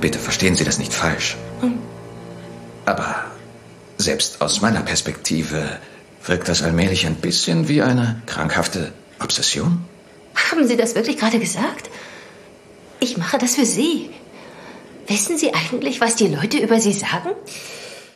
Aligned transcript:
Bitte 0.00 0.18
verstehen 0.18 0.54
Sie 0.54 0.64
das 0.64 0.78
nicht 0.78 0.92
falsch. 0.92 1.36
Aber 2.84 3.24
selbst 3.96 4.40
aus 4.40 4.60
meiner 4.60 4.82
Perspektive 4.82 5.78
wirkt 6.24 6.48
das 6.48 6.62
allmählich 6.62 7.06
ein 7.06 7.16
bisschen 7.16 7.68
wie 7.68 7.82
eine 7.82 8.22
krankhafte 8.26 8.92
Obsession. 9.20 9.84
Haben 10.34 10.66
Sie 10.66 10.76
das 10.76 10.94
wirklich 10.94 11.18
gerade 11.18 11.38
gesagt? 11.38 11.90
Ich 13.00 13.16
mache 13.16 13.38
das 13.38 13.56
für 13.56 13.66
Sie. 13.66 14.10
Wissen 15.06 15.36
Sie 15.36 15.52
eigentlich, 15.52 16.00
was 16.00 16.16
die 16.16 16.28
Leute 16.28 16.58
über 16.58 16.80
Sie 16.80 16.92
sagen? 16.92 17.30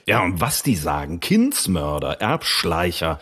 Ja, 0.06 0.22
und 0.22 0.40
was 0.40 0.62
die 0.62 0.76
sagen? 0.76 1.20
Kindsmörder, 1.20 2.20
Erbschleicher. 2.20 3.18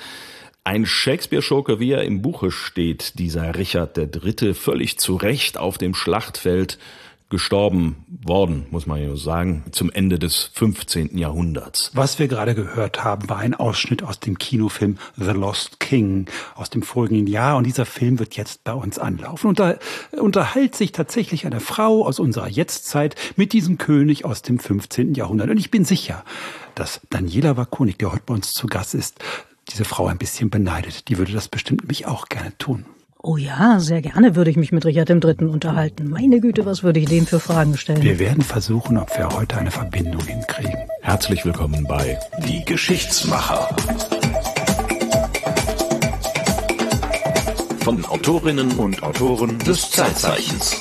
Ein 0.64 0.84
Shakespeare-Schurke, 0.84 1.80
wie 1.80 1.92
er 1.92 2.04
im 2.04 2.20
Buche 2.20 2.50
steht, 2.50 3.18
dieser 3.18 3.56
Richard 3.56 3.96
III., 3.96 4.54
völlig 4.54 4.98
zu 4.98 5.16
Recht 5.16 5.56
auf 5.56 5.78
dem 5.78 5.94
Schlachtfeld 5.94 6.78
gestorben 7.30 8.04
worden, 8.08 8.66
muss 8.70 8.86
man 8.86 9.00
ja 9.00 9.16
sagen, 9.16 9.64
zum 9.70 9.90
Ende 9.90 10.18
des 10.18 10.50
15. 10.52 11.16
Jahrhunderts. 11.16 11.92
Was 11.94 12.18
wir 12.18 12.28
gerade 12.28 12.54
gehört 12.54 13.04
haben, 13.04 13.28
war 13.28 13.38
ein 13.38 13.54
Ausschnitt 13.54 14.02
aus 14.02 14.20
dem 14.20 14.36
Kinofilm 14.36 14.98
The 15.16 15.30
Lost 15.30 15.80
King 15.80 16.26
aus 16.56 16.70
dem 16.70 16.82
vorigen 16.82 17.26
Jahr 17.28 17.56
und 17.56 17.64
dieser 17.64 17.86
Film 17.86 18.18
wird 18.18 18.36
jetzt 18.36 18.64
bei 18.64 18.72
uns 18.72 18.98
anlaufen. 18.98 19.46
Und 19.46 19.60
da 19.60 19.76
unterhält 20.18 20.74
sich 20.74 20.92
tatsächlich 20.92 21.46
eine 21.46 21.60
Frau 21.60 22.04
aus 22.04 22.18
unserer 22.18 22.48
Jetztzeit 22.48 23.14
mit 23.36 23.52
diesem 23.52 23.78
König 23.78 24.24
aus 24.24 24.42
dem 24.42 24.58
15. 24.58 25.14
Jahrhundert. 25.14 25.50
Und 25.50 25.58
ich 25.58 25.70
bin 25.70 25.84
sicher, 25.84 26.24
dass 26.74 27.00
Daniela 27.10 27.56
Wakonik, 27.56 27.98
der 27.98 28.12
heute 28.12 28.24
bei 28.26 28.34
uns 28.34 28.52
zu 28.52 28.66
Gast 28.66 28.94
ist, 28.94 29.20
diese 29.70 29.84
Frau 29.84 30.08
ein 30.08 30.18
bisschen 30.18 30.50
beneidet. 30.50 31.08
Die 31.08 31.18
würde 31.18 31.32
das 31.32 31.48
bestimmt 31.48 31.86
mich 31.86 32.06
auch 32.06 32.28
gerne 32.28 32.56
tun. 32.58 32.86
Oh 33.22 33.36
ja, 33.36 33.78
sehr 33.80 34.00
gerne 34.00 34.34
würde 34.34 34.50
ich 34.50 34.56
mich 34.56 34.72
mit 34.72 34.86
Richard 34.86 35.10
III. 35.10 35.44
unterhalten. 35.44 36.08
Meine 36.08 36.40
Güte, 36.40 36.64
was 36.64 36.82
würde 36.82 37.00
ich 37.00 37.06
dem 37.06 37.26
für 37.26 37.38
Fragen 37.38 37.76
stellen? 37.76 38.02
Wir 38.02 38.18
werden 38.18 38.42
versuchen, 38.42 38.96
ob 38.96 39.14
wir 39.14 39.28
heute 39.28 39.58
eine 39.58 39.70
Verbindung 39.70 40.24
hinkriegen. 40.24 40.88
Herzlich 41.02 41.44
willkommen 41.44 41.84
bei 41.86 42.18
Die 42.46 42.64
Geschichtsmacher. 42.64 43.76
Von 47.80 48.06
Autorinnen 48.06 48.72
und 48.78 49.02
Autoren 49.02 49.58
des 49.58 49.90
Zeitzeichens. 49.90 50.80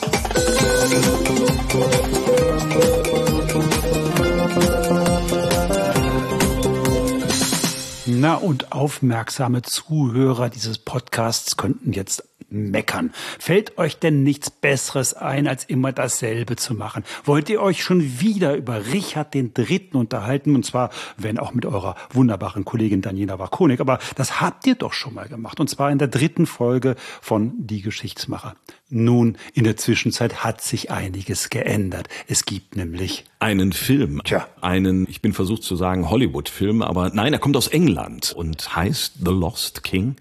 Na 8.06 8.36
und 8.36 8.72
aufmerksame 8.72 9.62
Zuhörer 9.62 10.50
dieses 10.50 10.78
Podcasts 10.78 11.58
könnten 11.58 11.94
jetzt 11.94 12.29
meckern. 12.50 13.12
Fällt 13.40 13.78
euch 13.78 13.98
denn 13.98 14.24
nichts 14.24 14.50
Besseres 14.50 15.14
ein, 15.14 15.48
als 15.48 15.66
immer 15.66 15.92
dasselbe 15.92 16.56
zu 16.56 16.74
machen? 16.74 17.04
Wollt 17.24 17.50
ihr 17.50 17.62
euch 17.62 17.84
schon 17.84 18.20
wieder 18.20 18.56
über 18.56 18.88
Richard 18.88 19.34
den 19.34 19.54
Dritten 19.54 19.98
unterhalten? 19.98 20.56
Und 20.56 20.66
zwar, 20.66 20.90
wenn 21.18 21.40
auch 21.40 21.54
mit 21.54 21.66
eurer 21.66 21.96
wunderbaren 22.12 22.66
Kollegin 22.66 23.02
Daniela 23.02 23.40
Wakonik. 23.40 23.80
Aber 23.80 24.00
das 24.16 24.42
habt 24.42 24.66
ihr 24.68 24.76
doch 24.76 24.94
schon 24.94 25.14
mal 25.14 25.28
gemacht. 25.28 25.60
Und 25.60 25.70
zwar 25.70 25.92
in 25.92 25.98
der 25.98 26.08
dritten 26.08 26.46
Folge 26.46 26.96
von 27.22 27.54
Die 27.58 27.82
Geschichtsmacher. 27.82 28.56
Nun, 28.92 29.38
in 29.54 29.66
der 29.66 29.78
Zwischenzeit 29.78 30.44
hat 30.44 30.62
sich 30.62 30.90
einiges 30.90 31.52
geändert. 31.52 32.08
Es 32.28 32.46
gibt 32.46 32.76
nämlich 32.76 33.26
einen 33.38 33.72
Film. 33.72 34.22
Tja. 34.24 34.48
Einen, 34.62 35.08
ich 35.08 35.22
bin 35.22 35.34
versucht 35.34 35.62
zu 35.62 35.76
sagen 35.76 36.10
Hollywood-Film, 36.10 36.82
aber 36.82 37.12
nein, 37.14 37.32
er 37.32 37.40
kommt 37.40 37.56
aus 37.56 37.68
England 37.68 38.34
und 38.34 38.76
heißt 38.76 39.18
The 39.24 39.32
Lost 39.32 39.84
King 39.84 40.16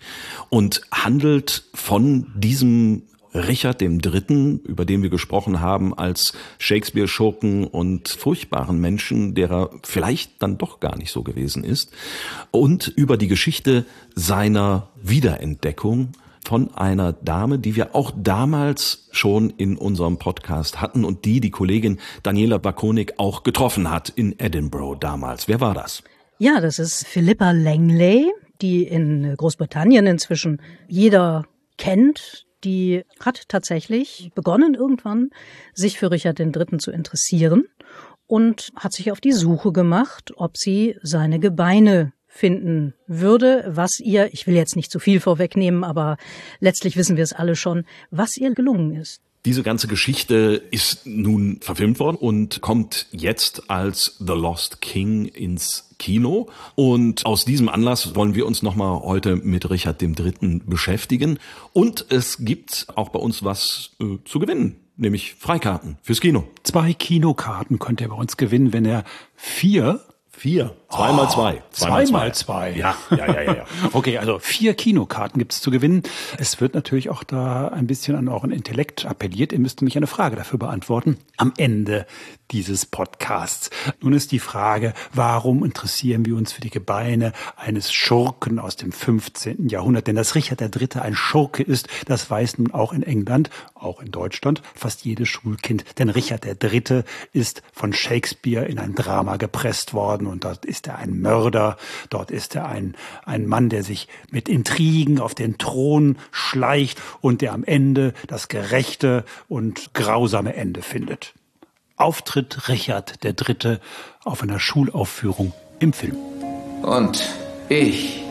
und 0.50 0.82
handelt 0.92 1.64
von 1.72 2.30
diesem 2.34 3.04
Richard 3.32 3.80
dem 3.80 4.00
Dritten, 4.00 4.60
über 4.60 4.84
den 4.84 5.02
wir 5.02 5.10
gesprochen 5.10 5.60
haben, 5.60 5.96
als 5.96 6.34
Shakespeare-Schurken 6.58 7.66
und 7.66 8.08
furchtbaren 8.08 8.78
Menschen, 8.80 9.34
der 9.34 9.50
er 9.50 9.70
vielleicht 9.82 10.42
dann 10.42 10.58
doch 10.58 10.80
gar 10.80 10.96
nicht 10.96 11.10
so 11.10 11.22
gewesen 11.22 11.64
ist, 11.64 11.92
und 12.50 12.88
über 12.88 13.16
die 13.16 13.28
Geschichte 13.28 13.86
seiner 14.14 14.88
Wiederentdeckung 15.02 16.12
von 16.48 16.72
einer 16.72 17.12
Dame, 17.12 17.58
die 17.58 17.76
wir 17.76 17.94
auch 17.94 18.10
damals 18.16 19.06
schon 19.10 19.50
in 19.50 19.76
unserem 19.76 20.18
Podcast 20.18 20.80
hatten 20.80 21.04
und 21.04 21.26
die 21.26 21.40
die 21.40 21.50
Kollegin 21.50 21.98
Daniela 22.22 22.56
Bakonik 22.56 23.12
auch 23.18 23.42
getroffen 23.42 23.90
hat 23.90 24.08
in 24.08 24.34
Edinburgh 24.38 24.98
damals. 24.98 25.46
Wer 25.46 25.60
war 25.60 25.74
das? 25.74 26.02
Ja, 26.38 26.62
das 26.62 26.78
ist 26.78 27.06
Philippa 27.06 27.50
Langley, 27.50 28.32
die 28.62 28.84
in 28.84 29.34
Großbritannien 29.36 30.06
inzwischen 30.06 30.62
jeder 30.86 31.44
kennt. 31.76 32.46
Die 32.64 33.02
hat 33.20 33.42
tatsächlich 33.48 34.30
begonnen 34.34 34.72
irgendwann, 34.72 35.28
sich 35.74 35.98
für 35.98 36.10
Richard 36.10 36.40
III. 36.40 36.78
zu 36.78 36.90
interessieren 36.90 37.64
und 38.26 38.70
hat 38.74 38.94
sich 38.94 39.12
auf 39.12 39.20
die 39.20 39.32
Suche 39.32 39.70
gemacht, 39.72 40.32
ob 40.34 40.56
sie 40.56 40.96
seine 41.02 41.40
Gebeine 41.40 42.14
finden 42.38 42.94
würde, 43.08 43.64
was 43.68 43.98
ihr, 43.98 44.32
ich 44.32 44.46
will 44.46 44.54
jetzt 44.54 44.76
nicht 44.76 44.92
zu 44.92 45.00
viel 45.00 45.20
vorwegnehmen, 45.20 45.82
aber 45.82 46.16
letztlich 46.60 46.96
wissen 46.96 47.16
wir 47.16 47.24
es 47.24 47.32
alle 47.32 47.56
schon, 47.56 47.84
was 48.10 48.36
ihr 48.36 48.54
gelungen 48.54 48.94
ist. 48.94 49.20
Diese 49.44 49.62
ganze 49.62 49.88
Geschichte 49.88 50.62
ist 50.70 51.06
nun 51.06 51.58
verfilmt 51.60 51.98
worden 52.00 52.16
und 52.16 52.60
kommt 52.60 53.06
jetzt 53.12 53.70
als 53.70 54.16
The 54.18 54.34
Lost 54.34 54.80
King 54.80 55.26
ins 55.26 55.94
Kino. 55.98 56.48
Und 56.74 57.24
aus 57.24 57.44
diesem 57.44 57.68
Anlass 57.68 58.14
wollen 58.14 58.34
wir 58.34 58.46
uns 58.46 58.62
nochmal 58.62 59.00
heute 59.00 59.36
mit 59.36 59.68
Richard 59.70 60.02
III. 60.02 60.60
beschäftigen. 60.66 61.38
Und 61.72 62.06
es 62.10 62.44
gibt 62.44 62.86
auch 62.94 63.08
bei 63.08 63.18
uns 63.18 63.42
was 63.42 63.90
äh, 64.00 64.18
zu 64.24 64.38
gewinnen, 64.38 64.76
nämlich 64.96 65.34
Freikarten 65.34 65.98
fürs 66.02 66.20
Kino. 66.20 66.44
zwei 66.62 66.92
Kinokarten 66.92 67.78
könnt 67.78 68.00
ihr 68.00 68.08
bei 68.08 68.16
uns 68.16 68.36
gewinnen, 68.36 68.72
wenn 68.72 68.84
er 68.84 69.04
vier 69.34 70.04
Vier. 70.38 70.76
Zweimal 70.90 71.26
Oh, 71.26 71.30
zwei. 71.30 71.62
Zweimal 71.70 72.34
zwei. 72.34 72.70
Ja, 72.72 72.96
ja, 73.10 73.26
ja, 73.26 73.42
ja. 73.42 73.54
ja. 73.56 73.64
Okay, 73.92 74.16
also 74.16 74.38
vier 74.38 74.72
Kinokarten 74.72 75.38
gibt's 75.38 75.60
zu 75.60 75.70
gewinnen. 75.70 76.02
Es 76.38 76.62
wird 76.62 76.74
natürlich 76.74 77.10
auch 77.10 77.24
da 77.24 77.68
ein 77.68 77.86
bisschen 77.86 78.16
an 78.16 78.28
euren 78.28 78.50
Intellekt 78.50 79.04
appelliert. 79.04 79.52
Ihr 79.52 79.58
müsst 79.58 79.82
nämlich 79.82 79.98
eine 79.98 80.06
Frage 80.06 80.36
dafür 80.36 80.58
beantworten 80.58 81.18
am 81.36 81.52
Ende 81.58 82.06
dieses 82.50 82.86
Podcasts. 82.86 83.68
Nun 84.00 84.14
ist 84.14 84.32
die 84.32 84.38
Frage, 84.38 84.94
warum 85.12 85.62
interessieren 85.62 86.24
wir 86.24 86.36
uns 86.36 86.52
für 86.52 86.62
die 86.62 86.70
Gebeine 86.70 87.32
eines 87.56 87.92
Schurken 87.92 88.58
aus 88.58 88.76
dem 88.76 88.90
15. 88.90 89.68
Jahrhundert? 89.68 90.06
Denn 90.06 90.16
dass 90.16 90.34
Richard 90.34 90.62
III. 90.62 91.00
ein 91.02 91.14
Schurke 91.14 91.62
ist, 91.62 91.88
das 92.06 92.30
weiß 92.30 92.56
nun 92.58 92.72
auch 92.72 92.94
in 92.94 93.02
England, 93.02 93.50
auch 93.74 94.00
in 94.00 94.10
Deutschland, 94.10 94.62
fast 94.74 95.04
jedes 95.04 95.28
Schulkind. 95.28 95.84
Denn 95.98 96.08
Richard 96.08 96.46
III. 96.46 97.02
ist 97.32 97.62
von 97.72 97.92
Shakespeare 97.92 98.64
in 98.64 98.78
ein 98.78 98.94
Drama 98.94 99.36
gepresst 99.36 99.92
worden 99.92 100.26
und 100.26 100.44
dort 100.44 100.64
ist 100.64 100.77
er 100.86 100.98
ein 100.98 101.20
Mörder, 101.20 101.76
dort 102.10 102.30
ist 102.30 102.54
er 102.54 102.68
ein, 102.68 102.94
ein 103.24 103.46
Mann, 103.46 103.68
der 103.68 103.82
sich 103.82 104.08
mit 104.30 104.48
Intrigen 104.48 105.20
auf 105.20 105.34
den 105.34 105.58
Thron 105.58 106.16
schleicht 106.30 107.00
und 107.20 107.40
der 107.40 107.52
am 107.52 107.64
Ende 107.64 108.12
das 108.26 108.48
gerechte 108.48 109.24
und 109.48 109.94
grausame 109.94 110.54
Ende 110.54 110.82
findet. 110.82 111.34
Auftritt 111.96 112.68
Richard 112.68 113.24
III. 113.24 113.78
auf 114.24 114.42
einer 114.42 114.60
Schulaufführung 114.60 115.52
im 115.80 115.92
Film. 115.92 116.16
Und 116.82 117.28
ich 117.68 118.22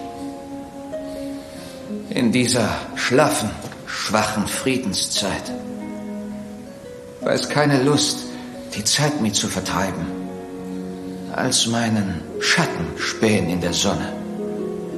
in 2.09 2.31
dieser 2.31 2.69
schlaffen, 2.96 3.50
schwachen 3.85 4.47
Friedenszeit 4.47 5.52
weiß 7.22 7.50
keine 7.50 7.84
Lust, 7.84 8.19
die 8.75 8.84
Zeit 8.84 9.22
mit 9.22 9.35
zu 9.35 9.47
vertreiben, 9.47 10.06
als 11.38 11.68
meinen 11.68 12.22
Schatten 12.40 12.98
spähen 12.98 13.50
in 13.50 13.62
der 13.62 13.74
Sonne 13.74 14.12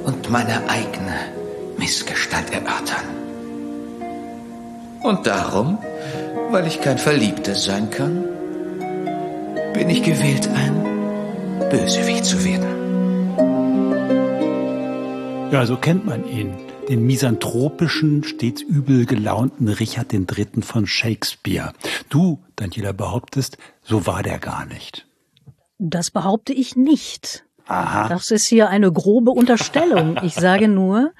und 0.04 0.30
meine 0.30 0.68
eigene 0.68 1.14
Missgestalt 1.76 2.50
erörtern. 2.50 3.04
Und 5.02 5.26
darum, 5.26 5.78
weil 6.50 6.66
ich 6.66 6.80
kein 6.80 6.98
Verliebter 6.98 7.54
sein 7.54 7.90
kann, 7.90 8.24
bin 9.74 9.90
ich 9.90 10.02
gewählt, 10.02 10.48
ein 10.48 11.68
Bösewicht 11.70 12.24
zu 12.24 12.42
werden. 12.44 12.70
Ja, 15.52 15.66
so 15.66 15.76
kennt 15.76 16.06
man 16.06 16.26
ihn. 16.28 16.54
Den 16.88 17.06
misanthropischen, 17.06 18.24
stets 18.24 18.62
übel 18.62 19.06
gelaunten 19.06 19.68
Richard 19.68 20.12
III. 20.12 20.62
von 20.62 20.86
Shakespeare. 20.86 21.72
Du, 22.08 22.40
Daniela, 22.56 22.92
behauptest, 22.92 23.58
so 23.84 24.06
war 24.06 24.22
der 24.22 24.38
gar 24.38 24.66
nicht. 24.66 25.06
Das 25.82 26.10
behaupte 26.10 26.52
ich 26.52 26.76
nicht. 26.76 27.44
Aha. 27.66 28.08
Das 28.08 28.30
ist 28.30 28.46
hier 28.46 28.68
eine 28.68 28.92
grobe 28.92 29.30
Unterstellung. 29.30 30.18
Ich 30.22 30.34
sage 30.34 30.68
nur, 30.80 31.12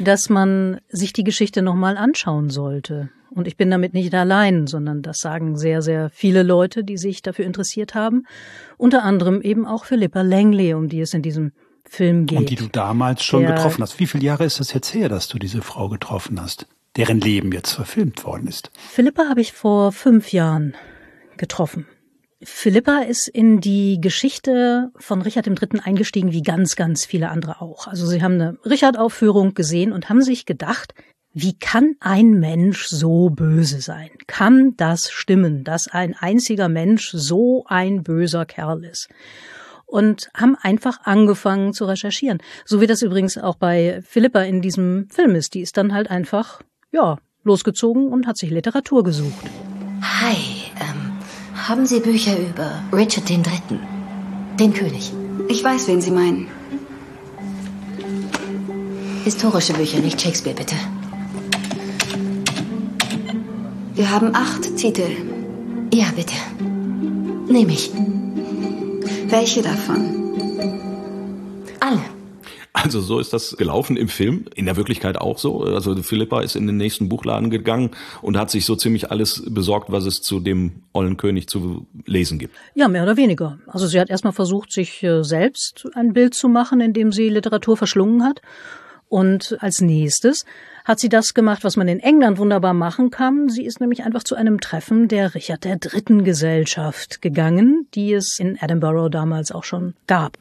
dass 0.00 0.28
man 0.28 0.80
sich 0.88 1.12
die 1.12 1.24
Geschichte 1.24 1.62
nochmal 1.62 1.96
anschauen 1.96 2.50
sollte. 2.50 3.10
Und 3.30 3.46
ich 3.46 3.56
bin 3.56 3.70
damit 3.70 3.94
nicht 3.94 4.12
allein, 4.12 4.66
sondern 4.66 5.02
das 5.02 5.18
sagen 5.20 5.56
sehr, 5.56 5.82
sehr 5.82 6.10
viele 6.10 6.42
Leute, 6.42 6.82
die 6.82 6.98
sich 6.98 7.22
dafür 7.22 7.44
interessiert 7.44 7.94
haben. 7.94 8.24
Unter 8.76 9.04
anderem 9.04 9.40
eben 9.42 9.64
auch 9.66 9.84
Philippa 9.84 10.22
Langley, 10.22 10.74
um 10.74 10.88
die 10.88 11.00
es 11.00 11.14
in 11.14 11.22
diesem 11.22 11.52
Film 11.84 12.26
geht. 12.26 12.38
Und 12.38 12.50
die 12.50 12.56
du 12.56 12.66
damals 12.66 13.22
schon 13.22 13.42
Der- 13.42 13.52
getroffen 13.54 13.82
hast. 13.82 14.00
Wie 14.00 14.06
viele 14.08 14.24
Jahre 14.24 14.44
ist 14.44 14.58
das 14.58 14.72
jetzt 14.72 14.92
her, 14.92 15.08
dass 15.08 15.28
du 15.28 15.38
diese 15.38 15.62
Frau 15.62 15.88
getroffen 15.88 16.40
hast, 16.42 16.66
deren 16.96 17.20
Leben 17.20 17.52
jetzt 17.52 17.70
verfilmt 17.72 18.24
worden 18.24 18.48
ist? 18.48 18.72
Philippa 18.90 19.28
habe 19.28 19.40
ich 19.40 19.52
vor 19.52 19.92
fünf 19.92 20.32
Jahren 20.32 20.74
getroffen. 21.36 21.86
Philippa 22.42 23.00
ist 23.00 23.28
in 23.28 23.60
die 23.60 24.00
Geschichte 24.00 24.90
von 24.96 25.20
Richard 25.20 25.46
III. 25.46 25.80
eingestiegen, 25.84 26.32
wie 26.32 26.42
ganz, 26.42 26.74
ganz 26.74 27.04
viele 27.04 27.28
andere 27.28 27.60
auch. 27.60 27.86
Also 27.86 28.06
sie 28.06 28.22
haben 28.22 28.34
eine 28.34 28.58
Richard-Aufführung 28.64 29.52
gesehen 29.52 29.92
und 29.92 30.08
haben 30.08 30.22
sich 30.22 30.46
gedacht, 30.46 30.94
wie 31.34 31.58
kann 31.58 31.96
ein 32.00 32.40
Mensch 32.40 32.86
so 32.86 33.28
böse 33.28 33.82
sein? 33.82 34.08
Kann 34.26 34.74
das 34.76 35.10
stimmen, 35.10 35.64
dass 35.64 35.86
ein 35.86 36.16
einziger 36.18 36.68
Mensch 36.68 37.10
so 37.12 37.64
ein 37.68 38.02
böser 38.02 38.46
Kerl 38.46 38.84
ist? 38.84 39.08
Und 39.84 40.30
haben 40.34 40.56
einfach 40.56 41.00
angefangen 41.04 41.74
zu 41.74 41.84
recherchieren. 41.84 42.38
So 42.64 42.80
wie 42.80 42.86
das 42.86 43.02
übrigens 43.02 43.36
auch 43.36 43.56
bei 43.56 44.00
Philippa 44.02 44.42
in 44.42 44.62
diesem 44.62 45.08
Film 45.10 45.34
ist. 45.34 45.54
Die 45.54 45.60
ist 45.60 45.76
dann 45.76 45.92
halt 45.92 46.10
einfach, 46.10 46.62
ja, 46.90 47.18
losgezogen 47.44 48.08
und 48.08 48.26
hat 48.26 48.38
sich 48.38 48.50
Literatur 48.50 49.04
gesucht. 49.04 49.44
Hi, 50.00 50.36
ähm, 50.80 51.09
haben 51.70 51.86
Sie 51.86 52.00
Bücher 52.00 52.36
über 52.36 52.82
Richard 52.92 53.30
III., 53.30 53.42
den 54.58 54.74
König? 54.74 55.12
Ich 55.48 55.62
weiß, 55.62 55.86
wen 55.86 56.00
Sie 56.00 56.10
meinen. 56.10 56.48
Historische 59.22 59.74
Bücher, 59.74 60.00
nicht 60.00 60.20
Shakespeare, 60.20 60.56
bitte. 60.56 60.74
Wir 63.94 64.10
haben 64.10 64.34
acht 64.34 64.76
Titel. 64.78 65.06
Ja, 65.94 66.06
bitte. 66.16 66.34
Nehme 67.48 67.70
ich. 67.70 67.92
Welche 69.28 69.62
davon? 69.62 70.19
Also 72.82 73.00
so 73.00 73.18
ist 73.18 73.32
das 73.32 73.56
gelaufen 73.56 73.96
im 73.96 74.08
Film, 74.08 74.46
in 74.54 74.64
der 74.64 74.76
Wirklichkeit 74.76 75.18
auch 75.18 75.38
so. 75.38 75.62
Also 75.64 75.94
Philippa 76.02 76.40
ist 76.40 76.56
in 76.56 76.66
den 76.66 76.76
nächsten 76.76 77.08
Buchladen 77.08 77.50
gegangen 77.50 77.90
und 78.22 78.38
hat 78.38 78.50
sich 78.50 78.64
so 78.64 78.74
ziemlich 78.74 79.10
alles 79.10 79.42
besorgt, 79.46 79.92
was 79.92 80.06
es 80.06 80.22
zu 80.22 80.40
dem 80.40 80.82
ollen 80.92 81.16
König 81.16 81.48
zu 81.48 81.86
lesen 82.06 82.38
gibt. 82.38 82.56
Ja, 82.74 82.88
mehr 82.88 83.02
oder 83.02 83.16
weniger. 83.16 83.58
Also 83.66 83.86
sie 83.86 84.00
hat 84.00 84.08
erstmal 84.08 84.32
versucht, 84.32 84.72
sich 84.72 85.02
äh, 85.02 85.22
selbst 85.22 85.88
ein 85.94 86.12
Bild 86.12 86.34
zu 86.34 86.48
machen, 86.48 86.80
indem 86.80 87.12
sie 87.12 87.28
Literatur 87.28 87.76
verschlungen 87.76 88.24
hat. 88.24 88.40
Und 89.08 89.56
als 89.60 89.80
nächstes 89.80 90.46
hat 90.84 91.00
sie 91.00 91.08
das 91.08 91.34
gemacht, 91.34 91.64
was 91.64 91.76
man 91.76 91.88
in 91.88 92.00
England 92.00 92.38
wunderbar 92.38 92.74
machen 92.74 93.10
kann. 93.10 93.48
Sie 93.48 93.64
ist 93.64 93.80
nämlich 93.80 94.04
einfach 94.04 94.22
zu 94.22 94.36
einem 94.36 94.60
Treffen 94.60 95.08
der 95.08 95.34
Richard 95.34 95.66
III. 95.66 96.22
Gesellschaft 96.22 97.20
gegangen, 97.20 97.88
die 97.94 98.12
es 98.12 98.38
in 98.38 98.56
Edinburgh 98.60 99.10
damals 99.10 99.52
auch 99.52 99.64
schon 99.64 99.94
gab. 100.06 100.38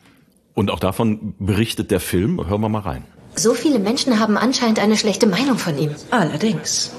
Und 0.59 0.71
auch 0.71 0.81
davon 0.81 1.35
berichtet 1.39 1.89
der 1.89 2.01
Film. 2.01 2.45
Hören 2.49 2.59
wir 2.59 2.67
mal 2.67 2.81
rein. 2.81 3.05
So 3.33 3.53
viele 3.53 3.79
Menschen 3.79 4.19
haben 4.19 4.35
anscheinend 4.35 4.79
eine 4.79 4.97
schlechte 4.97 5.25
Meinung 5.25 5.57
von 5.57 5.77
ihm. 5.77 5.91
Allerdings. 6.11 6.91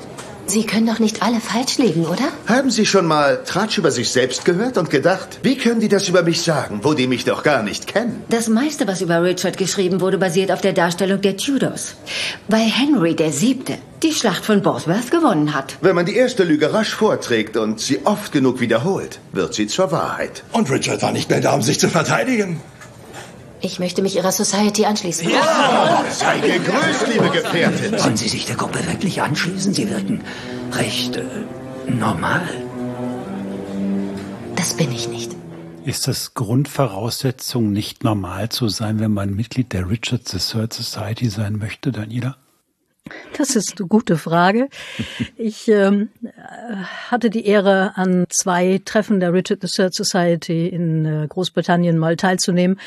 Sie 0.47 0.65
können 0.65 0.87
doch 0.87 0.99
nicht 0.99 1.23
alle 1.23 1.41
falsch 1.41 1.77
liegen, 1.77 2.07
oder? 2.07 2.25
Haben 2.47 2.71
Sie 2.71 2.87
schon 2.87 3.05
mal 3.05 3.45
Tratsch 3.45 3.77
über 3.77 3.91
sich 3.91 4.09
selbst 4.13 4.47
gehört 4.47 4.79
und 4.79 4.89
gedacht, 4.89 5.41
wie 5.43 5.59
können 5.59 5.81
die 5.81 5.91
das 5.91 6.09
über 6.09 6.23
mich 6.23 6.41
sagen, 6.41 6.81
wo 6.85 6.95
die 6.95 7.07
mich 7.07 7.27
doch 7.27 7.43
gar 7.43 7.63
nicht 7.63 7.87
kennen? 7.87 8.23
Das 8.31 8.49
meiste, 8.49 8.89
was 8.89 9.03
über 9.03 9.23
Richard 9.23 9.59
geschrieben 9.59 10.01
wurde, 10.01 10.17
basiert 10.17 10.51
auf 10.51 10.63
der 10.63 10.73
Darstellung 10.73 11.21
der 11.21 11.37
Tudors. 11.37 11.97
Weil 12.49 12.65
Henry 12.65 13.15
der 13.15 13.31
Siebte 13.31 13.77
die 14.03 14.15
Schlacht 14.15 14.47
von 14.47 14.63
Bosworth 14.63 15.11
gewonnen 15.11 15.53
hat. 15.53 15.77
Wenn 15.83 15.97
man 15.97 16.07
die 16.07 16.17
erste 16.17 16.45
Lüge 16.45 16.73
rasch 16.73 16.95
vorträgt 16.95 17.59
und 17.59 17.79
sie 17.79 18.07
oft 18.07 18.33
genug 18.33 18.61
wiederholt, 18.61 19.21
wird 19.33 19.53
sie 19.53 19.67
zur 19.67 19.93
Wahrheit. 19.93 20.45
Und 20.53 20.71
Richard 20.71 21.03
war 21.03 21.13
nicht 21.13 21.29
mehr 21.29 21.43
da, 21.43 21.53
um 21.53 21.61
sich 21.61 21.79
zu 21.79 21.91
verteidigen. 21.91 22.63
Ich 23.63 23.79
möchte 23.79 24.01
mich 24.01 24.17
Ihrer 24.17 24.33
Society 24.33 24.87
anschließen. 24.87 25.29
Sei 26.11 26.39
gegrüßt, 26.39 27.07
liebe 27.13 27.31
Gefährtin. 27.31 27.93
Wollen 27.93 28.17
Sie 28.17 28.29
sich 28.29 28.47
der 28.47 28.57
Gruppe 28.57 28.79
wirklich 28.87 29.21
anschließen? 29.21 29.75
Sie 29.75 29.91
wirken 29.91 30.23
recht 30.73 31.17
äh, 31.17 31.25
normal. 31.87 32.49
Das 34.57 34.75
bin 34.75 34.91
ich 34.93 35.09
nicht. 35.09 35.37
Ist 35.85 36.09
das 36.09 36.35
Grundvoraussetzung, 36.35 37.73
nicht 37.73 38.03
normal 38.03 38.49
zu 38.49 38.69
sein, 38.69 38.99
wenn 38.99 39.13
man 39.13 39.35
Mitglied 39.35 39.73
der 39.73 39.89
Richard 39.91 40.23
III 40.33 40.69
Society 40.71 41.29
sein 41.29 41.57
möchte, 41.57 41.93
Daniela? 41.93 42.37
Das 43.37 43.57
ist 43.57 43.79
eine 43.79 43.89
gute 43.89 44.17
Frage. 44.17 44.69
Ich 45.37 45.69
ähm, 45.69 46.11
hatte 47.11 47.29
die 47.31 47.47
Ehre, 47.47 47.93
an 47.97 48.27
zwei 48.29 48.81
Treffen 48.85 49.21
der 49.21 49.33
Richard 49.33 49.63
III 49.65 49.89
Society 49.91 50.69
in 50.69 51.05
äh, 51.05 51.27
Großbritannien 51.27 51.99
mal 51.99 52.17
teilzunehmen 52.17 52.79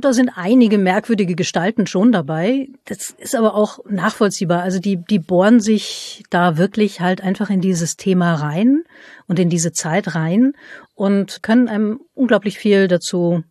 da 0.00 0.12
sind 0.12 0.30
einige 0.36 0.78
merkwürdige 0.78 1.34
Gestalten 1.34 1.86
schon 1.86 2.12
dabei. 2.12 2.68
Das 2.84 3.10
ist 3.10 3.34
aber 3.34 3.54
auch 3.54 3.78
nachvollziehbar. 3.88 4.62
Also 4.62 4.78
die, 4.78 4.96
die 4.96 5.18
bohren 5.18 5.60
sich 5.60 6.24
da 6.30 6.56
wirklich 6.56 7.00
halt 7.00 7.22
einfach 7.22 7.50
in 7.50 7.60
dieses 7.60 7.96
Thema 7.96 8.34
rein 8.34 8.84
und 9.26 9.38
in 9.38 9.48
diese 9.48 9.72
Zeit 9.72 10.14
rein 10.14 10.52
und 10.94 11.42
können 11.42 11.68
einem 11.68 12.00
unglaublich 12.14 12.58
viel 12.58 12.88
dazu 12.88 13.42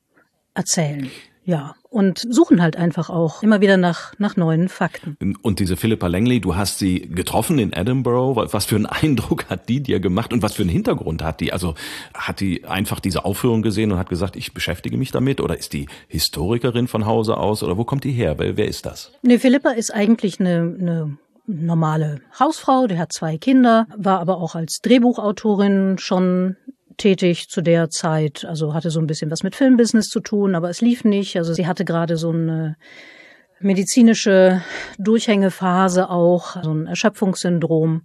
erzählen. 0.54 1.10
Ja, 1.48 1.76
und 1.90 2.20
suchen 2.30 2.62
halt 2.62 2.76
einfach 2.76 3.10
auch 3.10 3.42
immer 3.42 3.62
wieder 3.62 3.78
nach, 3.78 4.12
nach 4.20 4.36
neuen 4.36 4.68
Fakten. 4.68 5.16
Und 5.42 5.60
diese 5.60 5.78
Philippa 5.78 6.08
Langley, 6.08 6.42
du 6.42 6.58
hast 6.58 6.78
sie 6.78 7.00
getroffen 7.00 7.58
in 7.58 7.72
Edinburgh. 7.72 8.36
Was 8.52 8.66
für 8.66 8.76
einen 8.76 8.86
Eindruck 8.86 9.50
hat 9.50 9.70
die 9.70 9.82
dir 9.82 10.02
gemacht 10.02 10.34
und 10.34 10.42
was 10.42 10.56
für 10.56 10.64
einen 10.64 10.72
Hintergrund 10.72 11.24
hat 11.24 11.40
die? 11.40 11.54
Also 11.54 11.76
hat 12.14 12.42
die 12.42 12.66
einfach 12.66 13.00
diese 13.00 13.24
Aufführung 13.24 13.62
gesehen 13.62 13.94
und 13.94 13.98
hat 13.98 14.10
gesagt, 14.10 14.36
ich 14.36 14.54
beschäftige 14.54 14.98
mich 14.98 15.12
damit? 15.12 15.40
Oder 15.40 15.58
ist 15.58 15.72
die 15.72 15.88
Historikerin 16.10 16.90
von 16.90 17.06
Hause 17.06 17.38
aus? 17.38 17.64
Oder 17.64 17.78
wo 17.78 17.86
kommt 17.86 18.04
die 18.04 18.12
her? 18.12 18.38
Wer, 18.38 18.58
wer 18.58 18.68
ist 18.68 18.86
das? 18.86 19.14
Nee, 19.22 19.40
Philippa 19.40 19.70
ist 19.70 19.94
eigentlich 19.94 20.42
eine, 20.42 20.76
eine 20.78 21.18
normale 21.46 22.20
Hausfrau, 22.38 22.88
der 22.88 23.00
hat 23.00 23.14
zwei 23.14 23.38
Kinder, 23.38 23.88
war 23.96 24.20
aber 24.20 24.36
auch 24.42 24.56
als 24.56 24.82
Drehbuchautorin 24.82 25.98
schon 25.98 26.58
tätig 26.98 27.50
zu 27.50 27.62
der 27.62 27.90
Zeit, 27.90 28.46
also 28.46 28.74
hatte 28.74 28.90
so 28.90 29.00
ein 29.00 29.08
bisschen 29.08 29.32
was 29.32 29.44
mit 29.44 29.56
Filmbusiness 29.56 30.08
zu 30.08 30.20
tun, 30.20 30.56
aber 30.56 30.70
es 30.70 30.82
lief 30.82 31.04
nicht. 31.04 31.38
Also 31.38 31.54
sie 31.54 31.68
hatte 31.68 31.86
gerade 31.86 32.18
so 32.18 32.32
eine 32.32 32.76
medizinische 33.60 34.62
Durchhängephase 34.98 36.10
auch, 36.10 36.62
so 36.64 36.74
ein 36.74 36.88
Erschöpfungssyndrom. 36.88 38.02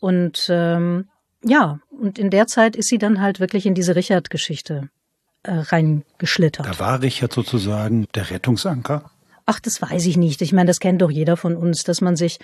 Und 0.00 0.46
ähm, 0.48 1.08
ja, 1.44 1.80
und 1.90 2.18
in 2.18 2.30
der 2.30 2.46
Zeit 2.46 2.76
ist 2.76 2.88
sie 2.88 2.98
dann 2.98 3.20
halt 3.20 3.40
wirklich 3.40 3.66
in 3.66 3.74
diese 3.74 3.96
Richard-Geschichte 3.96 4.88
äh, 5.42 5.52
reingeschlittert. 5.52 6.66
Da 6.66 6.78
war 6.78 7.02
Richard 7.02 7.32
sozusagen 7.32 8.06
der 8.14 8.30
Rettungsanker? 8.30 9.10
Ach, 9.44 9.60
das 9.60 9.82
weiß 9.82 10.06
ich 10.06 10.16
nicht. 10.16 10.40
Ich 10.42 10.52
meine, 10.52 10.68
das 10.68 10.78
kennt 10.78 11.02
doch 11.02 11.10
jeder 11.10 11.36
von 11.36 11.56
uns, 11.56 11.82
dass 11.84 12.00
man 12.00 12.16
sich 12.16 12.38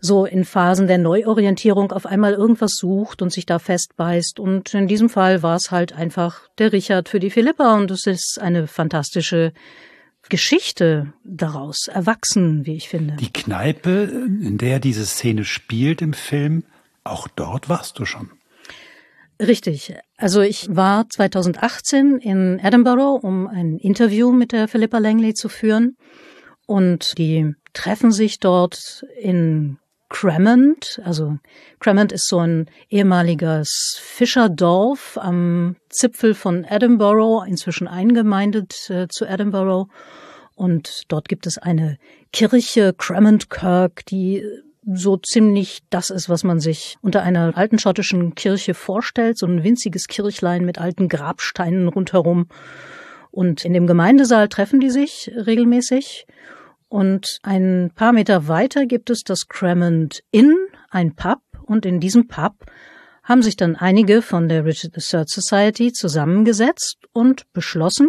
so 0.00 0.24
in 0.24 0.44
Phasen 0.44 0.86
der 0.86 0.98
Neuorientierung 0.98 1.92
auf 1.92 2.06
einmal 2.06 2.34
irgendwas 2.34 2.74
sucht 2.74 3.22
und 3.22 3.32
sich 3.32 3.46
da 3.46 3.58
festbeißt. 3.58 4.38
Und 4.38 4.72
in 4.74 4.86
diesem 4.86 5.08
Fall 5.08 5.42
war 5.42 5.56
es 5.56 5.70
halt 5.70 5.92
einfach 5.92 6.48
der 6.58 6.72
Richard 6.72 7.08
für 7.08 7.20
die 7.20 7.30
Philippa 7.30 7.74
und 7.76 7.90
es 7.90 8.06
ist 8.06 8.38
eine 8.40 8.66
fantastische 8.66 9.52
Geschichte 10.28 11.12
daraus 11.24 11.88
erwachsen, 11.88 12.66
wie 12.66 12.76
ich 12.76 12.88
finde. 12.88 13.16
Die 13.16 13.32
Kneipe, 13.32 14.10
in 14.12 14.58
der 14.58 14.78
diese 14.78 15.06
Szene 15.06 15.44
spielt 15.44 16.02
im 16.02 16.12
Film, 16.12 16.64
auch 17.04 17.28
dort 17.28 17.68
warst 17.68 17.98
du 17.98 18.04
schon. 18.04 18.30
Richtig. 19.40 19.94
Also 20.16 20.40
ich 20.40 20.68
war 20.74 21.08
2018 21.08 22.18
in 22.18 22.58
Edinburgh, 22.58 23.24
um 23.24 23.46
ein 23.46 23.78
Interview 23.78 24.32
mit 24.32 24.52
der 24.52 24.68
Philippa 24.68 24.98
Langley 24.98 25.32
zu 25.34 25.48
führen. 25.48 25.96
Und 26.66 27.16
die 27.18 27.54
treffen 27.72 28.10
sich 28.10 28.40
dort 28.40 29.04
in 29.20 29.78
Cremont. 30.08 31.00
Also 31.04 31.38
Cremont 31.80 32.12
ist 32.12 32.28
so 32.28 32.38
ein 32.38 32.66
ehemaliges 32.90 33.98
Fischerdorf 34.00 35.18
am 35.20 35.76
Zipfel 35.88 36.34
von 36.34 36.64
Edinburgh, 36.64 37.44
inzwischen 37.46 37.88
eingemeindet 37.88 38.90
äh, 38.90 39.08
zu 39.08 39.26
Edinburgh. 39.26 39.90
Und 40.54 41.02
dort 41.08 41.28
gibt 41.28 41.46
es 41.46 41.58
eine 41.58 41.98
Kirche, 42.32 42.92
Cremont 42.92 43.50
Kirk, 43.50 44.04
die 44.06 44.44
so 44.92 45.16
ziemlich 45.18 45.80
das 45.90 46.10
ist, 46.10 46.28
was 46.28 46.44
man 46.44 46.60
sich 46.60 46.96
unter 47.02 47.22
einer 47.22 47.56
alten 47.56 47.78
schottischen 47.78 48.34
Kirche 48.34 48.74
vorstellt. 48.74 49.38
So 49.38 49.46
ein 49.46 49.62
winziges 49.62 50.08
Kirchlein 50.08 50.64
mit 50.64 50.78
alten 50.78 51.08
Grabsteinen 51.08 51.88
rundherum. 51.88 52.48
Und 53.30 53.64
in 53.64 53.74
dem 53.74 53.86
Gemeindesaal 53.86 54.48
treffen 54.48 54.80
die 54.80 54.90
sich 54.90 55.30
regelmäßig. 55.34 56.26
Und 56.88 57.38
ein 57.42 57.90
paar 57.94 58.12
Meter 58.12 58.48
weiter 58.48 58.86
gibt 58.86 59.10
es 59.10 59.22
das 59.22 59.46
Cremont 59.48 60.22
Inn, 60.30 60.56
ein 60.90 61.14
Pub, 61.14 61.40
und 61.68 61.84
in 61.84 62.00
diesem 62.00 62.28
Pub 62.28 62.54
haben 63.22 63.42
sich 63.42 63.56
dann 63.56 63.76
einige 63.76 64.22
von 64.22 64.48
der 64.48 64.64
Richard 64.64 64.96
III 64.96 65.24
Society 65.26 65.92
zusammengesetzt 65.92 66.96
und 67.12 67.52
beschlossen, 67.52 68.08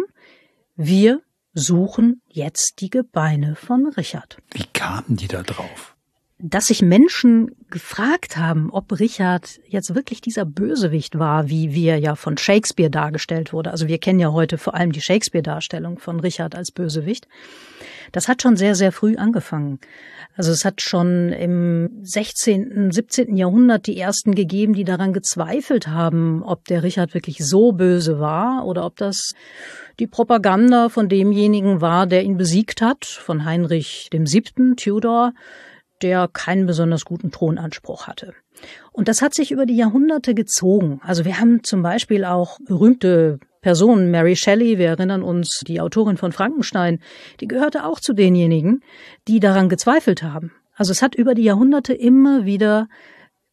wir 0.76 1.20
suchen 1.52 2.22
jetzt 2.26 2.80
die 2.80 2.88
Gebeine 2.88 3.54
von 3.54 3.86
Richard. 3.88 4.38
Wie 4.52 4.64
kamen 4.72 5.16
die 5.16 5.28
da 5.28 5.42
drauf? 5.42 5.89
Dass 6.42 6.68
sich 6.68 6.82
Menschen 6.82 7.54
gefragt 7.70 8.36
haben, 8.36 8.70
ob 8.70 8.98
Richard 8.98 9.60
jetzt 9.68 9.94
wirklich 9.94 10.20
dieser 10.20 10.44
Bösewicht 10.44 11.18
war, 11.18 11.48
wie, 11.48 11.84
er 11.84 11.98
ja 11.98 12.14
von 12.14 12.38
Shakespeare 12.38 12.90
dargestellt 12.90 13.52
wurde. 13.52 13.70
Also 13.70 13.88
wir 13.88 13.98
kennen 13.98 14.20
ja 14.20 14.32
heute 14.32 14.58
vor 14.58 14.74
allem 14.74 14.92
die 14.92 15.00
Shakespeare-Darstellung 15.00 15.98
von 15.98 16.20
Richard 16.20 16.54
als 16.54 16.72
Bösewicht. 16.72 17.28
Das 18.12 18.26
hat 18.26 18.42
schon 18.42 18.56
sehr, 18.56 18.74
sehr 18.74 18.90
früh 18.90 19.16
angefangen. 19.16 19.78
Also 20.36 20.50
es 20.50 20.64
hat 20.64 20.80
schon 20.80 21.30
im 21.30 21.90
16., 22.02 22.90
17. 22.90 23.36
Jahrhundert 23.36 23.86
die 23.86 23.98
ersten 23.98 24.34
gegeben, 24.34 24.72
die 24.72 24.84
daran 24.84 25.12
gezweifelt 25.12 25.88
haben, 25.88 26.42
ob 26.42 26.64
der 26.64 26.82
Richard 26.82 27.14
wirklich 27.14 27.38
so 27.44 27.72
böse 27.72 28.18
war 28.18 28.64
oder 28.66 28.86
ob 28.86 28.96
das 28.96 29.34
die 29.98 30.06
Propaganda 30.06 30.88
von 30.88 31.08
demjenigen 31.08 31.80
war, 31.80 32.06
der 32.06 32.24
ihn 32.24 32.38
besiegt 32.38 32.80
hat, 32.80 33.04
von 33.04 33.44
Heinrich 33.44 34.08
dem 34.12 34.26
Siebten, 34.26 34.76
Tudor, 34.76 35.34
der 36.02 36.28
keinen 36.32 36.66
besonders 36.66 37.04
guten 37.04 37.30
Thronanspruch 37.30 38.06
hatte. 38.06 38.34
Und 38.92 39.08
das 39.08 39.22
hat 39.22 39.34
sich 39.34 39.50
über 39.50 39.66
die 39.66 39.76
Jahrhunderte 39.76 40.34
gezogen. 40.34 41.00
Also 41.02 41.24
wir 41.24 41.40
haben 41.40 41.62
zum 41.62 41.82
Beispiel 41.82 42.24
auch 42.24 42.58
berühmte 42.66 43.38
Personen, 43.60 44.10
Mary 44.10 44.36
Shelley, 44.36 44.78
wir 44.78 44.88
erinnern 44.88 45.22
uns, 45.22 45.62
die 45.66 45.80
Autorin 45.80 46.16
von 46.16 46.32
Frankenstein, 46.32 47.00
die 47.40 47.48
gehörte 47.48 47.84
auch 47.84 48.00
zu 48.00 48.14
denjenigen, 48.14 48.82
die 49.28 49.40
daran 49.40 49.68
gezweifelt 49.68 50.22
haben. 50.22 50.52
Also 50.74 50.92
es 50.92 51.02
hat 51.02 51.14
über 51.14 51.34
die 51.34 51.44
Jahrhunderte 51.44 51.92
immer 51.92 52.46
wieder 52.46 52.88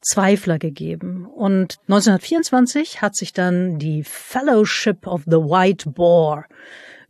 Zweifler 0.01 0.59
gegeben. 0.59 1.25
Und 1.25 1.77
1924 1.87 3.01
hat 3.01 3.15
sich 3.15 3.33
dann 3.33 3.79
die 3.79 4.03
Fellowship 4.03 5.07
of 5.07 5.23
the 5.25 5.37
White 5.37 5.89
Boar 5.89 6.45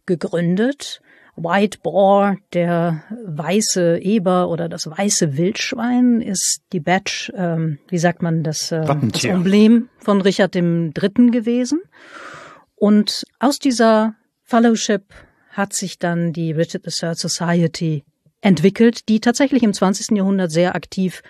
gegründet. 0.05 1.01
White 1.37 1.79
Boar, 1.83 2.37
der 2.53 3.03
weiße 3.25 3.99
Eber 3.99 4.49
oder 4.49 4.67
das 4.67 4.89
weiße 4.89 5.37
Wildschwein, 5.37 6.19
ist 6.19 6.61
die 6.73 6.79
Badge, 6.79 7.31
ähm, 7.35 7.77
wie 7.89 7.99
sagt 7.99 8.23
man 8.23 8.43
das, 8.43 8.71
äh, 8.71 8.83
das 9.03 9.23
Emblem 9.23 9.89
von 9.99 10.19
Richard 10.21 10.55
III. 10.55 10.93
gewesen. 11.31 11.81
Und 12.75 13.23
aus 13.39 13.59
dieser 13.59 14.15
Fellowship 14.43 15.03
hat 15.51 15.73
sich 15.73 15.99
dann 15.99 16.33
die 16.33 16.51
Richard 16.51 16.85
III 16.85 17.15
Society 17.15 18.03
entwickelt, 18.41 19.07
die 19.07 19.19
tatsächlich 19.19 19.63
im 19.63 19.73
20. 19.73 20.17
Jahrhundert 20.17 20.51
sehr 20.51 20.75
aktiv 20.75 21.21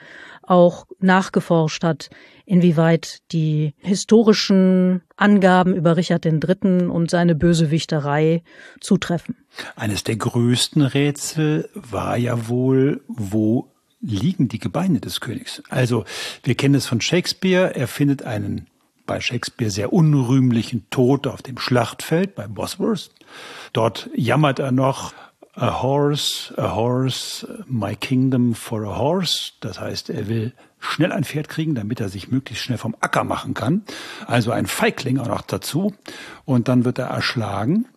auch 0.48 0.88
nachgeforscht 1.00 1.84
hat, 1.84 2.10
inwieweit 2.46 3.20
die 3.32 3.74
historischen 3.80 5.02
Angaben 5.16 5.76
über 5.76 5.98
Richard 5.98 6.26
III. 6.26 6.88
und 6.88 7.10
seine 7.10 7.36
Bösewichterei 7.36 8.42
zutreffen. 8.80 9.36
Eines 9.76 10.04
der 10.04 10.16
größten 10.16 10.82
Rätsel 10.82 11.70
war 11.74 12.18
ja 12.18 12.48
wohl, 12.48 13.02
wo 13.08 13.72
liegen 14.00 14.48
die 14.48 14.60
Gebeine 14.60 15.00
des 15.00 15.20
Königs? 15.20 15.62
Also, 15.70 16.06
wir 16.44 16.56
kennen 16.56 16.76
es 16.76 16.86
von 16.86 17.02
Shakespeare, 17.02 17.76
er 17.76 17.88
findet 17.88 18.24
einen 18.24 18.68
bei 19.08 19.22
Shakespeare 19.22 19.72
sehr 19.72 19.94
unrühmlichen 19.94 20.86
Tod 20.90 21.26
auf 21.26 21.42
dem 21.42 21.58
Schlachtfeld 21.58 22.36
bei 22.36 22.48
Bosworth. 22.48 23.10
Dort 23.74 24.10
jammert 24.14 24.60
er 24.60 24.72
noch, 24.72 25.14
A 25.60 25.82
horse, 25.82 26.54
a 26.56 26.76
horse, 26.76 27.48
my 27.66 27.96
kingdom 27.96 28.54
for 28.54 28.86
a 28.86 28.96
horse. 28.96 29.54
Das 29.60 29.80
heißt, 29.80 30.12
er 30.12 30.28
will 30.28 30.54
schnell 30.78 31.12
ein 31.12 31.24
Pferd 31.24 31.50
kriegen, 31.50 31.74
damit 31.74 32.00
er 32.00 32.10
sich 32.10 32.30
möglichst 32.30 32.64
schnell 32.64 32.78
vom 32.78 32.96
Acker 33.00 33.24
machen 33.24 33.56
kann. 33.56 33.82
Also 34.28 34.52
ein 34.52 34.68
Feigling 34.68 35.18
auch 35.18 35.28
noch 35.28 35.42
dazu. 35.42 35.96
Und 36.46 36.68
dann 36.68 36.86
wird 36.86 37.00
er 37.00 37.08
erschlagen. 37.08 37.88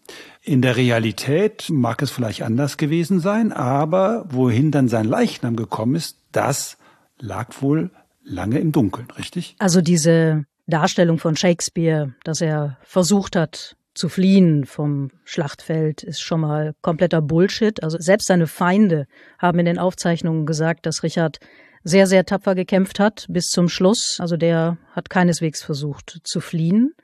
In 0.42 0.62
der 0.62 0.76
Realität 0.76 1.68
mag 1.68 2.00
es 2.00 2.10
vielleicht 2.10 2.42
anders 2.42 2.78
gewesen 2.78 3.20
sein, 3.20 3.52
aber 3.52 4.24
wohin 4.30 4.70
dann 4.70 4.88
sein 4.88 5.04
Leichnam 5.04 5.54
gekommen 5.54 5.96
ist, 5.96 6.16
das 6.32 6.78
lag 7.18 7.60
wohl 7.60 7.90
lange 8.24 8.58
im 8.58 8.72
Dunkeln, 8.72 9.10
richtig? 9.18 9.54
Also 9.58 9.82
diese 9.82 10.46
Darstellung 10.66 11.18
von 11.18 11.36
Shakespeare, 11.36 12.14
dass 12.24 12.40
er 12.40 12.78
versucht 12.84 13.36
hat 13.36 13.76
zu 14.00 14.08
fliehen 14.08 14.64
vom 14.64 15.10
Schlachtfeld, 15.24 16.02
ist 16.02 16.22
schon 16.22 16.40
mal 16.40 16.74
kompletter 16.80 17.20
Bullshit. 17.20 17.82
Also 17.82 17.98
selbst 18.00 18.28
seine 18.28 18.46
Feinde 18.46 19.06
haben 19.38 19.58
in 19.58 19.66
den 19.66 19.78
Aufzeichnungen 19.78 20.46
gesagt, 20.46 20.86
dass 20.86 21.02
Richard 21.02 21.38
sehr, 21.84 22.06
sehr 22.06 22.24
tapfer 22.24 22.54
gekämpft 22.54 22.98
hat 22.98 23.26
bis 23.28 23.48
zum 23.48 23.68
Schluss. 23.68 24.16
Also 24.18 24.38
der 24.38 24.78
hat 24.92 25.10
keineswegs 25.10 25.62
versucht 25.62 26.20
zu 26.24 26.40
fliehen. 26.40 26.94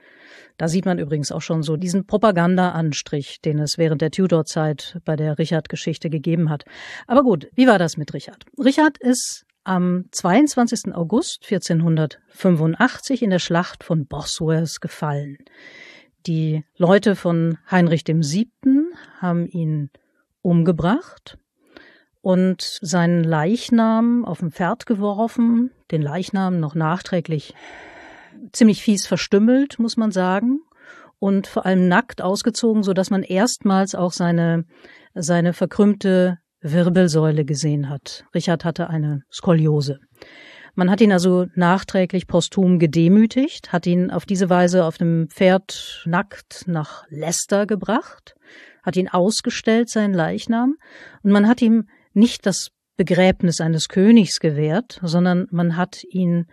Da 0.56 0.68
sieht 0.68 0.86
man 0.86 0.98
übrigens 0.98 1.32
auch 1.32 1.42
schon 1.42 1.62
so 1.62 1.76
diesen 1.76 2.06
Propaganda-Anstrich, 2.06 3.42
den 3.42 3.58
es 3.58 3.76
während 3.76 4.00
der 4.00 4.10
Tudor-Zeit 4.10 4.98
bei 5.04 5.16
der 5.16 5.38
Richard-Geschichte 5.38 6.08
gegeben 6.08 6.48
hat. 6.48 6.64
Aber 7.06 7.22
gut, 7.22 7.48
wie 7.54 7.66
war 7.66 7.78
das 7.78 7.98
mit 7.98 8.14
Richard? 8.14 8.46
Richard 8.58 8.96
ist 8.96 9.44
am 9.64 10.06
22. 10.12 10.94
August 10.94 11.44
1485 11.44 13.22
in 13.22 13.30
der 13.30 13.38
Schlacht 13.38 13.84
von 13.84 14.06
Bosworth 14.06 14.80
gefallen. 14.80 15.36
Die 16.26 16.64
Leute 16.76 17.14
von 17.14 17.58
Heinrich 17.70 18.02
dem 18.02 18.22
Siebten 18.22 18.92
haben 19.20 19.46
ihn 19.46 19.90
umgebracht 20.42 21.38
und 22.20 22.60
seinen 22.60 23.22
Leichnam 23.22 24.24
auf 24.24 24.42
ein 24.42 24.50
Pferd 24.50 24.86
geworfen, 24.86 25.70
den 25.92 26.02
Leichnam 26.02 26.58
noch 26.58 26.74
nachträglich 26.74 27.54
ziemlich 28.52 28.82
fies 28.82 29.06
verstümmelt, 29.06 29.78
muss 29.78 29.96
man 29.96 30.10
sagen, 30.10 30.60
und 31.18 31.46
vor 31.46 31.64
allem 31.64 31.88
nackt 31.88 32.20
ausgezogen, 32.20 32.82
so 32.82 32.92
dass 32.92 33.10
man 33.10 33.22
erstmals 33.22 33.94
auch 33.94 34.12
seine 34.12 34.64
seine 35.14 35.52
verkrümmte 35.52 36.38
Wirbelsäule 36.60 37.44
gesehen 37.44 37.88
hat. 37.88 38.24
Richard 38.34 38.64
hatte 38.64 38.90
eine 38.90 39.22
Skoliose. 39.32 40.00
Man 40.76 40.90
hat 40.90 41.00
ihn 41.00 41.10
also 41.10 41.46
nachträglich 41.54 42.26
posthum 42.26 42.78
gedemütigt, 42.78 43.72
hat 43.72 43.86
ihn 43.86 44.10
auf 44.10 44.26
diese 44.26 44.50
Weise 44.50 44.84
auf 44.84 44.98
dem 44.98 45.28
Pferd 45.30 46.02
nackt 46.04 46.64
nach 46.66 47.06
Leicester 47.08 47.66
gebracht, 47.66 48.36
hat 48.82 48.96
ihn 48.96 49.08
ausgestellt, 49.08 49.88
seinen 49.88 50.12
Leichnam, 50.12 50.76
und 51.22 51.32
man 51.32 51.48
hat 51.48 51.62
ihm 51.62 51.88
nicht 52.12 52.44
das 52.44 52.72
Begräbnis 52.98 53.62
eines 53.62 53.88
Königs 53.88 54.38
gewährt, 54.38 55.00
sondern 55.02 55.46
man 55.50 55.78
hat 55.78 56.04
ihn 56.04 56.46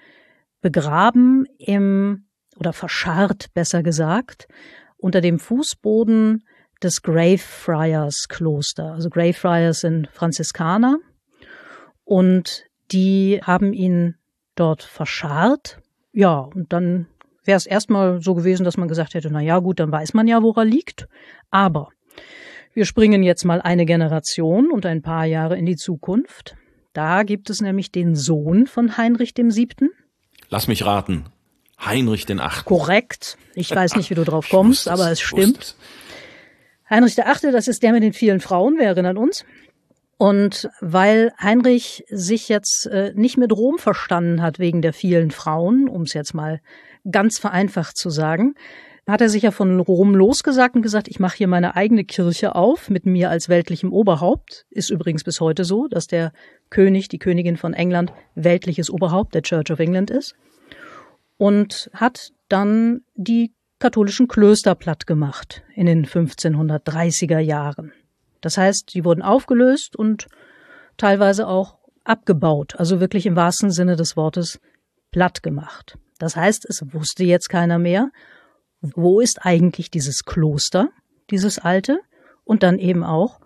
begraben 0.62 1.46
im, 1.58 2.27
oder 2.58 2.72
verscharrt, 2.72 3.53
besser 3.53 3.84
gesagt, 3.84 4.48
unter 4.96 5.20
dem 5.20 5.38
Fußboden 5.38 6.46
des 6.82 7.01
Greyfriars 7.01 8.30
Kloster. 8.30 8.94
Also 8.94 9.10
Greyfriars 9.10 9.82
sind 9.82 10.08
Franziskaner 10.08 10.98
und 12.06 12.65
die 12.91 13.39
haben 13.43 13.73
ihn 13.73 14.15
dort 14.55 14.83
verscharrt. 14.83 15.79
Ja, 16.11 16.39
und 16.39 16.73
dann 16.73 17.07
wäre 17.43 17.57
es 17.57 17.65
erstmal 17.65 18.21
so 18.21 18.35
gewesen, 18.35 18.63
dass 18.63 18.77
man 18.77 18.87
gesagt 18.87 19.13
hätte, 19.13 19.29
na 19.31 19.41
ja, 19.41 19.59
gut, 19.59 19.79
dann 19.79 19.91
weiß 19.91 20.13
man 20.13 20.27
ja, 20.27 20.41
wo 20.41 20.51
er 20.53 20.65
liegt. 20.65 21.07
Aber 21.49 21.89
wir 22.73 22.85
springen 22.85 23.23
jetzt 23.23 23.43
mal 23.43 23.61
eine 23.61 23.85
Generation 23.85 24.71
und 24.71 24.85
ein 24.85 25.01
paar 25.01 25.25
Jahre 25.25 25.57
in 25.57 25.65
die 25.65 25.75
Zukunft. 25.75 26.55
Da 26.93 27.23
gibt 27.23 27.49
es 27.49 27.61
nämlich 27.61 27.91
den 27.91 28.15
Sohn 28.15 28.67
von 28.67 28.97
Heinrich 28.97 29.33
dem 29.33 29.51
Siebten. 29.51 29.89
Lass 30.49 30.67
mich 30.67 30.85
raten. 30.85 31.25
Heinrich 31.83 32.25
den 32.25 32.39
Achten. 32.39 32.65
Korrekt. 32.65 33.37
Ich 33.55 33.71
weiß 33.71 33.95
nicht, 33.95 34.09
wie 34.09 34.15
du 34.15 34.23
drauf 34.23 34.47
kommst, 34.51 34.87
aber 34.87 35.11
es 35.11 35.19
stimmt. 35.21 35.75
Heinrich 36.89 37.15
der 37.15 37.29
Achte, 37.29 37.51
das 37.51 37.67
ist 37.67 37.81
der 37.81 37.91
mit 37.91 38.03
den 38.03 38.13
vielen 38.13 38.39
Frauen, 38.39 38.77
wir 38.77 38.85
erinnern 38.85 39.17
uns. 39.17 39.45
Und 40.17 40.70
weil 40.79 41.34
Heinrich 41.41 42.05
sich 42.10 42.48
jetzt 42.50 42.86
äh, 42.88 43.13
nicht 43.15 43.38
mit 43.38 43.51
Rom 43.51 43.77
verstanden 43.77 44.41
hat 44.41 44.60
wegen 44.60 44.82
der 44.82 44.93
vielen 44.93 45.32
Frauen, 45.32 45.89
um 45.89 46.03
es 46.03 46.13
jetzt 46.13 46.34
mal 46.34 46.62
ganz 47.10 47.39
vereinfacht 47.39 47.98
zu 47.98 48.10
sagen, 48.10 48.55
hat 49.08 49.20
er 49.20 49.27
sich 49.27 49.43
ja 49.43 49.51
von 49.51 49.79
Rom 49.82 50.15
losgesagt 50.15 50.75
und 50.75 50.82
gesagt, 50.82 51.10
ich 51.10 51.20
mache 51.20 51.38
hier 51.38 51.48
meine 51.48 51.75
eigene 51.75 52.05
Kirche 52.05 52.55
auf 52.55 52.89
mit 52.89 53.05
mir 53.05 53.29
als 53.29 53.50
weltlichem 53.50 53.91
Oberhaupt. 53.91 54.65
Ist 54.70 54.89
übrigens 54.89 55.25
bis 55.25 55.41
heute 55.41 55.65
so, 55.65 55.88
dass 55.88 56.08
der 56.08 56.32
König, 56.70 57.10
die 57.10 57.20
Königin 57.20 57.58
von 57.58 57.74
England 57.74 58.13
weltliches 58.36 58.89
Oberhaupt 58.89 59.36
der 59.36 59.41
Church 59.41 59.72
of 59.72 59.79
England 59.79 60.10
ist. 60.10 60.36
Und 61.38 61.89
hat 61.93 62.32
dann 62.48 63.01
die 63.15 63.53
katholischen 63.79 64.29
Klöster 64.29 64.75
platt 64.75 65.05
gemacht 65.05 65.63
in 65.75 65.86
den 65.86 66.05
1530er 66.05 67.39
Jahren. 67.39 67.91
Das 68.43 68.57
heißt, 68.57 68.93
die 68.93 69.05
wurden 69.05 69.21
aufgelöst 69.21 69.95
und 69.95 70.27
teilweise 70.97 71.47
auch 71.47 71.77
abgebaut, 72.03 72.75
also 72.77 73.00
wirklich 73.00 73.25
im 73.25 73.38
wahrsten 73.38 73.71
Sinne 73.71 73.95
des 73.95 74.17
Wortes 74.17 74.59
platt 75.12 75.41
gemacht. 75.41 75.97
Das 76.19 76.35
heißt, 76.35 76.65
es 76.69 76.83
wusste 76.93 77.23
jetzt 77.23 77.50
keiner 77.50 77.79
mehr, 77.79 78.12
wo 78.81 79.21
ist 79.21 79.45
eigentlich 79.45 79.89
dieses 79.89 80.25
Kloster, 80.25 80.89
dieses 81.31 81.57
alte, 81.57 82.00
und 82.43 82.63
dann 82.63 82.77
eben 82.77 83.05
auch, 83.05 83.39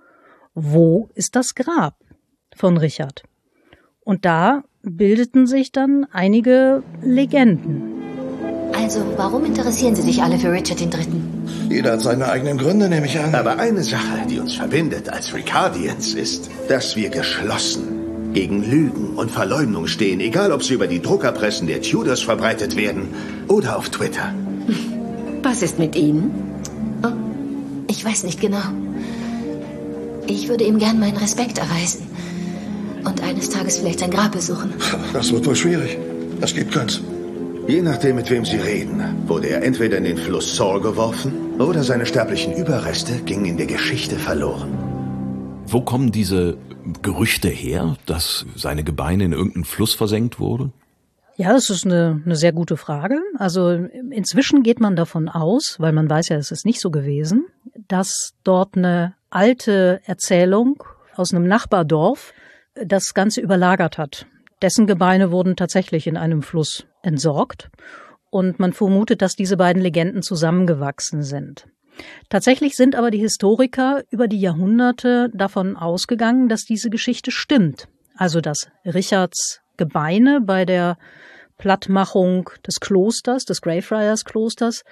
wo 0.56 1.10
ist 1.14 1.36
das 1.36 1.54
Grab 1.54 1.96
von 2.56 2.78
Richard. 2.78 3.24
Und 4.00 4.26
da 4.26 4.64
bildeten 4.82 5.46
sich 5.46 5.72
dann 5.72 6.08
einige 6.12 6.82
Legenden. 7.04 7.97
Also, 8.88 9.04
warum 9.18 9.44
interessieren 9.44 9.98
Sie 9.98 10.02
sich 10.02 10.24
alle 10.24 10.40
für 10.40 10.50
Richard 10.50 10.80
III.? 10.80 10.90
Jeder 11.70 11.92
hat 11.92 12.00
seine 12.00 12.30
eigenen 12.30 12.58
Gründe, 12.58 12.88
nehme 12.88 13.06
ich 13.06 13.20
an. 13.20 13.36
Aber 13.36 13.60
eine 13.60 13.84
Sache, 13.84 14.26
die 14.30 14.40
uns 14.40 14.56
verbindet 14.56 15.10
als 15.10 15.34
Ricardians, 15.34 16.14
ist, 16.14 16.50
dass 16.70 16.96
wir 16.96 17.10
geschlossen, 17.10 18.32
gegen 18.34 18.64
Lügen 18.64 19.18
und 19.18 19.30
Verleumdung 19.30 19.88
stehen, 19.88 20.22
egal 20.22 20.54
ob 20.54 20.64
sie 20.64 20.74
über 20.74 20.88
die 20.88 21.02
Druckerpressen 21.02 21.68
der 21.68 21.82
Tudors 21.82 22.22
verbreitet 22.22 22.78
werden 22.78 23.10
oder 23.50 23.78
auf 23.78 23.90
Twitter. 23.90 24.34
Was 25.44 25.64
ist 25.64 25.80
mit 25.80 25.98
Ihnen? 25.98 26.32
Oh, 27.04 27.12
ich 27.90 28.06
weiß 28.06 28.24
nicht 28.24 28.40
genau. 28.40 28.64
Ich 30.28 30.48
würde 30.48 30.64
ihm 30.64 30.80
gern 30.80 30.98
meinen 30.98 31.18
Respekt 31.18 31.58
erweisen. 31.58 32.08
Und 33.04 33.22
eines 33.22 33.50
Tages 33.50 33.80
vielleicht 33.80 34.00
sein 34.00 34.12
Grab 34.12 34.32
besuchen. 34.32 34.74
Das 35.12 35.30
wird 35.34 35.46
wohl 35.46 35.58
schwierig. 35.58 35.98
Es 36.40 36.56
gibt 36.56 36.72
keins. 36.74 37.02
Je 37.68 37.82
nachdem, 37.82 38.16
mit 38.16 38.30
wem 38.30 38.46
Sie 38.46 38.56
reden, 38.56 39.28
wurde 39.28 39.50
er 39.50 39.62
entweder 39.62 39.98
in 39.98 40.06
den 40.06 40.18
Fluss 40.18 40.56
Saul 40.56 40.80
geworfen 40.80 41.60
oder 41.60 41.84
seine 41.84 42.06
sterblichen 42.06 42.54
Überreste 42.54 43.20
gingen 43.26 43.44
in 43.44 43.58
der 43.58 43.66
Geschichte 43.66 44.16
verloren. 44.16 44.72
Wo 45.68 45.82
kommen 45.82 46.14
diese 46.14 46.58
Gerüchte 47.02 47.50
her, 47.50 47.98
dass 48.06 48.46
seine 48.56 48.86
Gebeine 48.86 49.26
in 49.26 49.34
irgendeinen 49.34 49.66
Fluss 49.66 49.94
versenkt 49.94 50.40
wurden? 50.40 50.72
Ja, 51.36 51.52
das 51.52 51.70
ist 51.70 51.86
eine, 51.86 52.22
eine 52.24 52.38
sehr 52.38 52.54
gute 52.54 52.78
Frage. 52.78 53.20
Also 53.38 53.70
inzwischen 54.12 54.64
geht 54.64 54.80
man 54.80 54.96
davon 54.96 55.28
aus, 55.28 55.76
weil 55.78 55.92
man 55.92 56.10
weiß 56.10 56.30
ja, 56.30 56.38
es 56.38 56.52
ist 56.52 56.66
nicht 56.66 56.80
so 56.80 56.90
gewesen, 56.90 57.48
dass 57.90 58.34
dort 58.46 58.78
eine 58.78 59.14
alte 59.30 60.00
Erzählung 60.06 60.82
aus 61.18 61.34
einem 61.34 61.46
Nachbardorf 61.50 62.34
das 62.76 63.14
Ganze 63.14 63.42
überlagert 63.42 63.98
hat. 63.98 64.26
Dessen 64.62 64.88
Gebeine 64.88 65.32
wurden 65.32 65.56
tatsächlich 65.56 66.08
in 66.08 66.18
einem 66.18 66.42
Fluss 66.42 66.88
entsorgt 67.04 67.70
und 68.30 68.60
man 68.60 68.74
vermutet, 68.74 69.22
dass 69.22 69.36
diese 69.36 69.58
beiden 69.58 69.82
Legenden 69.82 70.22
zusammengewachsen 70.22 71.22
sind. 71.22 71.68
Tatsächlich 72.30 72.76
sind 72.76 72.96
aber 72.96 73.12
die 73.12 73.20
Historiker 73.20 74.04
über 74.10 74.28
die 74.28 74.40
Jahrhunderte 74.40 75.30
davon 75.34 75.76
ausgegangen, 75.76 76.50
dass 76.50 76.64
diese 76.64 76.90
Geschichte 76.90 77.32
stimmt. 77.32 77.88
Also 78.16 78.42
dass 78.42 78.70
Richards 78.86 79.62
Gebeine 79.78 80.42
bei 80.42 80.66
der 80.66 80.98
Plattmachung 81.58 82.50
des 82.66 82.80
Klosters, 82.80 83.46
des 83.46 83.62
Greyfriars 83.62 84.26
Klosters, 84.26 84.84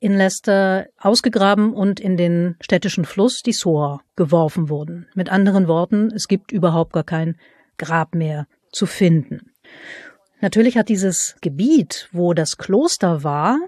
in 0.00 0.16
Leicester 0.16 0.86
ausgegraben 0.98 1.72
und 1.72 1.98
in 1.98 2.16
den 2.16 2.56
städtischen 2.60 3.04
Fluss, 3.04 3.42
die 3.44 3.52
Soar, 3.52 4.02
geworfen 4.16 4.68
wurden. 4.68 5.08
Mit 5.14 5.30
anderen 5.30 5.66
Worten, 5.66 6.12
es 6.14 6.28
gibt 6.28 6.52
überhaupt 6.52 6.92
gar 6.92 7.04
kein 7.04 7.36
Grab 7.78 8.14
mehr 8.14 8.46
zu 8.72 8.86
finden. 8.86 9.52
Natürlich 10.40 10.76
hat 10.76 10.88
dieses 10.88 11.36
Gebiet, 11.40 12.08
wo 12.12 12.32
das 12.32 12.56
Kloster 12.58 13.24
war, 13.24 13.58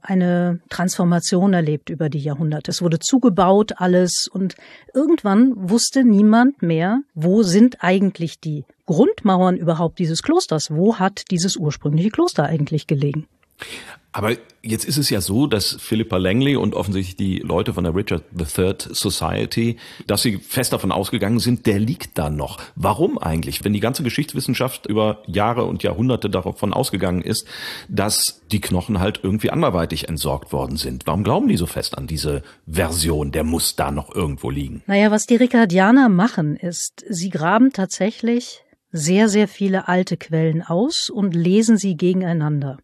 eine 0.00 0.60
Transformation 0.68 1.52
erlebt 1.52 1.90
über 1.90 2.08
die 2.08 2.18
Jahrhunderte. 2.18 2.70
Es 2.70 2.82
wurde 2.82 2.98
zugebaut 2.98 3.72
alles 3.76 4.26
und 4.26 4.54
irgendwann 4.94 5.52
wusste 5.70 6.04
niemand 6.04 6.62
mehr, 6.62 7.02
wo 7.14 7.42
sind 7.42 7.78
eigentlich 7.80 8.40
die 8.40 8.64
Grundmauern 8.86 9.56
überhaupt 9.56 9.98
dieses 9.98 10.22
Klosters? 10.22 10.70
Wo 10.70 10.98
hat 10.98 11.30
dieses 11.30 11.56
ursprüngliche 11.56 12.10
Kloster 12.10 12.44
eigentlich 12.44 12.86
gelegen? 12.86 13.26
Aber 14.10 14.36
jetzt 14.62 14.84
ist 14.84 14.96
es 14.96 15.10
ja 15.10 15.20
so, 15.20 15.46
dass 15.46 15.76
Philippa 15.78 16.16
Langley 16.16 16.56
und 16.56 16.74
offensichtlich 16.74 17.16
die 17.16 17.38
Leute 17.38 17.74
von 17.74 17.84
der 17.84 17.94
Richard 17.94 18.24
III 18.36 18.74
Society, 18.90 19.76
dass 20.06 20.22
sie 20.22 20.38
fest 20.38 20.72
davon 20.72 20.92
ausgegangen 20.92 21.38
sind, 21.38 21.66
der 21.66 21.78
liegt 21.78 22.16
da 22.16 22.30
noch. 22.30 22.58
Warum 22.74 23.18
eigentlich? 23.18 23.64
Wenn 23.64 23.74
die 23.74 23.80
ganze 23.80 24.02
Geschichtswissenschaft 24.02 24.86
über 24.86 25.22
Jahre 25.26 25.66
und 25.66 25.82
Jahrhunderte 25.82 26.30
davon 26.30 26.72
ausgegangen 26.72 27.22
ist, 27.22 27.46
dass 27.88 28.40
die 28.50 28.60
Knochen 28.60 28.98
halt 28.98 29.20
irgendwie 29.22 29.50
anderweitig 29.50 30.08
entsorgt 30.08 30.52
worden 30.52 30.78
sind. 30.78 31.06
Warum 31.06 31.22
glauben 31.22 31.48
die 31.48 31.56
so 31.56 31.66
fest 31.66 31.96
an 31.96 32.06
diese 32.06 32.42
Version, 32.66 33.30
der 33.30 33.44
muss 33.44 33.76
da 33.76 33.90
noch 33.90 34.14
irgendwo 34.14 34.50
liegen? 34.50 34.82
Naja, 34.86 35.10
was 35.10 35.26
die 35.26 35.36
Ricardianer 35.36 36.08
machen, 36.08 36.56
ist, 36.56 37.04
sie 37.08 37.28
graben 37.30 37.72
tatsächlich 37.72 38.64
sehr, 38.90 39.28
sehr 39.28 39.48
viele 39.48 39.86
alte 39.86 40.16
Quellen 40.16 40.62
aus 40.62 41.10
und 41.10 41.34
lesen 41.34 41.76
sie 41.76 41.96
gegeneinander. 41.96 42.78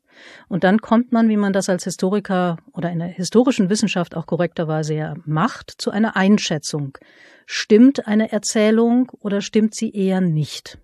Und 0.49 0.65
dann 0.65 0.81
kommt 0.81 1.13
man, 1.13 1.29
wie 1.29 1.37
man 1.37 1.53
das 1.53 1.69
als 1.69 1.85
Historiker 1.85 2.59
oder 2.73 2.91
in 2.91 2.99
der 2.99 3.09
historischen 3.09 3.71
Wissenschaft 3.71 4.17
auch 4.17 4.27
korrekterweise 4.27 4.95
ja 4.95 5.15
macht, 5.25 5.71
zu 5.79 5.91
einer 5.91 6.17
Einschätzung. 6.17 6.99
Stimmt 7.47 8.07
eine 8.07 8.33
Erzählung 8.33 9.11
oder 9.21 9.41
stimmt 9.41 9.75
sie 9.75 9.91
eher 9.91 10.21
nicht? 10.21 10.79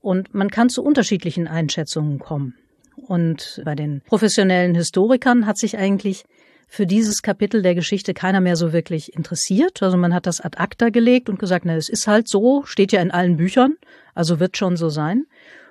Und 0.00 0.34
man 0.34 0.50
kann 0.50 0.70
zu 0.70 0.82
unterschiedlichen 0.82 1.46
Einschätzungen 1.46 2.18
kommen. 2.18 2.54
Und 2.96 3.60
bei 3.64 3.74
den 3.74 4.02
professionellen 4.06 4.74
Historikern 4.74 5.46
hat 5.46 5.58
sich 5.58 5.76
eigentlich 5.78 6.24
für 6.68 6.86
dieses 6.86 7.22
Kapitel 7.22 7.62
der 7.62 7.74
Geschichte 7.74 8.14
keiner 8.14 8.40
mehr 8.40 8.54
so 8.54 8.72
wirklich 8.72 9.14
interessiert. 9.14 9.82
Also 9.82 9.96
man 9.96 10.14
hat 10.14 10.26
das 10.26 10.40
ad 10.40 10.56
acta 10.58 10.88
gelegt 10.90 11.28
und 11.28 11.38
gesagt, 11.38 11.64
na, 11.64 11.74
es 11.74 11.88
ist 11.88 12.06
halt 12.06 12.28
so, 12.28 12.62
steht 12.64 12.92
ja 12.92 13.02
in 13.02 13.10
allen 13.10 13.36
Büchern, 13.36 13.74
also 14.14 14.38
wird 14.38 14.56
schon 14.56 14.76
so 14.76 14.88
sein. 14.88 15.26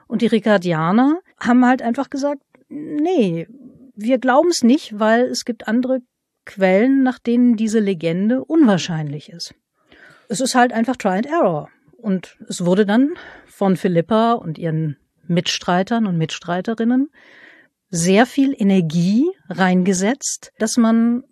Und 0.07 0.21
die 0.21 0.27
Ricardianer 0.27 1.19
haben 1.39 1.65
halt 1.65 1.81
einfach 1.81 2.09
gesagt, 2.09 2.41
nee, 2.69 3.47
wir 3.95 4.17
glauben 4.17 4.49
es 4.49 4.63
nicht, 4.63 4.97
weil 4.99 5.25
es 5.25 5.45
gibt 5.45 5.67
andere 5.67 6.01
Quellen, 6.45 7.03
nach 7.03 7.19
denen 7.19 7.57
diese 7.57 7.79
Legende 7.79 8.43
unwahrscheinlich 8.43 9.29
ist. 9.29 9.53
Es 10.29 10.39
ist 10.39 10.55
halt 10.55 10.73
einfach 10.73 10.95
Try 10.95 11.09
and 11.09 11.25
Error. 11.25 11.69
Und 11.97 12.37
es 12.47 12.65
wurde 12.65 12.85
dann 12.85 13.15
von 13.45 13.75
Philippa 13.75 14.33
und 14.33 14.57
ihren 14.57 14.97
Mitstreitern 15.27 16.07
und 16.07 16.17
Mitstreiterinnen 16.17 17.09
sehr 17.89 18.25
viel 18.25 18.55
Energie 18.57 19.29
reingesetzt, 19.49 20.51
dass 20.59 20.77
man 20.77 21.23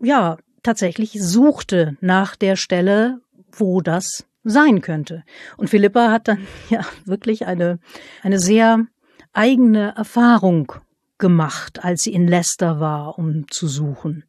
ja 0.00 0.36
tatsächlich 0.62 1.12
suchte 1.20 1.96
nach 2.00 2.36
der 2.36 2.56
Stelle, 2.56 3.20
wo 3.50 3.80
das 3.80 4.26
sein 4.44 4.80
könnte. 4.80 5.24
Und 5.56 5.70
Philippa 5.70 6.10
hat 6.10 6.28
dann 6.28 6.46
ja 6.70 6.84
wirklich 7.04 7.46
eine, 7.46 7.78
eine 8.22 8.38
sehr 8.38 8.86
eigene 9.32 9.94
Erfahrung 9.96 10.72
gemacht, 11.18 11.84
als 11.84 12.02
sie 12.02 12.12
in 12.12 12.26
Leicester 12.26 12.80
war, 12.80 13.18
um 13.18 13.46
zu 13.50 13.68
suchen. 13.68 14.24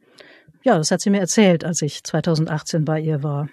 Ja, 0.64 0.78
das 0.78 0.92
hat 0.92 1.02
sie 1.02 1.10
mir 1.10 1.20
erzählt, 1.20 1.66
als 1.66 1.82
ich 1.82 2.04
2018 2.04 2.86
bei 2.86 3.00
ihr 3.00 3.24
war. 3.24 3.50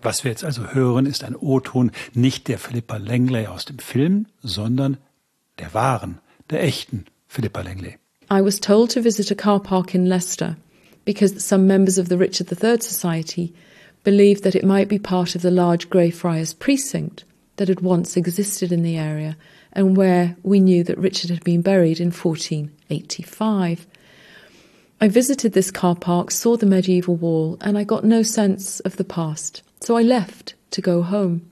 Was 0.00 0.24
wir 0.24 0.30
jetzt 0.30 0.44
also 0.44 0.68
hören, 0.72 1.06
ist 1.06 1.24
ein 1.24 1.36
O-Ton 1.36 1.90
nicht 2.12 2.48
der 2.48 2.58
Philippa 2.58 2.96
Langley 2.96 3.46
aus 3.46 3.64
dem 3.64 3.78
Film, 3.78 4.26
sondern 4.42 4.98
der 5.58 5.72
wahren, 5.74 6.18
der 6.50 6.62
echten 6.62 7.06
Philippa 7.26 7.62
Langley. 7.62 7.96
I 8.30 8.42
was 8.42 8.60
told 8.60 8.92
to 8.92 9.02
visit 9.02 9.30
a 9.30 9.34
car 9.34 9.60
park 9.60 9.94
in 9.94 10.06
Leicester 10.06 10.56
because 11.04 11.38
some 11.40 11.66
members 11.66 11.98
of 11.98 12.08
the 12.08 12.16
Richard 12.16 12.50
III 12.50 12.80
Society 12.80 13.52
believed 14.02 14.44
that 14.44 14.54
it 14.54 14.64
might 14.64 14.88
be 14.88 14.98
part 14.98 15.34
of 15.34 15.42
the 15.42 15.50
large 15.50 15.90
Greyfriars 15.90 16.54
precinct 16.54 17.24
that 17.56 17.68
had 17.68 17.80
once 17.80 18.16
existed 18.16 18.72
in 18.72 18.82
the 18.82 18.96
area 18.96 19.36
and 19.74 19.96
where 19.96 20.36
we 20.42 20.60
knew 20.60 20.84
that 20.84 20.98
Richard 20.98 21.30
had 21.30 21.44
been 21.44 21.62
buried 21.62 22.00
in 22.00 22.10
1485. 22.10 23.86
I 25.00 25.08
visited 25.08 25.52
this 25.52 25.70
car 25.70 25.96
park, 25.96 26.30
saw 26.30 26.56
the 26.56 26.66
medieval 26.66 27.16
wall, 27.16 27.58
and 27.60 27.76
I 27.76 27.84
got 27.84 28.04
no 28.04 28.22
sense 28.22 28.80
of 28.80 28.96
the 28.96 29.04
past, 29.04 29.62
so 29.80 29.96
I 29.96 30.02
left 30.02 30.54
to 30.70 30.80
go 30.80 31.02
home. 31.02 31.48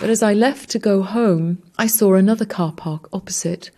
But 0.00 0.10
as 0.10 0.22
I 0.22 0.32
left 0.32 0.70
to 0.70 0.78
go 0.78 1.02
home, 1.02 1.62
I 1.78 1.86
saw 1.86 2.14
another 2.14 2.44
car 2.44 2.72
park 2.72 3.08
opposite. 3.12 3.70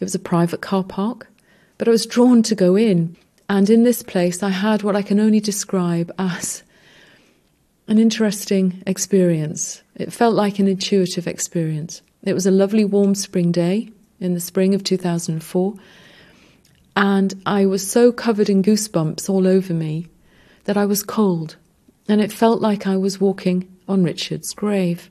It 0.00 0.04
was 0.04 0.14
a 0.14 0.20
private 0.20 0.60
car 0.60 0.84
park, 0.84 1.28
but 1.78 1.88
I 1.88 1.90
was 1.90 2.06
drawn 2.06 2.42
to 2.44 2.54
go 2.54 2.76
in, 2.76 3.16
and 3.48 3.68
in 3.68 3.82
this 3.82 4.02
place 4.02 4.42
I 4.42 4.50
had 4.50 4.82
what 4.82 4.96
I 4.96 5.02
can 5.02 5.18
only 5.18 5.40
describe 5.40 6.12
as 6.18 6.62
an 7.88 7.98
interesting 7.98 8.82
experience. 8.86 9.82
It 9.94 10.12
felt 10.12 10.34
like 10.34 10.58
an 10.58 10.68
intuitive 10.68 11.26
experience. 11.26 12.02
It 12.22 12.34
was 12.34 12.46
a 12.46 12.52
lovely 12.52 12.84
warm 12.84 13.14
spring 13.14 13.50
day 13.50 13.90
in 14.20 14.34
the 14.34 14.40
spring 14.40 14.74
of 14.74 14.84
2004, 14.84 15.74
and 16.94 17.34
I 17.44 17.66
was 17.66 17.88
so 17.88 18.12
covered 18.12 18.48
in 18.48 18.62
goosebumps 18.62 19.28
all 19.28 19.46
over 19.46 19.74
me 19.74 20.06
that 20.64 20.76
I 20.76 20.86
was 20.86 21.02
cold, 21.02 21.56
and 22.08 22.20
it 22.20 22.32
felt 22.32 22.60
like 22.60 22.86
I 22.86 22.96
was 22.96 23.20
walking 23.20 23.68
on 23.88 24.04
Richard's 24.04 24.54
grave. 24.54 25.10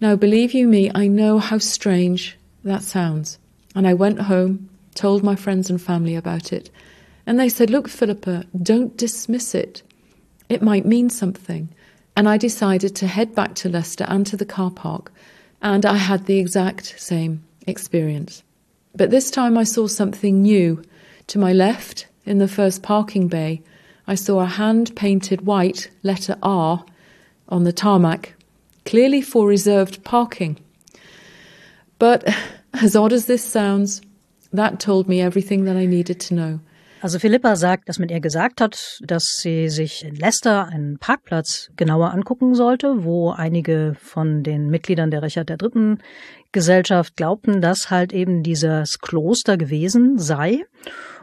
Now, 0.00 0.16
believe 0.16 0.54
you 0.54 0.66
me, 0.66 0.90
I 0.94 1.08
know 1.08 1.38
how 1.38 1.58
strange 1.58 2.38
that 2.64 2.82
sounds. 2.82 3.38
And 3.74 3.86
I 3.86 3.94
went 3.94 4.22
home, 4.22 4.68
told 4.94 5.22
my 5.22 5.36
friends 5.36 5.70
and 5.70 5.80
family 5.80 6.16
about 6.16 6.52
it, 6.52 6.70
and 7.26 7.38
they 7.38 7.48
said, 7.48 7.70
Look, 7.70 7.88
Philippa, 7.88 8.46
don't 8.62 8.96
dismiss 8.96 9.54
it. 9.54 9.82
It 10.48 10.62
might 10.62 10.86
mean 10.86 11.10
something. 11.10 11.68
And 12.16 12.28
I 12.28 12.36
decided 12.36 12.96
to 12.96 13.06
head 13.06 13.34
back 13.34 13.54
to 13.56 13.68
Leicester 13.68 14.04
and 14.08 14.26
to 14.26 14.36
the 14.36 14.44
car 14.44 14.70
park 14.70 15.12
and 15.62 15.86
I 15.86 15.96
had 15.96 16.26
the 16.26 16.38
exact 16.38 17.00
same 17.00 17.44
experience. 17.66 18.42
But 18.94 19.10
this 19.10 19.30
time 19.30 19.56
I 19.56 19.64
saw 19.64 19.86
something 19.86 20.42
new. 20.42 20.82
To 21.28 21.38
my 21.38 21.52
left, 21.52 22.08
in 22.26 22.38
the 22.38 22.48
first 22.48 22.82
parking 22.82 23.28
bay, 23.28 23.62
I 24.06 24.16
saw 24.16 24.40
a 24.40 24.46
hand 24.46 24.94
painted 24.96 25.46
white 25.46 25.88
letter 26.02 26.36
R 26.42 26.84
on 27.48 27.64
the 27.64 27.72
tarmac, 27.72 28.34
clearly 28.84 29.22
for 29.22 29.46
reserved 29.46 30.02
parking. 30.04 30.58
But 31.98 32.24
as 32.74 32.96
odd 32.96 33.12
as 33.12 33.26
this 33.26 33.44
sounds, 33.44 34.02
that 34.52 34.80
told 34.80 35.08
me 35.08 35.20
everything 35.20 35.64
that 35.64 35.76
I 35.76 35.86
needed 35.86 36.20
to 36.20 36.34
know. 36.34 36.60
Also 37.02 37.18
Philippa 37.18 37.56
sagt, 37.56 37.88
dass 37.88 37.98
man 37.98 38.10
ihr 38.10 38.20
gesagt 38.20 38.60
hat, 38.60 39.00
dass 39.02 39.24
sie 39.24 39.68
sich 39.68 40.04
in 40.04 40.14
Leicester 40.14 40.68
einen 40.68 40.98
Parkplatz 40.98 41.72
genauer 41.74 42.12
angucken 42.12 42.54
sollte, 42.54 43.02
wo 43.02 43.32
einige 43.32 43.96
von 43.98 44.44
den 44.44 44.68
Mitgliedern 44.70 45.10
der 45.10 45.20
Richard 45.20 45.48
der 45.48 45.56
Dritten 45.56 45.98
Gesellschaft 46.52 47.16
glaubten, 47.16 47.60
dass 47.60 47.90
halt 47.90 48.12
eben 48.12 48.44
dieses 48.44 49.00
Kloster 49.00 49.56
gewesen 49.56 50.20
sei. 50.20 50.64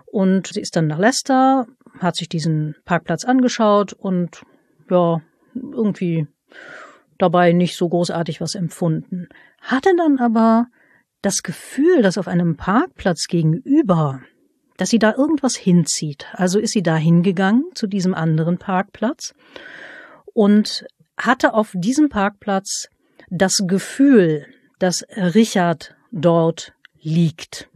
Und 0.05 0.47
sie 0.47 0.59
ist 0.59 0.75
dann 0.75 0.87
nach 0.87 0.99
Leicester, 0.99 1.65
hat 1.99 2.17
sich 2.17 2.27
diesen 2.27 2.75
Parkplatz 2.83 3.23
angeschaut 3.23 3.93
und 3.93 4.41
ja, 4.89 5.21
irgendwie 5.53 6.27
dabei 7.17 7.53
nicht 7.53 7.77
so 7.77 7.87
großartig 7.87 8.41
was 8.41 8.53
empfunden. 8.53 9.29
Hatte 9.61 9.95
dann 9.95 10.19
aber 10.19 10.65
das 11.21 11.41
Gefühl, 11.41 12.01
dass 12.01 12.17
auf 12.17 12.27
einem 12.27 12.57
Parkplatz 12.57 13.27
gegenüber, 13.27 14.19
dass 14.79 14.89
sie 14.89 14.97
da 14.99 15.13
irgendwas 15.13 15.57
hinzieht. 15.57 16.27
Also 16.31 16.57
ist 16.57 16.71
sie 16.71 16.81
da 16.81 16.95
hingegangen 16.95 17.65
zu 17.75 17.85
diesem 17.85 18.13
anderen 18.13 18.57
Parkplatz 18.57 19.35
und 20.33 20.85
hatte 21.17 21.53
auf 21.53 21.71
diesem 21.75 22.07
Parkplatz 22.07 22.87
das 23.29 23.63
Gefühl, 23.67 24.45
dass 24.79 25.05
Richard 25.17 25.95
dort 26.13 26.71
liegt. 27.01 27.69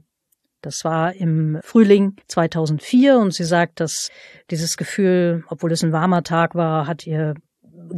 Das 0.61 0.85
war 0.85 1.13
im 1.13 1.59
Frühling 1.61 2.15
2004 2.27 3.17
und 3.17 3.33
sie 3.33 3.43
sagt, 3.43 3.81
dass 3.81 4.09
dieses 4.49 4.77
Gefühl, 4.77 5.43
obwohl 5.49 5.73
es 5.73 5.83
ein 5.83 5.91
warmer 5.91 6.23
Tag 6.23 6.55
war, 6.55 6.87
hat 6.87 7.05
ihr 7.05 7.35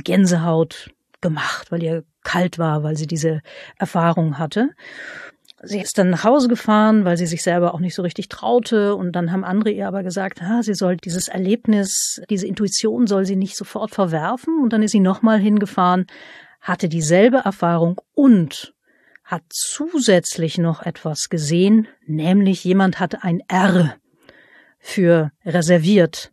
Gänsehaut 0.03 0.89
gemacht, 1.21 1.71
weil 1.71 1.83
ihr 1.83 2.03
kalt 2.23 2.57
war, 2.57 2.81
weil 2.81 2.97
sie 2.97 3.05
diese 3.05 3.41
Erfahrung 3.77 4.39
hatte. 4.39 4.71
Sie 5.63 5.79
ist 5.79 5.97
dann 5.97 6.09
nach 6.09 6.23
Hause 6.23 6.47
gefahren, 6.47 7.05
weil 7.05 7.17
sie 7.17 7.25
sich 7.25 7.41
selber 7.41 7.73
auch 7.73 7.79
nicht 7.79 7.95
so 7.95 8.01
richtig 8.01 8.29
traute. 8.29 8.95
Und 8.95 9.13
dann 9.13 9.31
haben 9.31 9.43
andere 9.43 9.71
ihr 9.71 9.87
aber 9.87 10.03
gesagt, 10.03 10.41
ah, 10.41 10.61
sie 10.61 10.73
soll 10.73 10.97
dieses 10.97 11.27
Erlebnis, 11.27 12.21
diese 12.29 12.45
Intuition 12.45 13.07
soll 13.07 13.25
sie 13.25 13.35
nicht 13.35 13.55
sofort 13.55 13.91
verwerfen. 13.91 14.59
Und 14.61 14.73
dann 14.73 14.83
ist 14.83 14.91
sie 14.91 14.99
nochmal 14.99 15.39
hingefahren, 15.39 16.07
hatte 16.61 16.89
dieselbe 16.89 17.37
Erfahrung 17.37 18.01
und 18.13 18.73
hat 19.23 19.43
zusätzlich 19.49 20.57
noch 20.59 20.83
etwas 20.83 21.29
gesehen, 21.29 21.87
nämlich 22.05 22.63
jemand 22.63 22.99
hatte 22.99 23.23
ein 23.23 23.41
R 23.47 23.95
für 24.77 25.31
reserviert 25.43 26.31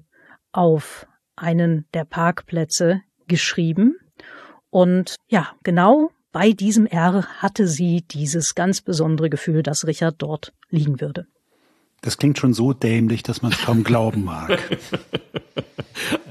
auf 0.52 1.06
einen 1.34 1.86
der 1.94 2.04
Parkplätze 2.04 3.00
geschrieben. 3.28 3.96
Und 4.68 5.16
ja, 5.28 5.52
genau 5.62 6.10
bei 6.32 6.52
diesem 6.52 6.86
R 6.86 7.26
hatte 7.38 7.68
sie 7.68 8.02
dieses 8.02 8.54
ganz 8.54 8.80
besondere 8.80 9.30
Gefühl, 9.30 9.62
dass 9.62 9.86
Richard 9.86 10.16
dort 10.18 10.52
liegen 10.70 11.00
würde. 11.00 11.26
Das 12.00 12.16
klingt 12.18 12.38
schon 12.38 12.52
so 12.52 12.72
dämlich, 12.72 13.22
dass 13.22 13.42
man 13.42 13.52
es 13.52 13.58
kaum 13.58 13.84
glauben 13.84 14.24
mag. 14.24 14.58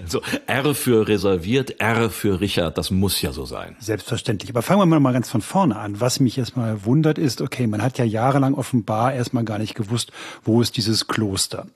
Also 0.03 0.21
R 0.45 0.75
für 0.75 1.07
reserviert, 1.07 1.79
R 1.79 2.09
für 2.09 2.41
Richard, 2.41 2.77
das 2.77 2.91
muss 2.91 3.21
ja 3.21 3.31
so 3.31 3.45
sein. 3.45 3.77
Selbstverständlich. 3.79 4.49
Aber 4.49 4.61
fangen 4.61 4.89
wir 4.89 4.99
mal 4.99 5.13
ganz 5.13 5.29
von 5.29 5.41
vorne 5.41 5.77
an. 5.77 6.01
Was 6.01 6.19
mich 6.19 6.37
erstmal 6.37 6.83
wundert 6.83 7.17
ist, 7.17 7.39
okay, 7.39 7.65
man 7.65 7.81
hat 7.81 7.97
ja 7.97 8.03
jahrelang 8.03 8.55
offenbar 8.55 9.13
erstmal 9.13 9.45
gar 9.45 9.57
nicht 9.57 9.73
gewusst, 9.73 10.11
wo 10.43 10.61
ist 10.61 10.75
dieses 10.75 11.07
Kloster. 11.07 11.67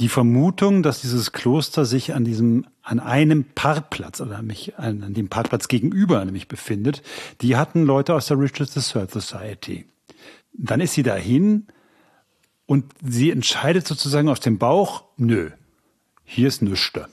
Die 0.00 0.08
Vermutung, 0.08 0.82
dass 0.82 1.02
dieses 1.02 1.32
Kloster 1.32 1.84
sich 1.84 2.14
an 2.14 2.24
diesem, 2.24 2.66
an 2.82 3.00
einem 3.00 3.44
Parkplatz 3.44 4.22
oder 4.22 4.40
mich 4.40 4.78
an, 4.78 5.12
dem 5.12 5.28
Parkplatz 5.28 5.68
gegenüber 5.68 6.24
nämlich 6.24 6.48
befindet, 6.48 7.02
die 7.42 7.56
hatten 7.56 7.84
Leute 7.84 8.14
aus 8.14 8.26
der 8.26 8.38
Richard 8.38 8.74
III 8.74 9.06
Society. 9.08 9.84
Dann 10.54 10.80
ist 10.80 10.94
sie 10.94 11.02
dahin 11.02 11.66
und 12.64 12.86
sie 13.02 13.30
entscheidet 13.30 13.86
sozusagen 13.86 14.30
aus 14.30 14.40
dem 14.40 14.56
Bauch, 14.56 15.04
nö, 15.18 15.50
hier 16.24 16.48
ist 16.48 16.62
nüchte. 16.62 17.08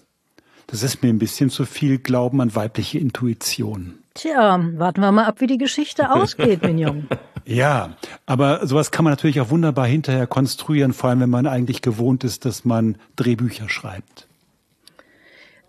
Das 0.68 0.82
ist 0.82 1.04
mir 1.04 1.10
ein 1.10 1.20
bisschen 1.20 1.50
zu 1.50 1.66
viel 1.66 1.98
Glauben 1.98 2.40
an 2.40 2.56
weibliche 2.56 3.00
Intuition. 3.00 4.00
Tja, 4.18 4.60
warten 4.78 5.02
wir 5.02 5.12
mal 5.12 5.26
ab, 5.26 5.42
wie 5.42 5.48
die 5.48 5.60
Geschichte 5.60 6.12
ausgeht, 6.12 6.64
Mignon. 6.64 7.08
Ja, 7.50 7.96
aber 8.26 8.68
sowas 8.68 8.92
kann 8.92 9.06
man 9.06 9.14
natürlich 9.14 9.40
auch 9.40 9.50
wunderbar 9.50 9.88
hinterher 9.88 10.28
konstruieren, 10.28 10.92
vor 10.92 11.10
allem 11.10 11.22
wenn 11.22 11.30
man 11.30 11.48
eigentlich 11.48 11.82
gewohnt 11.82 12.26
ist, 12.26 12.44
dass 12.44 12.66
man 12.66 12.98
Drehbücher 13.16 13.70
schreibt. 13.70 14.28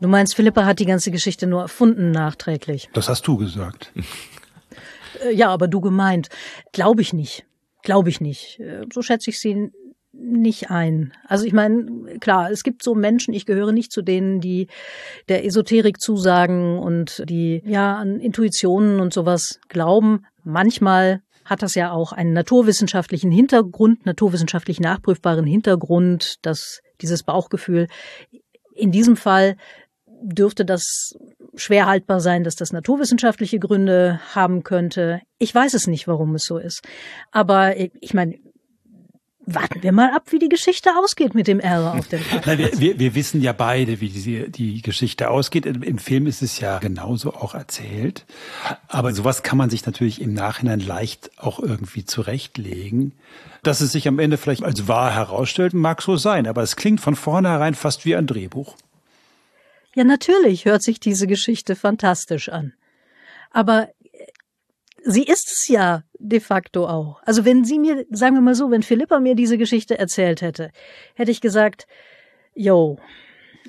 Du 0.01 0.09
meinst, 0.09 0.35
Philippa 0.35 0.65
hat 0.65 0.81
die 0.81 0.87
ganze 0.87 1.13
Geschichte 1.13 1.47
nur 1.47 1.61
erfunden 1.63 2.11
nachträglich. 2.11 2.91
Das 2.95 3.09
hast 3.09 3.29
du 3.29 3.37
gesagt. 3.37 3.93
Äh, 5.25 5.33
ja, 5.37 5.51
aber 5.51 5.69
du 5.69 5.81
gemeint. 5.81 6.31
Glaube 6.73 7.01
ich 7.01 7.13
nicht. 7.13 7.45
Glaube 7.85 8.09
ich 8.09 8.21
nicht. 8.21 8.59
Äh, 8.59 8.85
so 8.93 9.01
schätze 9.01 9.31
ich 9.31 9.39
sie 9.39 9.71
nicht 10.19 10.71
ein. 10.71 11.13
Also 11.27 11.45
ich 11.45 11.53
meine, 11.53 12.19
klar, 12.21 12.51
es 12.51 12.63
gibt 12.63 12.83
so 12.83 12.95
Menschen, 12.95 13.33
ich 13.35 13.47
gehöre 13.47 13.73
nicht 13.73 13.93
zu 13.93 14.03
denen, 14.03 14.41
die 14.41 14.69
der 15.29 15.45
Esoterik 15.45 16.01
zusagen 16.01 16.79
und 16.79 17.25
die 17.29 17.63
ja 17.65 17.97
an 17.97 18.21
Intuitionen 18.21 19.01
und 19.01 19.13
sowas 19.13 19.61
glauben. 19.69 20.27
Manchmal 20.45 21.23
hat 21.45 21.63
das 21.63 21.75
ja 21.75 21.93
auch 21.93 22.13
einen 22.13 22.33
naturwissenschaftlichen 22.33 23.31
Hintergrund, 23.31 24.05
naturwissenschaftlich 24.05 24.81
nachprüfbaren 24.81 25.47
Hintergrund, 25.47 26.37
dass 26.43 26.81
dieses 27.01 27.23
Bauchgefühl. 27.23 27.87
In 28.75 28.93
diesem 28.93 29.17
Fall 29.17 29.57
dürfte 30.21 30.65
das 30.65 31.15
schwer 31.55 31.87
haltbar 31.87 32.21
sein, 32.21 32.45
dass 32.45 32.57
das 32.57 32.73
naturwissenschaftliche 32.73 33.59
Gründe 33.59 34.21
haben 34.35 34.63
könnte. 34.63 35.21
Ich 35.39 35.55
weiß 35.55 35.75
es 35.75 35.87
nicht, 35.87 36.09
warum 36.09 36.35
es 36.35 36.45
so 36.45 36.59
ist. 36.59 36.83
Aber 37.31 37.77
ich 37.77 38.15
meine, 38.15 38.39
warten 39.55 39.83
wir 39.83 39.93
mal 39.93 40.13
ab, 40.15 40.25
wie 40.31 40.39
die 40.39 40.49
Geschichte 40.49 40.91
ausgeht 40.97 41.35
mit 41.35 41.47
dem 41.47 41.61
R 41.61 41.95
auf 41.95 42.09
dem 42.09 42.21
Nein, 42.45 42.59
wir, 42.59 42.79
wir, 42.79 42.99
wir 42.99 43.15
wissen 43.15 43.41
ja 43.41 43.53
beide, 43.53 44.01
wie 44.01 44.09
die, 44.09 44.51
die 44.51 44.83
Geschichte 44.83 45.31
ausgeht. 45.31 45.67
Im 45.67 45.99
Film 45.99 46.27
ist 46.27 46.43
es 46.43 46.61
ja 46.61 46.79
genauso 46.79 47.35
auch 47.35 47.55
erzählt. 47.55 48.27
Aber 48.89 49.13
sowas 49.13 49.43
kann 49.43 49.59
man 49.59 49.71
sich 49.71 49.87
natürlich 49.87 50.21
im 50.21 50.35
Nachhinein 50.35 50.81
leicht 50.81 51.31
auch 51.39 51.61
irgendwie 51.61 52.05
zurechtlegen. 52.05 53.13
Dass 53.63 53.81
es 53.81 53.93
sich 53.93 54.07
am 54.07 54.19
Ende 54.19 54.37
vielleicht 54.37 54.63
als 54.63 54.87
wahr 54.87 55.15
herausstellt, 55.15 55.75
mag 55.75 56.03
so 56.03 56.17
sein. 56.17 56.47
Aber 56.47 56.63
es 56.63 56.77
klingt 56.77 57.01
von 57.01 57.17
vornherein 57.17 57.75
fast 57.75 58.05
wie 58.05 58.15
ein 58.15 58.27
Drehbuch. 58.27 58.77
Ja, 59.95 60.05
natürlich 60.05 60.65
hört 60.65 60.83
sich 60.83 61.01
diese 61.01 61.27
Geschichte 61.27 61.75
fantastisch 61.75 62.49
an. 62.51 62.75
Aber 63.51 63.89
sie 65.05 65.25
ist 65.25 65.51
es 65.51 65.69
ja 65.69 66.03
de 66.19 66.41
facto 66.41 66.87
auch. 66.87 67.21
Also 67.25 67.45
wenn 67.45 67.65
sie 67.65 67.79
mir, 67.79 68.05
sagen 68.11 68.35
wir 68.35 68.41
mal 68.41 68.55
so, 68.55 68.71
wenn 68.71 68.83
Philippa 68.83 69.21
mir 69.21 69.35
diese 69.35 69.59
Geschichte 69.59 69.99
erzählt 69.99 70.43
hätte, 70.43 70.71
hätte 71.15 71.31
ich 71.31 71.41
gesagt, 71.41 71.87
yo, 72.55 72.99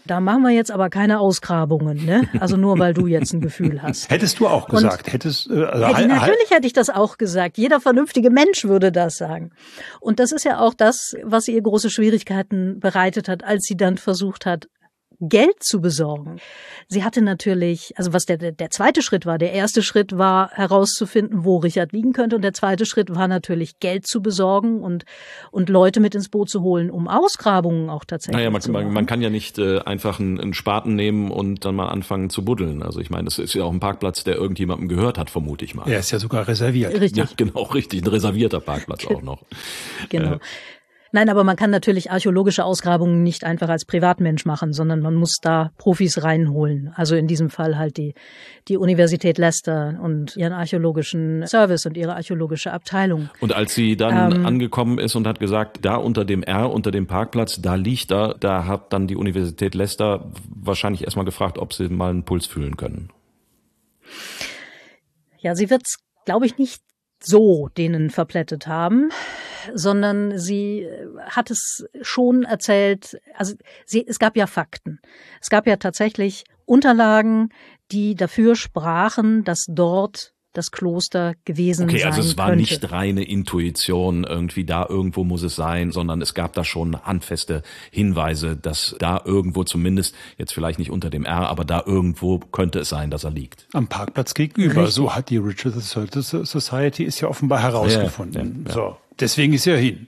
da 0.05 0.19
machen 0.19 0.41
wir 0.41 0.51
jetzt 0.51 0.71
aber 0.71 0.89
keine 0.89 1.19
Ausgrabungen, 1.19 2.05
ne? 2.05 2.27
Also 2.39 2.57
nur 2.57 2.79
weil 2.79 2.93
du 2.93 3.05
jetzt 3.07 3.33
ein 3.33 3.41
Gefühl 3.41 3.81
hast. 3.81 4.09
Hättest 4.09 4.39
du 4.39 4.47
auch 4.47 4.67
gesagt, 4.67 5.05
Und 5.05 5.13
hättest 5.13 5.49
äh, 5.49 5.63
also 5.63 5.85
hätte, 5.85 6.07
natürlich 6.07 6.49
hätte 6.49 6.67
ich 6.67 6.73
das 6.73 6.89
auch 6.89 7.17
gesagt. 7.17 7.57
Jeder 7.57 7.79
vernünftige 7.79 8.29
Mensch 8.31 8.65
würde 8.65 8.91
das 8.91 9.15
sagen. 9.15 9.51
Und 9.99 10.19
das 10.19 10.31
ist 10.31 10.45
ja 10.45 10.59
auch 10.59 10.73
das, 10.73 11.15
was 11.23 11.47
ihr 11.47 11.61
große 11.61 11.89
Schwierigkeiten 11.89 12.79
bereitet 12.79 13.27
hat, 13.27 13.43
als 13.43 13.65
sie 13.65 13.77
dann 13.77 13.97
versucht 13.97 14.45
hat, 14.45 14.67
Geld 15.21 15.61
zu 15.61 15.81
besorgen. 15.81 16.37
Sie 16.87 17.03
hatte 17.03 17.21
natürlich, 17.21 17.93
also 17.97 18.13
was 18.13 18.25
der, 18.25 18.37
der 18.37 18.69
zweite 18.69 19.01
Schritt 19.01 19.25
war, 19.25 19.37
der 19.37 19.51
erste 19.51 19.83
Schritt 19.83 20.17
war 20.17 20.49
herauszufinden, 20.51 21.43
wo 21.43 21.57
Richard 21.57 21.91
liegen 21.91 22.13
könnte 22.13 22.37
und 22.37 22.41
der 22.41 22.53
zweite 22.53 22.85
Schritt 22.85 23.13
war 23.13 23.27
natürlich 23.27 23.79
Geld 23.79 24.07
zu 24.07 24.21
besorgen 24.21 24.81
und, 24.81 25.03
und 25.51 25.69
Leute 25.69 25.99
mit 25.99 26.15
ins 26.15 26.29
Boot 26.29 26.49
zu 26.49 26.61
holen, 26.61 26.89
um 26.89 27.07
Ausgrabungen 27.07 27.89
auch 27.89 28.05
tatsächlich 28.05 28.37
naja, 28.37 28.49
man, 28.49 28.61
zu 28.61 28.71
machen. 28.71 28.93
Man, 28.93 29.05
kann 29.05 29.21
ja 29.21 29.29
nicht 29.29 29.57
äh, 29.59 29.79
einfach 29.79 30.19
einen, 30.19 30.39
einen 30.39 30.53
Spaten 30.53 30.95
nehmen 30.95 31.31
und 31.31 31.65
dann 31.65 31.75
mal 31.75 31.89
anfangen 31.89 32.29
zu 32.29 32.45
buddeln. 32.45 32.81
Also 32.81 32.99
ich 33.01 33.09
meine, 33.09 33.25
das 33.25 33.39
ist 33.39 33.53
ja 33.53 33.63
auch 33.63 33.73
ein 33.73 33.79
Parkplatz, 33.79 34.23
der 34.23 34.35
irgendjemandem 34.35 34.87
gehört 34.87 35.17
hat, 35.17 35.29
vermute 35.29 35.65
ich 35.65 35.75
mal. 35.75 35.89
Er 35.89 35.99
ist 35.99 36.11
ja 36.11 36.19
sogar 36.19 36.47
reserviert. 36.47 36.93
Richtig. 36.93 37.17
Ja, 37.17 37.29
genau, 37.35 37.63
richtig. 37.63 38.03
Ein 38.03 38.07
reservierter 38.07 38.61
Parkplatz 38.61 39.05
auch 39.07 39.21
noch. 39.21 39.43
Genau. 40.09 40.35
Äh, 40.35 40.39
Nein, 41.11 41.29
aber 41.29 41.43
man 41.43 41.55
kann 41.55 41.71
natürlich 41.71 42.11
archäologische 42.11 42.63
Ausgrabungen 42.63 43.23
nicht 43.23 43.43
einfach 43.43 43.69
als 43.69 43.85
Privatmensch 43.85 44.45
machen, 44.45 44.73
sondern 44.73 45.01
man 45.01 45.15
muss 45.15 45.37
da 45.41 45.71
Profis 45.77 46.23
reinholen. 46.23 46.91
Also 46.95 47.15
in 47.15 47.25
diesem 47.25 47.49
Fall 47.49 47.77
halt 47.77 47.97
die, 47.97 48.13
die 48.67 48.77
Universität 48.77 49.37
Leicester 49.39 49.99
und 50.01 50.37
ihren 50.37 50.53
archäologischen 50.53 51.47
Service 51.47 51.85
und 51.87 51.97
ihre 51.97 52.15
archäologische 52.15 52.71
Abteilung. 52.71 53.29
Und 53.39 53.53
als 53.53 53.73
sie 53.73 53.97
dann 53.97 54.33
ähm, 54.33 54.45
angekommen 54.45 54.99
ist 54.99 55.15
und 55.15 55.25
hat 55.25 55.39
gesagt, 55.39 55.79
da 55.83 55.95
unter 55.95 56.25
dem 56.25 56.43
R, 56.43 56.71
unter 56.71 56.91
dem 56.91 57.07
Parkplatz, 57.07 57.59
da 57.59 57.73
liegt 57.75 58.11
er, 58.11 58.35
da 58.39 58.65
hat 58.65 58.93
dann 58.93 59.07
die 59.07 59.15
Universität 59.15 59.73
Leicester 59.73 60.31
wahrscheinlich 60.47 61.03
erstmal 61.05 61.25
gefragt, 61.25 61.57
ob 61.57 61.73
sie 61.73 61.89
mal 61.89 62.11
einen 62.11 62.23
Puls 62.23 62.45
fühlen 62.45 62.77
können. 62.77 63.09
Ja, 65.39 65.55
sie 65.55 65.69
wird's, 65.69 65.97
glaube 66.25 66.45
ich, 66.45 66.57
nicht 66.57 66.81
so 67.21 67.69
denen 67.77 68.09
verplättet 68.09 68.67
haben, 68.67 69.09
sondern 69.73 70.37
sie 70.37 70.81
äh, 70.81 71.07
hat 71.29 71.51
es 71.51 71.85
schon 72.01 72.43
erzählt, 72.43 73.19
also 73.35 73.55
sie, 73.85 74.05
es 74.07 74.19
gab 74.19 74.35
ja 74.35 74.47
Fakten. 74.47 74.99
Es 75.41 75.49
gab 75.49 75.67
ja 75.67 75.77
tatsächlich 75.77 76.43
Unterlagen, 76.65 77.49
die 77.91 78.15
dafür 78.15 78.55
sprachen, 78.55 79.43
dass 79.43 79.65
dort 79.67 80.33
das 80.53 80.71
Kloster 80.71 81.35
gewesen 81.45 81.87
okay, 81.87 81.99
sein 81.99 82.07
also 82.07 82.21
es 82.21 82.37
war 82.37 82.47
könnte. 82.47 82.61
nicht 82.61 82.91
reine 82.91 83.23
Intuition, 83.23 84.23
irgendwie 84.23 84.65
da 84.65 84.85
irgendwo 84.87 85.23
muss 85.23 85.43
es 85.43 85.55
sein, 85.55 85.91
sondern 85.91 86.21
es 86.21 86.33
gab 86.33 86.53
da 86.53 86.63
schon 86.63 86.99
handfeste 87.03 87.61
Hinweise, 87.91 88.57
dass 88.57 88.95
da 88.99 89.21
irgendwo 89.23 89.63
zumindest, 89.63 90.15
jetzt 90.37 90.53
vielleicht 90.53 90.79
nicht 90.79 90.89
unter 90.91 91.09
dem 91.09 91.23
R, 91.23 91.49
aber 91.49 91.65
da 91.65 91.83
irgendwo 91.85 92.39
könnte 92.39 92.79
es 92.79 92.89
sein, 92.89 93.11
dass 93.11 93.23
er 93.23 93.31
liegt. 93.31 93.67
Am 93.73 93.87
Parkplatz 93.87 94.33
gegenüber. 94.33 94.81
Richtig. 94.81 94.95
So 94.95 95.15
hat 95.15 95.29
die 95.29 95.37
Richard 95.37 95.75
Society 95.75 97.03
ist 97.03 97.21
ja 97.21 97.27
offenbar 97.27 97.61
herausgefunden. 97.61 98.33
Ja, 98.33 98.43
ja, 98.43 98.67
ja. 98.67 98.73
So, 98.73 98.97
deswegen 99.19 99.53
ist 99.53 99.67
er 99.67 99.77
hin. 99.77 100.07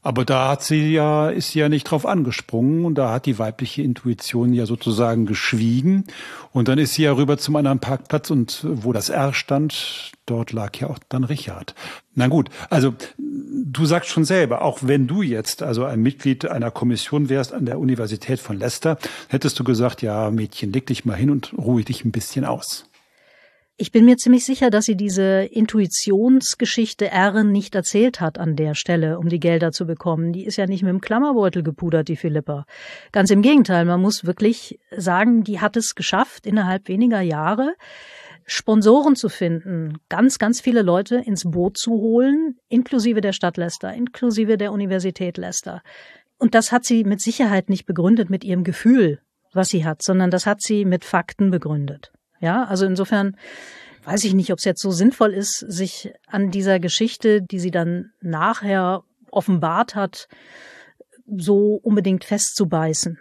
Aber 0.00 0.24
da 0.24 0.48
hat 0.48 0.62
sie 0.62 0.92
ja, 0.92 1.28
ist 1.28 1.50
sie 1.50 1.58
ja 1.58 1.68
nicht 1.68 1.84
drauf 1.84 2.06
angesprungen 2.06 2.84
und 2.84 2.94
da 2.94 3.10
hat 3.10 3.26
die 3.26 3.38
weibliche 3.38 3.82
Intuition 3.82 4.54
ja 4.54 4.64
sozusagen 4.64 5.26
geschwiegen. 5.26 6.04
Und 6.52 6.68
dann 6.68 6.78
ist 6.78 6.94
sie 6.94 7.02
ja 7.02 7.12
rüber 7.12 7.36
zum 7.36 7.56
anderen 7.56 7.80
Parkplatz 7.80 8.30
und 8.30 8.64
wo 8.64 8.92
das 8.92 9.10
R 9.10 9.34
stand, 9.34 10.12
dort 10.24 10.52
lag 10.52 10.76
ja 10.76 10.88
auch 10.88 10.98
dann 11.08 11.24
Richard. 11.24 11.74
Na 12.14 12.28
gut, 12.28 12.48
also 12.70 12.94
du 13.18 13.86
sagst 13.86 14.10
schon 14.10 14.24
selber, 14.24 14.62
auch 14.62 14.78
wenn 14.82 15.08
du 15.08 15.22
jetzt 15.22 15.62
also 15.62 15.84
ein 15.84 16.00
Mitglied 16.00 16.46
einer 16.46 16.70
Kommission 16.70 17.28
wärst 17.28 17.52
an 17.52 17.66
der 17.66 17.78
Universität 17.78 18.38
von 18.38 18.58
Leicester, 18.58 18.98
hättest 19.28 19.58
du 19.58 19.64
gesagt, 19.64 20.00
ja 20.00 20.30
Mädchen, 20.30 20.72
leg 20.72 20.86
dich 20.86 21.04
mal 21.04 21.16
hin 21.16 21.30
und 21.30 21.52
ruhe 21.58 21.82
dich 21.82 22.04
ein 22.04 22.12
bisschen 22.12 22.44
aus. 22.44 22.87
Ich 23.80 23.92
bin 23.92 24.04
mir 24.04 24.16
ziemlich 24.16 24.44
sicher, 24.44 24.70
dass 24.70 24.86
sie 24.86 24.96
diese 24.96 25.44
Intuitionsgeschichte 25.44 27.12
R 27.12 27.44
nicht 27.44 27.76
erzählt 27.76 28.20
hat 28.20 28.36
an 28.36 28.56
der 28.56 28.74
Stelle, 28.74 29.20
um 29.20 29.28
die 29.28 29.38
Gelder 29.38 29.70
zu 29.70 29.86
bekommen. 29.86 30.32
Die 30.32 30.44
ist 30.44 30.56
ja 30.56 30.66
nicht 30.66 30.82
mit 30.82 30.90
dem 30.90 31.00
Klammerbeutel 31.00 31.62
gepudert, 31.62 32.08
die 32.08 32.16
Philippa. 32.16 32.66
Ganz 33.12 33.30
im 33.30 33.40
Gegenteil, 33.40 33.84
man 33.84 34.00
muss 34.00 34.24
wirklich 34.24 34.80
sagen, 34.96 35.44
die 35.44 35.60
hat 35.60 35.76
es 35.76 35.94
geschafft, 35.94 36.44
innerhalb 36.44 36.88
weniger 36.88 37.20
Jahre 37.20 37.74
Sponsoren 38.46 39.14
zu 39.14 39.28
finden, 39.28 39.98
ganz, 40.08 40.40
ganz 40.40 40.60
viele 40.60 40.82
Leute 40.82 41.14
ins 41.16 41.48
Boot 41.48 41.78
zu 41.78 41.92
holen, 41.92 42.56
inklusive 42.68 43.20
der 43.20 43.32
Stadt 43.32 43.58
Leicester, 43.58 43.94
inklusive 43.94 44.56
der 44.56 44.72
Universität 44.72 45.36
Leicester. 45.36 45.82
Und 46.38 46.56
das 46.56 46.72
hat 46.72 46.84
sie 46.84 47.04
mit 47.04 47.20
Sicherheit 47.20 47.68
nicht 47.68 47.86
begründet 47.86 48.28
mit 48.28 48.42
ihrem 48.42 48.64
Gefühl, 48.64 49.20
was 49.52 49.68
sie 49.68 49.84
hat, 49.84 50.02
sondern 50.02 50.32
das 50.32 50.46
hat 50.46 50.62
sie 50.62 50.84
mit 50.84 51.04
Fakten 51.04 51.52
begründet. 51.52 52.10
Ja, 52.40 52.64
also 52.64 52.86
insofern 52.86 53.36
weiß 54.04 54.24
ich 54.24 54.34
nicht, 54.34 54.52
ob 54.52 54.58
es 54.58 54.64
jetzt 54.64 54.80
so 54.80 54.90
sinnvoll 54.90 55.34
ist, 55.34 55.58
sich 55.58 56.12
an 56.26 56.50
dieser 56.50 56.80
Geschichte, 56.80 57.42
die 57.42 57.58
sie 57.58 57.70
dann 57.70 58.10
nachher 58.20 59.02
offenbart 59.30 59.94
hat, 59.94 60.28
so 61.26 61.78
unbedingt 61.82 62.24
festzubeißen. 62.24 63.18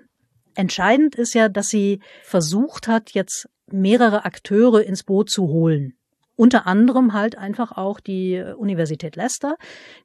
Entscheidend 0.56 1.16
ist 1.16 1.34
ja, 1.34 1.50
dass 1.50 1.70
sie 1.70 2.00
versucht 2.24 2.88
hat, 2.88 3.12
jetzt 3.12 3.50
mehrere 3.70 4.26
Akteure 4.26 4.82
ins 4.82 5.04
Boot 5.04 5.30
zu 5.30 5.48
holen. 5.48 5.94
Unter 6.36 6.68
anderem 6.68 7.14
halt 7.14 7.38
einfach 7.38 7.72
auch 7.72 8.00
die 8.00 8.42
Universität 8.58 9.16
Leicester, 9.16 9.58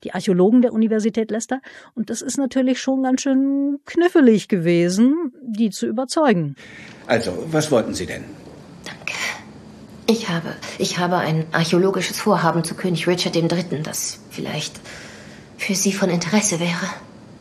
die 0.02 0.14
Archäologen 0.14 0.62
der 0.62 0.72
Universität 0.72 1.30
Leicester. 1.30 1.60
Und 1.94 2.10
das 2.10 2.22
ist 2.22 2.38
natürlich 2.38 2.80
schon 2.80 3.02
ganz 3.02 3.20
schön 3.20 3.78
knifflig 3.84 4.48
gewesen, 4.48 5.32
die 5.42 5.70
zu 5.70 5.86
überzeugen. 5.86 6.56
Also, 7.06 7.46
was 7.50 7.70
wollten 7.70 7.92
Sie 7.92 8.06
denn? 8.06 8.24
Ich 10.12 10.28
habe, 10.28 10.54
ich 10.78 10.98
habe 10.98 11.16
ein 11.16 11.46
archäologisches 11.52 12.18
Vorhaben 12.18 12.64
zu 12.64 12.74
König 12.74 13.06
Richard 13.06 13.34
III., 13.34 13.82
das 13.82 14.18
vielleicht 14.30 14.74
für 15.56 15.74
Sie 15.74 15.94
von 15.94 16.10
Interesse 16.10 16.60
wäre. 16.60 16.86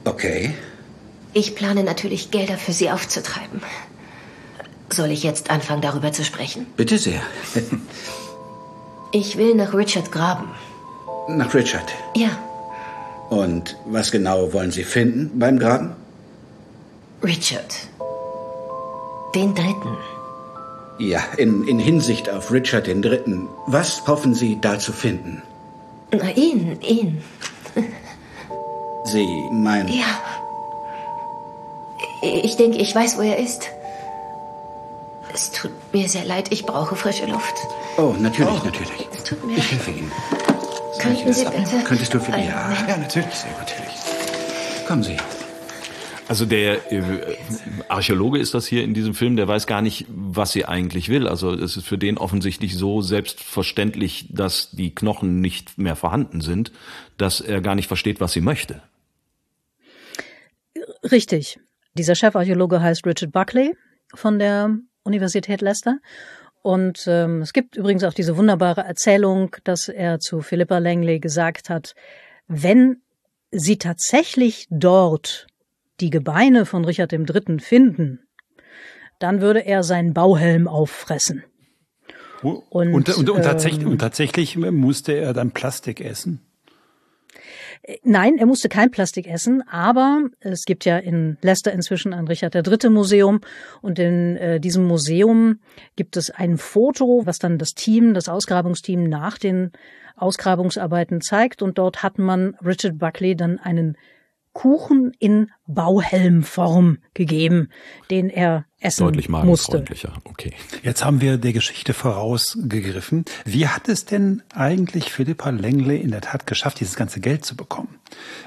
Okay. 0.06 0.54
Ich 1.34 1.54
plane 1.56 1.84
natürlich, 1.84 2.32
Gelder 2.32 2.58
für 2.58 2.72
Sie 2.72 2.90
aufzutreiben. 2.90 3.62
Soll 4.90 5.12
ich 5.12 5.24
jetzt 5.24 5.50
anfangen, 5.50 5.82
darüber 5.82 6.14
zu 6.14 6.24
sprechen? 6.24 6.66
Bitte 6.78 6.98
sehr. 6.98 7.22
Ich 9.14 9.36
will 9.38 9.56
nach 9.56 9.74
Richard 9.74 10.10
graben. 10.14 10.48
Nach 11.28 11.54
Richard. 11.54 11.92
Ja, 12.16 12.30
Und 13.30 13.76
was 13.86 14.10
genau 14.10 14.54
wollen 14.54 14.72
Sie 14.72 14.86
finden 14.86 15.38
beim 15.38 15.60
Graben? 15.60 15.92
Richard. 17.22 17.76
Den 19.36 19.54
Dritten. 19.54 19.98
Ja, 20.98 21.20
in, 21.38 21.68
in 21.68 21.80
Hinsicht 21.80 22.30
auf 22.30 22.52
Richard 22.52 22.88
III. 22.88 23.48
Was 23.66 24.06
hoffen 24.08 24.36
Sie 24.36 24.60
da 24.62 24.78
zu 24.78 24.94
finden? 24.94 25.42
Na, 26.12 26.30
ihn, 26.32 26.80
ihn. 26.82 27.24
Sie 29.06 29.28
meinen. 29.52 29.88
Ja. 29.88 30.20
Ich 32.22 32.56
denke, 32.56 32.78
ich 32.78 32.94
weiß, 32.94 33.18
wo 33.18 33.22
er 33.22 33.40
ist. 33.40 33.70
Es 35.34 35.52
tut 35.52 35.72
mir 35.94 36.08
sehr 36.10 36.26
leid, 36.26 36.52
ich 36.52 36.66
brauche 36.66 36.96
frische 36.96 37.26
Luft. 37.26 37.56
Oh, 37.98 38.14
natürlich, 38.20 38.64
natürlich. 38.64 39.08
Es 39.14 39.24
tut 39.24 39.44
mir 39.46 39.58
Ich 39.58 39.72
helfe 39.72 39.92
Ihnen. 39.92 40.12
Könnten 41.00 41.34
Sie 41.34 41.46
bitte... 41.46 41.84
Könntest 41.84 42.14
du 42.14 42.20
für 42.20 42.34
Einen 42.34 42.50
Ja, 42.50 42.72
ja, 42.88 42.98
natürlich, 42.98 43.34
sehr 43.34 43.52
natürlich. 43.58 43.96
Kommen 44.88 45.04
Sie. 45.04 45.18
Also 46.32 46.46
der 46.46 46.94
äh, 46.94 47.04
Archäologe 47.89 48.39
ist 48.39 48.54
das 48.54 48.65
hier 48.65 48.86
in 48.86 48.94
diesem 48.94 49.13
Film, 49.13 49.36
der 49.36 49.50
weiß 49.50 49.67
gar 49.67 49.82
nicht, 49.82 50.06
was 50.08 50.54
sie 50.54 50.63
eigentlich 50.63 51.10
will. 51.10 51.28
Also 51.28 51.52
es 51.52 51.76
ist 51.76 51.86
für 51.86 51.98
den 51.98 52.17
offensichtlich 52.17 52.78
so 52.78 53.02
selbstverständlich, 53.02 54.28
dass 54.30 54.72
die 54.72 54.96
Knochen 54.96 55.41
nicht 55.41 55.78
mehr 55.78 55.98
vorhanden 55.98 56.39
sind, 56.39 56.72
dass 57.17 57.41
er 57.41 57.60
gar 57.60 57.76
nicht 57.76 57.89
versteht, 57.89 58.22
was 58.22 58.32
sie 58.32 58.39
möchte. 58.39 58.82
Richtig. 61.04 61.60
Dieser 61.96 62.15
Chefarchäologe 62.15 62.82
heißt 62.82 63.06
Richard 63.06 63.34
Buckley 63.34 63.76
von 64.15 64.39
der 64.39 64.78
Universität 65.04 65.60
Leicester. 65.60 66.00
Und 66.62 67.04
ähm, 67.08 67.41
es 67.41 67.52
gibt 67.52 67.76
übrigens 67.76 68.06
auch 68.06 68.13
diese 68.13 68.38
wunderbare 68.38 68.86
Erzählung, 68.86 69.58
dass 69.65 69.89
er 69.89 70.22
zu 70.22 70.39
Philippa 70.39 70.78
Langley 70.78 71.20
gesagt 71.20 71.70
hat, 71.70 71.94
wenn 72.48 73.02
sie 73.52 73.78
tatsächlich 73.78 74.67
dort 74.70 75.48
die 76.02 76.10
Gebeine 76.10 76.66
von 76.66 76.84
Richard 76.84 77.14
III. 77.14 77.60
finden, 77.60 78.20
dann 79.20 79.42
würde 79.42 79.66
er 79.66 79.84
seinen 79.84 80.14
Bauhelm 80.14 80.68
auffressen. 80.68 81.44
Und, 82.42 82.64
Und, 82.70 83.10
und, 83.10 83.30
und, 83.30 83.44
tatsächlich, 83.44 83.84
ähm, 83.84 83.92
und 83.92 84.00
tatsächlich 84.00 84.58
musste 84.58 85.14
er 85.14 85.34
dann 85.34 85.52
Plastik 85.52 86.02
essen. 86.02 86.42
Nein, 88.04 88.38
er 88.38 88.46
musste 88.46 88.70
kein 88.70 88.92
Plastik 88.92 89.28
essen, 89.28 89.64
aber 89.68 90.30
es 90.40 90.66
gibt 90.66 90.86
ja 90.86 90.98
in 90.98 91.38
Leicester 91.42 91.72
inzwischen 91.72 92.14
ein 92.14 92.28
Richard 92.28 92.54
III. 92.54 92.90
Museum 92.90 93.42
und 93.82 93.98
in 93.98 94.38
äh, 94.38 94.60
diesem 94.60 94.86
Museum 94.86 95.60
gibt 95.96 96.16
es 96.16 96.30
ein 96.30 96.58
Foto, 96.58 97.24
was 97.26 97.40
dann 97.40 97.58
das 97.58 97.74
Team, 97.74 98.14
das 98.14 98.30
Ausgrabungsteam 98.30 99.04
nach 99.04 99.40
den 99.40 99.72
Ausgrabungsarbeiten 100.16 101.22
zeigt 101.22 101.64
und 101.64 101.80
dort 101.80 102.04
hat 102.04 102.20
man 102.20 102.56
Richard 102.64 103.00
Buckley 103.00 103.36
dann 103.36 103.58
einen 103.58 103.98
Kuchen 104.54 105.14
in 105.20 105.50
Bauhelmform 105.66 106.98
gegeben, 107.14 107.70
den 108.10 108.30
er 108.30 108.66
essen 108.80 109.06
Deutlich 109.06 109.30
musste. 109.30 109.86
Okay. 110.26 110.54
Jetzt 110.84 111.06
haben 111.06 111.22
wir 111.22 111.38
der 111.38 111.54
Geschichte 111.54 111.94
vorausgegriffen. 111.94 113.26
Wie 113.46 113.68
hat 113.68 113.88
es 113.88 114.06
denn 114.06 114.44
eigentlich 114.54 115.12
Philippa 115.12 115.52
Langley 115.52 115.98
in 115.98 116.12
der 116.12 116.22
Tat 116.22 116.48
geschafft, 116.48 116.80
dieses 116.82 116.96
ganze 116.96 117.22
Geld 117.22 117.46
zu 117.46 117.56
bekommen? 117.56 118.00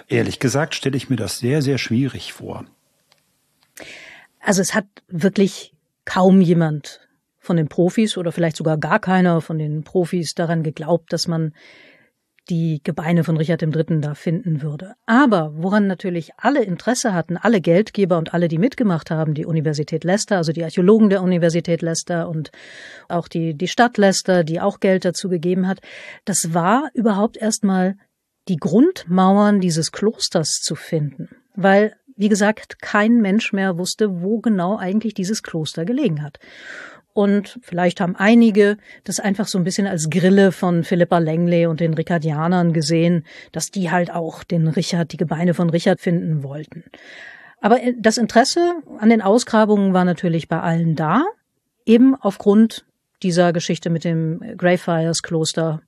Ehrlich 0.08 0.40
gesagt 0.40 0.74
stelle 0.74 0.96
ich 0.96 1.08
mir 1.08 1.16
das 1.16 1.38
sehr, 1.38 1.62
sehr 1.62 1.78
schwierig 1.78 2.32
vor. 2.32 2.66
Also 4.40 4.60
es 4.60 4.74
hat 4.74 4.86
wirklich 5.08 5.74
kaum 6.04 6.42
jemand 6.42 7.00
von 7.38 7.56
den 7.56 7.68
Profis 7.68 8.16
oder 8.16 8.32
vielleicht 8.32 8.56
sogar 8.56 8.76
gar 8.76 8.98
keiner 8.98 9.40
von 9.40 9.58
den 9.58 9.84
Profis 9.84 10.34
daran 10.34 10.62
geglaubt, 10.62 11.12
dass 11.12 11.28
man 11.28 11.54
die 12.50 12.80
Gebeine 12.84 13.24
von 13.24 13.36
Richard 13.36 13.62
III. 13.62 14.00
da 14.00 14.14
finden 14.14 14.60
würde. 14.60 14.94
Aber 15.06 15.52
woran 15.56 15.86
natürlich 15.86 16.32
alle 16.36 16.62
Interesse 16.62 17.14
hatten, 17.14 17.36
alle 17.36 17.60
Geldgeber 17.60 18.18
und 18.18 18.34
alle, 18.34 18.48
die 18.48 18.58
mitgemacht 18.58 19.10
haben, 19.10 19.34
die 19.34 19.46
Universität 19.46 20.04
Leicester, 20.04 20.36
also 20.36 20.52
die 20.52 20.64
Archäologen 20.64 21.08
der 21.08 21.22
Universität 21.22 21.80
Leicester 21.80 22.28
und 22.28 22.50
auch 23.08 23.28
die, 23.28 23.54
die 23.54 23.68
Stadt 23.68 23.96
Leicester, 23.96 24.44
die 24.44 24.60
auch 24.60 24.80
Geld 24.80 25.04
dazu 25.04 25.28
gegeben 25.28 25.66
hat, 25.66 25.80
das 26.24 26.52
war 26.52 26.90
überhaupt 26.92 27.36
erstmal 27.36 27.96
die 28.48 28.56
Grundmauern 28.56 29.60
dieses 29.60 29.90
Klosters 29.90 30.60
zu 30.62 30.74
finden. 30.74 31.30
Weil, 31.56 31.94
wie 32.16 32.28
gesagt, 32.28 32.82
kein 32.82 33.22
Mensch 33.22 33.52
mehr 33.52 33.78
wusste, 33.78 34.20
wo 34.20 34.40
genau 34.40 34.76
eigentlich 34.76 35.14
dieses 35.14 35.42
Kloster 35.42 35.84
gelegen 35.84 36.22
hat. 36.22 36.38
Und 37.14 37.60
vielleicht 37.62 38.00
haben 38.00 38.16
einige 38.16 38.76
das 39.04 39.20
einfach 39.20 39.46
so 39.46 39.56
ein 39.56 39.64
bisschen 39.64 39.86
als 39.86 40.10
Grille 40.10 40.50
von 40.50 40.82
Philippa 40.82 41.18
Langley 41.18 41.66
und 41.66 41.78
den 41.78 41.94
Ricardianern 41.94 42.72
gesehen, 42.72 43.24
dass 43.52 43.70
die 43.70 43.90
halt 43.90 44.10
auch 44.10 44.42
den 44.42 44.66
Richard, 44.66 45.12
die 45.12 45.16
Gebeine 45.16 45.54
von 45.54 45.70
Richard 45.70 46.00
finden 46.00 46.42
wollten. 46.42 46.84
Aber 47.60 47.78
das 47.98 48.18
Interesse 48.18 48.74
an 48.98 49.08
den 49.08 49.22
Ausgrabungen 49.22 49.94
war 49.94 50.04
natürlich 50.04 50.48
bei 50.48 50.60
allen 50.60 50.96
da, 50.96 51.24
eben 51.86 52.16
aufgrund 52.16 52.84
dieser 53.22 53.52
Geschichte 53.52 53.90
mit 53.90 54.04
dem 54.04 54.40
Greyfriars 54.58 55.22
Kloster, 55.22 55.82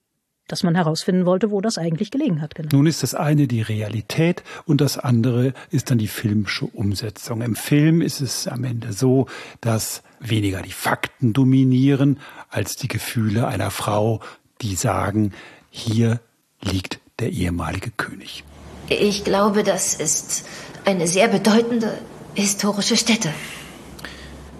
dass 0.49 0.63
man 0.63 0.75
herausfinden 0.75 1.27
wollte, 1.27 1.51
wo 1.51 1.61
das 1.61 1.79
eigentlich 1.79 2.11
gelegen 2.11 2.41
hat. 2.41 2.55
Genau. 2.55 2.69
Nun 2.73 2.87
ist 2.87 3.03
das 3.03 3.15
eine 3.15 3.47
die 3.47 3.63
Realität 3.63 4.43
und 4.65 4.81
das 4.81 4.99
andere 4.99 5.53
ist 5.71 5.91
dann 5.91 5.99
die 5.99 6.09
filmische 6.09 6.67
Umsetzung. 6.67 7.43
Im 7.43 7.57
Film 7.57 8.01
ist 8.01 8.21
es 8.21 8.47
am 8.49 8.65
Ende 8.65 8.93
so, 8.93 9.27
dass 9.61 10.03
weniger 10.21 10.63
die 10.63 10.73
Fakten 10.73 11.33
dominieren 11.33 12.19
als 12.49 12.77
die 12.77 12.89
Gefühle 12.89 13.47
einer 13.47 13.71
Frau, 13.71 14.21
die 14.63 14.75
sagen, 14.75 15.33
hier 15.71 16.21
liegt 16.63 17.01
der 17.19 17.33
ehemalige 17.33 17.91
König. 17.91 18.45
Ich 18.89 19.25
glaube, 19.25 19.65
das 19.65 19.95
ist 19.95 20.47
eine 20.85 21.07
sehr 21.07 21.29
bedeutende 21.29 21.99
historische 22.35 22.97
Stätte. 22.97 23.31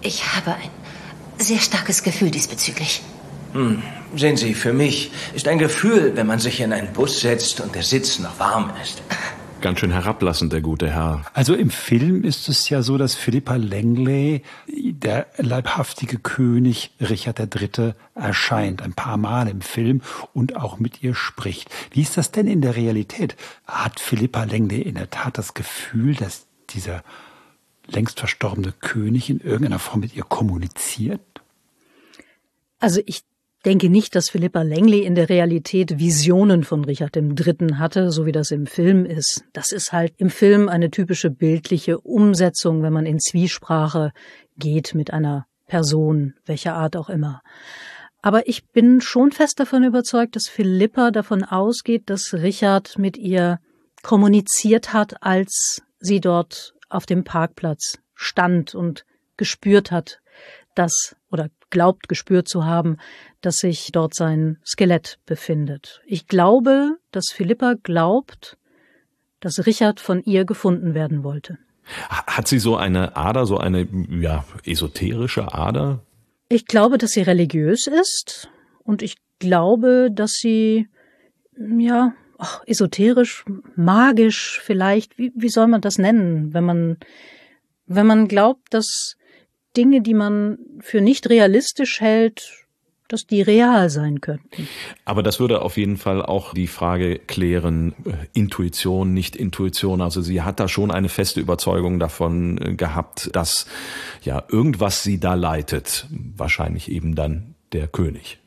Ich 0.01 0.35
habe 0.35 0.53
ein 0.53 0.69
sehr 1.37 1.59
starkes 1.59 2.03
Gefühl 2.03 2.31
diesbezüglich. 2.31 3.01
Hm. 3.53 3.81
Sehen 4.15 4.37
Sie, 4.37 4.53
für 4.53 4.73
mich 4.73 5.11
ist 5.33 5.47
ein 5.47 5.59
Gefühl, 5.59 6.13
wenn 6.15 6.27
man 6.27 6.39
sich 6.39 6.61
in 6.61 6.71
einen 6.71 6.93
Bus 6.93 7.19
setzt 7.19 7.59
und 7.59 7.75
der 7.75 7.83
Sitz 7.83 8.19
noch 8.19 8.39
warm 8.39 8.71
ist. 8.81 9.01
Ganz 9.59 9.79
schön 9.79 9.91
herablassend, 9.91 10.53
der 10.53 10.61
gute 10.61 10.89
Herr. 10.89 11.25
Also 11.33 11.55
im 11.55 11.71
Film 11.71 12.23
ist 12.23 12.47
es 12.47 12.69
ja 12.69 12.83
so, 12.83 12.97
dass 12.97 13.15
Philippa 13.15 13.55
Langley, 13.55 14.43
der 14.67 15.27
leibhaftige 15.37 16.19
König 16.19 16.91
Richard 17.01 17.39
III., 17.39 17.93
erscheint. 18.13 18.83
Ein 18.83 18.93
paar 18.93 19.17
Mal 19.17 19.47
im 19.47 19.61
Film 19.61 20.01
und 20.33 20.55
auch 20.55 20.77
mit 20.77 21.01
ihr 21.01 21.15
spricht. 21.15 21.71
Wie 21.91 22.01
ist 22.01 22.17
das 22.17 22.31
denn 22.31 22.45
in 22.45 22.61
der 22.61 22.75
Realität? 22.75 23.35
Hat 23.65 23.99
Philippa 23.99 24.43
Langley 24.43 24.81
in 24.81 24.95
der 24.95 25.09
Tat 25.09 25.39
das 25.39 25.55
Gefühl, 25.55 26.13
dass 26.15 26.45
dieser 26.69 27.03
längst 27.87 28.19
verstorbene 28.19 28.73
König 28.73 29.29
in 29.29 29.39
irgendeiner 29.39 29.79
Form 29.79 30.01
mit 30.01 30.15
ihr 30.15 30.23
kommuniziert? 30.23 31.21
Also 32.79 33.01
ich 33.07 33.23
denke 33.67 33.89
nicht, 33.89 34.15
dass 34.15 34.29
Philippa 34.29 34.61
Langley 34.61 35.03
in 35.03 35.13
der 35.13 35.27
Realität 35.27 35.99
Visionen 35.99 36.63
von 36.63 36.85
Richard 36.85 37.17
III. 37.17 37.73
hatte, 37.75 38.11
so 38.11 38.25
wie 38.25 38.31
das 38.31 38.51
im 38.51 38.65
Film 38.65 39.05
ist. 39.05 39.43
Das 39.51 39.73
ist 39.73 39.91
halt 39.91 40.13
im 40.15 40.29
Film 40.29 40.69
eine 40.69 40.89
typische 40.89 41.29
bildliche 41.29 41.99
Umsetzung, 41.99 42.81
wenn 42.81 42.93
man 42.93 43.05
in 43.05 43.19
Zwiesprache 43.19 44.13
geht 44.55 44.95
mit 44.95 45.11
einer 45.11 45.47
Person, 45.65 46.33
welcher 46.45 46.75
Art 46.75 46.95
auch 46.95 47.09
immer. 47.09 47.41
Aber 48.21 48.47
ich 48.47 48.65
bin 48.67 49.01
schon 49.01 49.33
fest 49.33 49.59
davon 49.59 49.83
überzeugt, 49.83 50.37
dass 50.37 50.47
Philippa 50.47 51.11
davon 51.11 51.43
ausgeht, 51.43 52.03
dass 52.09 52.33
Richard 52.33 52.97
mit 52.97 53.17
ihr 53.17 53.59
kommuniziert 54.01 54.93
hat, 54.93 55.21
als 55.21 55.81
sie 55.99 56.21
dort 56.21 56.73
auf 56.87 57.05
dem 57.05 57.25
Parkplatz 57.25 57.99
stand 58.15 58.75
und 58.75 59.03
gespürt 59.35 59.91
hat, 59.91 60.21
dass 60.73 61.16
glaubt 61.69 62.07
gespürt 62.07 62.47
zu 62.47 62.65
haben, 62.65 62.97
dass 63.41 63.59
sich 63.59 63.91
dort 63.91 64.13
sein 64.13 64.57
Skelett 64.65 65.19
befindet. 65.25 66.01
Ich 66.05 66.27
glaube, 66.27 66.97
dass 67.11 67.27
Philippa 67.31 67.75
glaubt, 67.81 68.57
dass 69.39 69.65
Richard 69.65 69.99
von 69.99 70.23
ihr 70.23 70.45
gefunden 70.45 70.93
werden 70.93 71.23
wollte. 71.23 71.57
Hat 72.09 72.47
sie 72.47 72.59
so 72.59 72.75
eine 72.75 73.15
Ader, 73.15 73.45
so 73.45 73.57
eine 73.57 73.87
ja, 74.09 74.43
esoterische 74.65 75.53
Ader? 75.53 76.03
Ich 76.49 76.65
glaube, 76.65 76.97
dass 76.97 77.11
sie 77.11 77.21
religiös 77.21 77.87
ist 77.87 78.49
und 78.83 79.01
ich 79.01 79.17
glaube, 79.39 80.09
dass 80.11 80.31
sie 80.31 80.87
ja 81.57 82.13
ach, 82.37 82.61
esoterisch, 82.65 83.45
magisch 83.75 84.59
vielleicht, 84.63 85.17
wie, 85.17 85.31
wie 85.35 85.49
soll 85.49 85.67
man 85.67 85.81
das 85.81 85.97
nennen, 85.97 86.53
wenn 86.53 86.63
man 86.63 86.97
wenn 87.87 88.05
man 88.05 88.27
glaubt, 88.27 88.73
dass 88.73 89.16
Dinge, 89.77 90.01
die 90.01 90.15
man 90.15 90.57
für 90.79 91.01
nicht 91.01 91.29
realistisch 91.29 92.01
hält, 92.01 92.65
dass 93.07 93.25
die 93.25 93.41
real 93.41 93.89
sein 93.89 94.19
könnten. 94.19 94.67
Aber 95.05 95.23
das 95.23 95.39
würde 95.39 95.61
auf 95.61 95.77
jeden 95.77 95.97
Fall 95.97 96.21
auch 96.21 96.53
die 96.53 96.67
Frage 96.67 97.19
klären, 97.19 97.93
äh, 98.05 98.11
Intuition, 98.33 99.13
nicht 99.13 99.35
Intuition. 99.35 100.01
Also 100.01 100.21
sie 100.21 100.41
hat 100.41 100.59
da 100.59 100.67
schon 100.67 100.91
eine 100.91 101.09
feste 101.09 101.39
Überzeugung 101.39 101.99
davon 101.99 102.57
äh, 102.57 102.75
gehabt, 102.75 103.29
dass 103.33 103.67
ja 104.23 104.43
irgendwas 104.49 105.03
sie 105.03 105.19
da 105.19 105.35
leitet, 105.35 106.07
wahrscheinlich 106.35 106.91
eben 106.91 107.15
dann 107.15 107.55
der 107.71 107.87
König. 107.87 108.39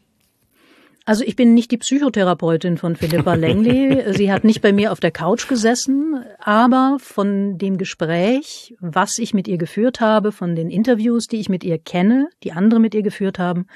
Also 1.11 1.25
ich 1.25 1.35
bin 1.35 1.55
nicht 1.55 1.73
die 1.73 1.77
Psychotherapeutin 1.77 2.79
von 2.79 2.95
Philippa 2.95 3.35
Langley. 3.35 4.15
Sie 4.15 4.31
hat 4.31 4.45
nicht 4.45 4.61
bei 4.61 4.73
mir 4.73 4.93
auf 4.93 5.01
der 5.01 5.11
Couch 5.11 5.49
gesessen, 5.49 6.25
aber 6.39 6.99
von 7.01 7.59
dem 7.59 7.79
Gespräch, 7.79 8.77
was 8.79 9.19
ich 9.19 9.35
mit 9.35 9.49
ihr 9.49 9.59
geführt 9.59 10.01
habe, 10.01 10.31
von 10.31 10.55
den 10.55 10.71
Interviews, 10.71 11.27
die 11.27 11.41
ich 11.41 11.49
mit 11.49 11.65
ihr 11.65 11.79
kenne, 11.79 12.29
die 12.45 12.53
andere 12.53 12.79
mit 12.79 12.95
ihr 12.95 13.03
geführt 13.03 13.41
haben, 13.41 13.67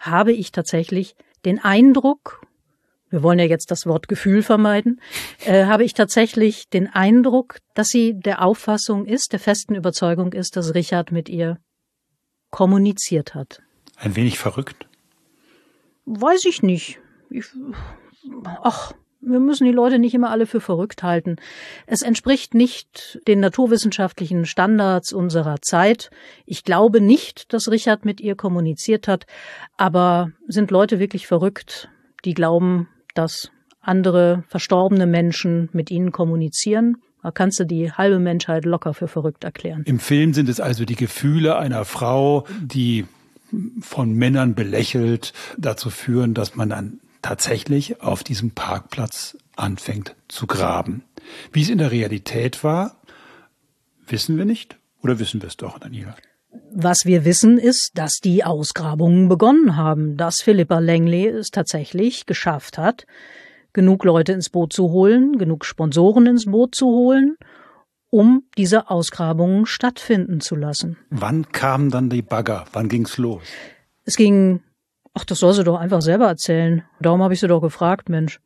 habe 0.00 0.34
ich 0.34 0.52
tatsächlich 0.52 1.16
den 1.46 1.60
Eindruck, 1.60 2.42
wir 3.08 3.22
wollen 3.22 3.38
ja 3.38 3.46
jetzt 3.46 3.70
das 3.70 3.86
Wort 3.86 4.06
Gefühl 4.06 4.42
vermeiden, 4.42 5.00
äh, 5.46 5.64
habe 5.64 5.82
ich 5.82 5.94
tatsächlich 5.94 6.68
den 6.68 6.88
Eindruck, 6.88 7.56
dass 7.72 7.88
sie 7.88 8.20
der 8.20 8.42
Auffassung 8.42 9.06
ist, 9.06 9.32
der 9.32 9.40
festen 9.40 9.76
Überzeugung 9.76 10.34
ist, 10.34 10.56
dass 10.56 10.74
Richard 10.74 11.10
mit 11.10 11.30
ihr 11.30 11.56
kommuniziert 12.50 13.34
hat. 13.34 13.62
Ein 13.96 14.14
wenig 14.14 14.38
verrückt? 14.38 14.86
Weiß 16.06 16.44
ich 16.44 16.62
nicht. 16.62 17.00
Ich, 17.30 17.46
ach, 18.62 18.92
wir 19.20 19.40
müssen 19.40 19.64
die 19.64 19.72
Leute 19.72 19.98
nicht 19.98 20.14
immer 20.14 20.30
alle 20.30 20.46
für 20.46 20.60
verrückt 20.60 21.02
halten. 21.02 21.36
Es 21.86 22.02
entspricht 22.02 22.54
nicht 22.54 23.20
den 23.26 23.40
naturwissenschaftlichen 23.40 24.46
Standards 24.46 25.12
unserer 25.12 25.56
Zeit. 25.60 26.10
Ich 26.44 26.64
glaube 26.64 27.00
nicht, 27.00 27.52
dass 27.52 27.70
Richard 27.70 28.04
mit 28.04 28.20
ihr 28.20 28.36
kommuniziert 28.36 29.08
hat, 29.08 29.26
aber 29.76 30.30
sind 30.46 30.70
Leute 30.70 31.00
wirklich 31.00 31.26
verrückt, 31.26 31.88
die 32.24 32.34
glauben, 32.34 32.88
dass 33.14 33.50
andere 33.80 34.44
verstorbene 34.48 35.06
Menschen 35.06 35.68
mit 35.72 35.90
ihnen 35.90 36.12
kommunizieren? 36.12 36.98
Da 37.22 37.32
kannst 37.32 37.58
du 37.58 37.64
die 37.64 37.90
halbe 37.90 38.20
Menschheit 38.20 38.64
locker 38.64 38.94
für 38.94 39.08
verrückt 39.08 39.42
erklären. 39.42 39.82
Im 39.84 39.98
Film 39.98 40.32
sind 40.32 40.48
es 40.48 40.60
also 40.60 40.84
die 40.84 40.94
Gefühle 40.94 41.56
einer 41.56 41.84
Frau, 41.84 42.46
die 42.62 43.06
von 43.80 44.12
Männern 44.12 44.54
belächelt, 44.54 45.32
dazu 45.56 45.90
führen, 45.90 46.34
dass 46.34 46.54
man 46.56 46.68
dann 46.68 47.00
tatsächlich 47.22 48.02
auf 48.02 48.22
diesem 48.22 48.52
Parkplatz 48.52 49.36
anfängt 49.56 50.14
zu 50.28 50.46
graben. 50.46 51.02
Wie 51.52 51.62
es 51.62 51.70
in 51.70 51.78
der 51.78 51.90
Realität 51.90 52.62
war, 52.62 53.00
wissen 54.06 54.36
wir 54.36 54.44
nicht 54.44 54.78
oder 55.02 55.18
wissen 55.18 55.42
wir 55.42 55.48
es 55.48 55.56
doch, 55.56 55.78
Daniela? 55.78 56.14
Was 56.72 57.04
wir 57.04 57.24
wissen 57.24 57.58
ist, 57.58 57.90
dass 57.94 58.18
die 58.18 58.44
Ausgrabungen 58.44 59.28
begonnen 59.28 59.76
haben, 59.76 60.16
dass 60.16 60.40
Philippa 60.40 60.78
Langley 60.78 61.26
es 61.26 61.50
tatsächlich 61.50 62.26
geschafft 62.26 62.78
hat, 62.78 63.06
genug 63.72 64.04
Leute 64.04 64.32
ins 64.32 64.48
Boot 64.48 64.72
zu 64.72 64.90
holen, 64.90 65.36
genug 65.36 65.64
Sponsoren 65.64 66.26
ins 66.26 66.46
Boot 66.46 66.74
zu 66.74 66.86
holen 66.86 67.36
um 68.10 68.44
diese 68.56 68.90
Ausgrabungen 68.90 69.66
stattfinden 69.66 70.40
zu 70.40 70.56
lassen. 70.56 70.96
Wann 71.10 71.50
kamen 71.52 71.90
dann 71.90 72.08
die 72.08 72.22
Bagger? 72.22 72.64
Wann 72.72 72.88
ging's 72.88 73.18
los? 73.18 73.42
Es 74.04 74.16
ging, 74.16 74.60
ach, 75.14 75.24
das 75.24 75.40
soll 75.40 75.52
sie 75.52 75.64
doch 75.64 75.78
einfach 75.78 76.02
selber 76.02 76.26
erzählen. 76.26 76.82
Darum 77.00 77.22
habe 77.22 77.34
ich 77.34 77.40
sie 77.40 77.48
doch 77.48 77.60
gefragt, 77.60 78.08
Mensch. 78.08 78.40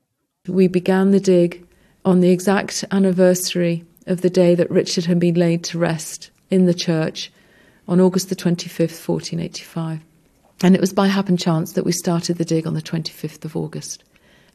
We 0.46 0.68
began 0.68 1.12
the 1.12 1.20
dig 1.20 1.66
on 2.04 2.22
the 2.22 2.32
exact 2.32 2.86
anniversary 2.90 3.84
of 4.06 4.22
the 4.22 4.30
day 4.30 4.56
that 4.56 4.70
Richard 4.70 5.06
had 5.06 5.18
been 5.18 5.34
laid 5.34 5.62
to 5.70 5.78
rest 5.78 6.32
in 6.48 6.66
the 6.66 6.74
church 6.74 7.30
on 7.86 8.00
August 8.00 8.28
the 8.30 8.36
25th, 8.36 8.96
1485. 9.06 10.00
And 10.62 10.74
it 10.74 10.80
was 10.80 10.92
by 10.92 11.08
happen 11.08 11.36
chance 11.36 11.72
that 11.72 11.84
we 11.84 11.92
started 11.92 12.38
the 12.38 12.44
dig 12.44 12.66
on 12.66 12.74
the 12.74 12.82
25th 12.82 13.44
of 13.44 13.56
August. 13.56 14.04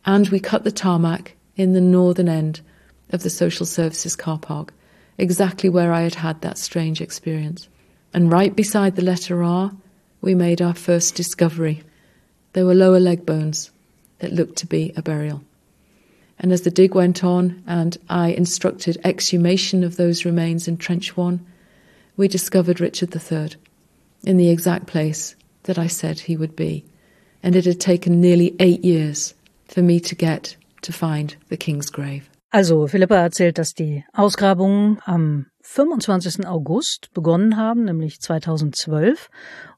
And 0.05 0.29
we 0.29 0.39
cut 0.39 0.63
the 0.63 0.71
tarmac 0.71 1.35
in 1.55 1.73
the 1.73 1.81
northern 1.81 2.29
end 2.29 2.61
of 3.11 3.23
the 3.23 3.29
social 3.29 3.65
services 3.65 4.15
car 4.15 4.39
park 4.39 4.73
exactly 5.17 5.69
where 5.69 5.93
I 5.93 6.01
had 6.01 6.15
had 6.15 6.41
that 6.41 6.57
strange 6.57 7.01
experience. 7.01 7.69
And 8.13 8.31
right 8.31 8.55
beside 8.55 8.95
the 8.95 9.01
letter 9.01 9.43
R, 9.43 9.71
we 10.21 10.35
made 10.35 10.61
our 10.61 10.73
first 10.73 11.15
discovery. 11.15 11.83
There 12.53 12.65
were 12.65 12.73
lower 12.73 12.99
leg 12.99 13.25
bones 13.25 13.71
that 14.19 14.33
looked 14.33 14.57
to 14.57 14.67
be 14.67 14.93
a 14.95 15.01
burial. 15.01 15.43
And 16.39 16.51
as 16.51 16.61
the 16.61 16.71
dig 16.71 16.95
went 16.95 17.23
on 17.23 17.63
and 17.65 17.97
I 18.09 18.29
instructed 18.29 18.97
exhumation 19.03 19.83
of 19.83 19.95
those 19.95 20.25
remains 20.25 20.67
in 20.67 20.77
Trench 20.77 21.15
1, 21.15 21.45
we 22.17 22.27
discovered 22.27 22.79
Richard 22.79 23.15
III 23.15 23.51
in 24.23 24.37
the 24.37 24.49
exact 24.49 24.87
place 24.87 25.35
that 25.63 25.77
I 25.77 25.87
said 25.87 26.19
he 26.19 26.37
would 26.37 26.55
be. 26.55 26.85
And 27.43 27.55
it 27.55 27.65
had 27.65 27.79
taken 27.79 28.21
nearly 28.21 28.55
eight 28.59 28.83
years 28.83 29.33
for 29.67 29.81
me 29.81 29.99
to 30.01 30.15
get 30.15 30.55
to 30.81 30.93
find 30.93 31.35
the 31.49 31.57
king's 31.57 31.89
grave. 31.89 32.29
Also, 32.49 32.87
Philippa 32.87 33.15
erzählt, 33.15 33.57
dass 33.57 33.73
die 33.73 34.05
Ausgrabungen 34.13 34.99
am 35.03 35.47
25. 35.61 36.47
August 36.47 37.11
begonnen 37.13 37.57
haben, 37.57 37.85
nämlich 37.85 38.21
2012. 38.21 39.29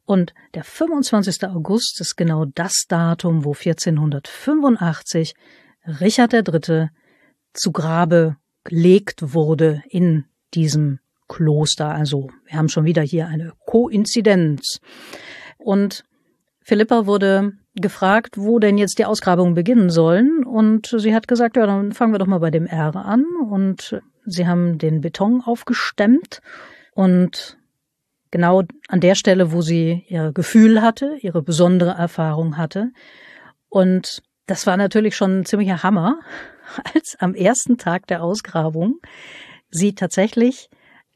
Und 0.06 0.34
der 0.54 0.64
25. 0.64 1.48
August 1.48 2.00
ist 2.02 2.16
genau 2.16 2.46
das 2.46 2.86
Datum, 2.88 3.46
wo 3.46 3.54
1485 3.54 5.34
Richard 6.00 6.34
III. 6.34 6.90
zu 7.54 7.72
Grabe 7.72 8.38
gelegt 8.64 9.34
wurde 9.34 9.84
in 9.90 10.26
diesem 10.54 11.00
Kloster. 11.28 11.90
Also, 11.90 12.30
wir 12.46 12.58
haben 12.58 12.70
schon 12.70 12.86
wieder 12.86 13.02
hier 13.02 13.28
eine 13.28 13.54
Koinzidenz. 13.66 14.80
Und 15.58 16.04
Philippa 16.62 17.06
wurde 17.06 17.54
gefragt, 17.82 18.38
wo 18.38 18.60
denn 18.60 18.78
jetzt 18.78 19.00
die 19.00 19.06
Ausgrabungen 19.06 19.54
beginnen 19.54 19.90
sollen. 19.90 20.44
Und 20.46 20.94
sie 20.98 21.16
hat 21.16 21.28
gesagt, 21.28 21.58
ja, 21.58 21.66
dann 21.66 21.92
fangen 21.94 22.14
wir 22.14 22.20
doch 22.20 22.28
mal 22.28 22.40
bei 22.40 22.52
dem 22.52 22.66
R 22.66 22.96
an. 22.96 23.26
Und 23.50 24.02
sie 24.26 24.48
haben 24.48 24.78
den 24.78 25.02
Beton 25.02 25.42
aufgestemmt 25.42 26.42
und 26.94 27.58
genau 28.32 28.64
an 28.90 29.00
der 29.00 29.16
Stelle, 29.16 29.52
wo 29.52 29.62
sie 29.62 30.06
ihr 30.10 30.32
Gefühl 30.34 30.82
hatte, 30.82 31.18
ihre 31.22 31.42
besondere 31.42 31.92
Erfahrung 31.92 32.58
hatte. 32.58 32.92
Und 33.70 34.22
Das 34.48 34.66
war 34.66 34.78
natürlich 34.78 35.16
schon 35.16 35.40
ein 35.40 35.46
ziemlicher 35.46 35.84
Hammer, 35.84 36.20
als 36.96 37.18
am 37.20 37.36
ersten 37.36 37.78
Tag 37.78 38.08
der 38.08 38.24
Ausgrabung 38.24 39.00
sie 39.70 39.94
tatsächlich 39.94 40.70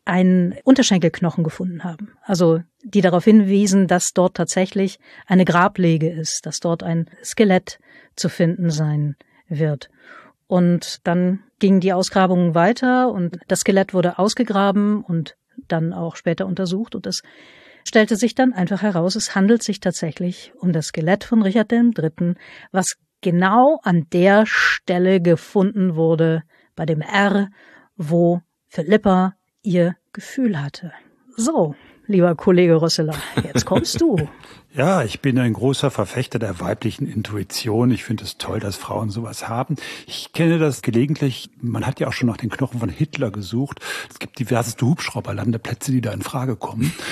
einen 0.05 0.55
Unterschenkelknochen 0.63 1.43
gefunden 1.43 1.83
haben. 1.83 2.13
Also 2.23 2.61
die 2.83 3.01
darauf 3.01 3.25
hinwiesen, 3.25 3.87
dass 3.87 4.13
dort 4.13 4.35
tatsächlich 4.35 4.99
eine 5.27 5.45
Grablege 5.45 6.09
ist, 6.09 6.45
dass 6.45 6.59
dort 6.59 6.83
ein 6.83 7.07
Skelett 7.23 7.79
zu 8.15 8.29
finden 8.29 8.71
sein 8.71 9.15
wird. 9.47 9.89
Und 10.47 10.99
dann 11.07 11.43
gingen 11.59 11.79
die 11.79 11.93
Ausgrabungen 11.93 12.55
weiter 12.55 13.11
und 13.11 13.37
das 13.47 13.59
Skelett 13.59 13.93
wurde 13.93 14.17
ausgegraben 14.19 15.03
und 15.03 15.37
dann 15.67 15.93
auch 15.93 16.15
später 16.15 16.45
untersucht 16.45 16.95
und 16.95 17.05
es 17.05 17.21
stellte 17.87 18.15
sich 18.15 18.35
dann 18.35 18.53
einfach 18.53 18.81
heraus, 18.81 19.15
es 19.15 19.35
handelt 19.35 19.63
sich 19.63 19.79
tatsächlich 19.79 20.53
um 20.59 20.71
das 20.71 20.87
Skelett 20.87 21.23
von 21.23 21.41
Richard 21.41 21.71
III., 21.71 22.35
was 22.71 22.95
genau 23.21 23.79
an 23.83 24.07
der 24.11 24.45
Stelle 24.45 25.21
gefunden 25.21 25.95
wurde, 25.95 26.43
bei 26.75 26.85
dem 26.85 27.01
R, 27.01 27.49
wo 27.95 28.41
Philippa 28.67 29.35
ihr 29.63 29.95
Gefühl 30.13 30.61
hatte. 30.61 30.91
So, 31.37 31.75
lieber 32.07 32.35
Kollege 32.35 32.81
Rösseler, 32.81 33.15
jetzt 33.43 33.65
kommst 33.65 34.01
du. 34.01 34.17
Ja, 34.73 35.03
ich 35.03 35.19
bin 35.19 35.37
ein 35.37 35.51
großer 35.51 35.91
Verfechter 35.91 36.39
der 36.39 36.61
weiblichen 36.61 37.05
Intuition. 37.05 37.91
Ich 37.91 38.05
finde 38.05 38.23
es 38.23 38.37
toll, 38.37 38.61
dass 38.61 38.77
Frauen 38.77 39.09
sowas 39.09 39.49
haben. 39.49 39.75
Ich 40.07 40.31
kenne 40.31 40.59
das 40.59 40.81
gelegentlich. 40.81 41.49
Man 41.59 41.85
hat 41.85 41.99
ja 41.99 42.07
auch 42.07 42.13
schon 42.13 42.29
nach 42.29 42.37
den 42.37 42.49
Knochen 42.49 42.79
von 42.79 42.87
Hitler 42.87 43.31
gesucht. 43.31 43.81
Es 44.09 44.17
gibt 44.19 44.39
diverseste 44.39 44.85
Hubschrauberlandeplätze, 44.85 45.91
die 45.91 45.99
da 45.99 46.13
in 46.13 46.21
Frage 46.21 46.55
kommen. 46.55 46.93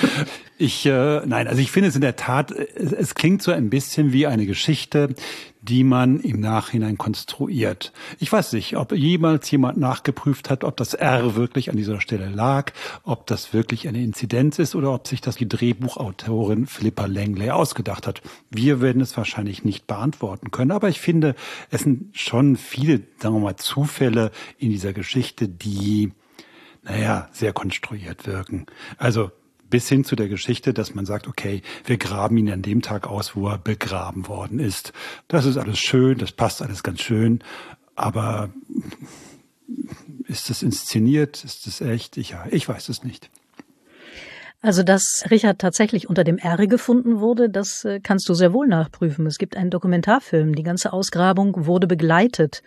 Ich, 0.62 0.84
äh, 0.84 1.24
nein, 1.24 1.48
also 1.48 1.62
ich 1.62 1.70
finde 1.70 1.88
es 1.88 1.94
in 1.94 2.02
der 2.02 2.16
Tat, 2.16 2.50
es, 2.50 2.92
es 2.92 3.14
klingt 3.14 3.40
so 3.40 3.50
ein 3.50 3.70
bisschen 3.70 4.12
wie 4.12 4.26
eine 4.26 4.44
Geschichte, 4.44 5.14
die 5.62 5.84
man 5.84 6.20
im 6.20 6.40
Nachhinein 6.40 6.96
konstruiert. 6.96 7.92
Ich 8.18 8.32
weiß 8.32 8.52
nicht, 8.54 8.76
ob 8.76 8.92
jemals 8.92 9.50
jemand 9.50 9.78
nachgeprüft 9.78 10.48
hat, 10.50 10.64
ob 10.64 10.76
das 10.76 10.94
R 10.94 11.34
wirklich 11.36 11.70
an 11.70 11.76
dieser 11.76 12.00
Stelle 12.00 12.28
lag, 12.28 12.72
ob 13.02 13.26
das 13.26 13.52
wirklich 13.52 13.86
eine 13.86 14.02
Inzidenz 14.02 14.58
ist 14.58 14.74
oder 14.74 14.92
ob 14.92 15.06
sich 15.06 15.20
das 15.20 15.36
die 15.36 15.48
Drehbuchautorin 15.48 16.66
Philippa 16.66 17.06
Langley 17.06 17.50
ausgedacht 17.50 18.06
hat. 18.06 18.22
Wir 18.50 18.80
werden 18.80 19.02
es 19.02 19.16
wahrscheinlich 19.16 19.64
nicht 19.64 19.86
beantworten 19.86 20.50
können, 20.50 20.70
aber 20.70 20.88
ich 20.88 21.00
finde, 21.00 21.34
es 21.70 21.82
sind 21.82 22.16
schon 22.16 22.56
viele, 22.56 23.02
sagen 23.18 23.34
wir 23.34 23.40
mal, 23.40 23.56
Zufälle 23.56 24.30
in 24.58 24.70
dieser 24.70 24.92
Geschichte, 24.92 25.48
die 25.48 26.12
naja, 26.82 27.28
sehr 27.32 27.52
konstruiert 27.52 28.26
wirken. 28.26 28.66
Also 28.96 29.30
bis 29.70 29.88
hin 29.88 30.04
zu 30.04 30.16
der 30.16 30.28
Geschichte, 30.28 30.74
dass 30.74 30.94
man 30.94 31.06
sagt, 31.06 31.28
okay, 31.28 31.62
wir 31.84 31.96
graben 31.96 32.36
ihn 32.36 32.50
an 32.50 32.62
dem 32.62 32.82
Tag 32.82 33.06
aus, 33.06 33.36
wo 33.36 33.48
er 33.48 33.58
begraben 33.58 34.28
worden 34.28 34.58
ist. 34.58 34.92
Das 35.28 35.46
ist 35.46 35.56
alles 35.56 35.78
schön, 35.78 36.18
das 36.18 36.32
passt 36.32 36.60
alles 36.62 36.82
ganz 36.82 37.00
schön, 37.00 37.42
aber 37.94 38.50
ist 40.26 40.50
das 40.50 40.62
inszeniert? 40.62 41.44
Ist 41.44 41.66
das 41.66 41.80
echt? 41.80 42.16
Ich, 42.16 42.34
ich 42.50 42.68
weiß 42.68 42.88
es 42.88 43.04
nicht. 43.04 43.30
Also, 44.62 44.82
dass 44.82 45.24
Richard 45.30 45.58
tatsächlich 45.58 46.08
unter 46.08 46.22
dem 46.22 46.36
R 46.36 46.66
gefunden 46.66 47.20
wurde, 47.20 47.48
das 47.48 47.84
äh, 47.84 48.00
kannst 48.00 48.28
du 48.28 48.34
sehr 48.34 48.52
wohl 48.52 48.66
nachprüfen. 48.66 49.26
Es 49.26 49.38
gibt 49.38 49.56
einen 49.56 49.70
Dokumentarfilm. 49.70 50.54
Die 50.54 50.62
ganze 50.62 50.92
Ausgrabung 50.92 51.66
wurde 51.66 51.86
begleitet 51.86 52.62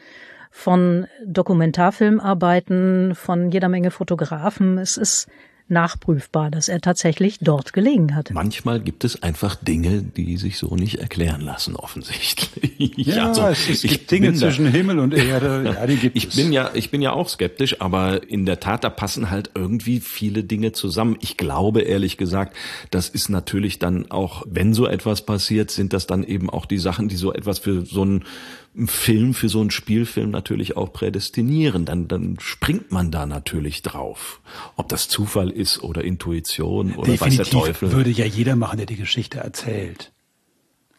von 0.49 1.07
Dokumentarfilmarbeiten, 1.25 3.13
von 3.15 3.51
jeder 3.51 3.69
Menge 3.69 3.91
Fotografen. 3.91 4.79
Es 4.79 4.97
ist 4.97 5.27
nachprüfbar, 5.67 6.51
dass 6.51 6.67
er 6.67 6.81
tatsächlich 6.81 7.39
dort 7.39 7.73
gelegen 7.73 8.15
hat. 8.15 8.31
Manchmal 8.31 8.79
gibt 8.79 9.03
es 9.03 9.23
einfach 9.23 9.55
Dinge, 9.55 10.01
die 10.01 10.37
sich 10.37 10.57
so 10.57 10.75
nicht 10.75 10.99
erklären 10.99 11.41
lassen, 11.41 11.75
offensichtlich. 11.75 12.63
Ja, 12.95 13.27
also, 13.29 13.47
es, 13.47 13.69
es 13.69 13.81
gibt 13.83 14.11
Dinge 14.11 14.33
zwischen 14.33 14.65
Himmel 14.67 14.99
und 14.99 15.13
Erde. 15.13 15.63
Ja, 15.73 15.87
die 15.87 15.95
gibt 15.97 16.15
ich 16.15 16.27
es. 16.27 16.35
bin 16.35 16.51
ja, 16.51 16.71
ich 16.73 16.91
bin 16.91 17.01
ja 17.01 17.13
auch 17.13 17.29
skeptisch, 17.29 17.81
aber 17.81 18.29
in 18.29 18.45
der 18.45 18.59
Tat, 18.59 18.83
da 18.83 18.89
passen 18.89 19.29
halt 19.29 19.51
irgendwie 19.55 19.99
viele 19.99 20.43
Dinge 20.43 20.71
zusammen. 20.71 21.17
Ich 21.21 21.37
glaube 21.37 21.81
ehrlich 21.81 22.17
gesagt, 22.17 22.55
das 22.91 23.09
ist 23.09 23.29
natürlich 23.29 23.79
dann 23.79 24.11
auch, 24.11 24.43
wenn 24.47 24.73
so 24.73 24.87
etwas 24.87 25.25
passiert, 25.25 25.71
sind 25.71 25.93
das 25.93 26.07
dann 26.07 26.23
eben 26.23 26.49
auch 26.49 26.65
die 26.65 26.77
Sachen, 26.77 27.07
die 27.07 27.15
so 27.15 27.33
etwas 27.33 27.59
für 27.59 27.85
so 27.85 28.03
ein 28.03 28.25
Film, 28.85 29.33
für 29.33 29.49
so 29.49 29.61
einen 29.61 29.71
Spielfilm 29.71 30.31
natürlich 30.31 30.75
auch 30.77 30.91
prädestinieren. 30.91 31.85
Dann, 31.85 32.07
dann 32.07 32.37
springt 32.39 32.91
man 32.91 33.11
da 33.11 33.25
natürlich 33.25 33.81
drauf. 33.83 34.41
Ob 34.75 34.89
das 34.89 35.07
Zufall 35.07 35.49
ist 35.49 35.83
oder 35.83 36.03
Intuition 36.03 36.95
oder 36.95 37.11
Definitiv 37.11 37.39
weiß 37.39 37.49
der 37.49 37.59
Teufel. 37.59 37.91
würde 37.91 38.09
ja 38.09 38.25
jeder 38.25 38.55
machen, 38.55 38.77
der 38.77 38.85
die 38.85 38.95
Geschichte 38.95 39.39
erzählt. 39.39 40.11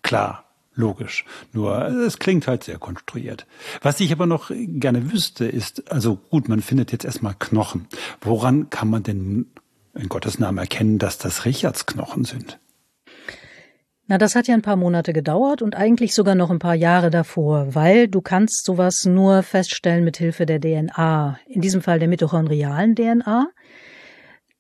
Klar, 0.02 0.44
logisch. 0.74 1.24
Nur 1.52 1.86
es 1.86 2.18
klingt 2.18 2.46
halt 2.46 2.62
sehr 2.64 2.78
konstruiert. 2.78 3.46
Was 3.82 3.98
ich 4.00 4.12
aber 4.12 4.26
noch 4.26 4.50
gerne 4.54 5.12
wüsste, 5.12 5.46
ist, 5.46 5.90
also 5.90 6.16
gut, 6.16 6.48
man 6.48 6.62
findet 6.62 6.92
jetzt 6.92 7.04
erstmal 7.04 7.34
Knochen. 7.38 7.88
Woran 8.20 8.70
kann 8.70 8.88
man 8.88 9.02
denn 9.02 9.46
in 9.94 10.08
Gottes 10.08 10.38
Namen 10.38 10.58
erkennen, 10.58 10.98
dass 10.98 11.18
das 11.18 11.44
Richards 11.44 11.86
Knochen 11.86 12.24
sind? 12.24 12.58
Na, 14.06 14.18
das 14.18 14.34
hat 14.34 14.48
ja 14.48 14.54
ein 14.54 14.62
paar 14.62 14.76
Monate 14.76 15.14
gedauert 15.14 15.62
und 15.62 15.76
eigentlich 15.76 16.14
sogar 16.14 16.34
noch 16.34 16.50
ein 16.50 16.58
paar 16.58 16.74
Jahre 16.74 17.08
davor, 17.10 17.74
weil 17.74 18.06
du 18.06 18.20
kannst 18.20 18.66
sowas 18.66 19.06
nur 19.06 19.42
feststellen 19.42 20.04
mit 20.04 20.18
Hilfe 20.18 20.44
der 20.44 20.60
DNA, 20.60 21.38
in 21.46 21.62
diesem 21.62 21.80
Fall 21.80 21.98
der 21.98 22.08
mitochondrialen 22.08 22.94
DNA. 22.94 23.48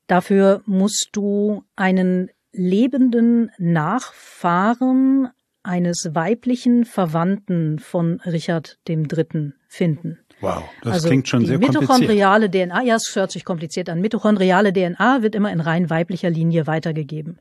Dafür 0.06 0.62
musst 0.64 1.10
du 1.12 1.62
einen 1.76 2.30
lebenden 2.52 3.50
Nachfahren 3.58 5.28
eines 5.62 6.10
weiblichen 6.12 6.84
Verwandten 6.84 7.78
von 7.78 8.20
Richard 8.20 8.78
III. 8.88 9.52
finden. 9.68 10.18
Wow, 10.40 10.62
das 10.82 10.94
also 10.94 11.08
klingt 11.08 11.28
schon 11.28 11.40
die 11.40 11.46
sehr 11.46 11.58
kompliziert. 11.58 11.82
mitochondriale 11.82 12.50
DNA, 12.50 12.82
ja, 12.82 12.96
es 12.96 13.14
hört 13.14 13.30
sich 13.30 13.44
kompliziert 13.44 13.88
an. 13.88 14.00
Mitochondriale 14.00 14.72
DNA 14.72 15.22
wird 15.22 15.34
immer 15.34 15.52
in 15.52 15.60
rein 15.60 15.90
weiblicher 15.90 16.30
Linie 16.30 16.66
weitergegeben. 16.66 17.38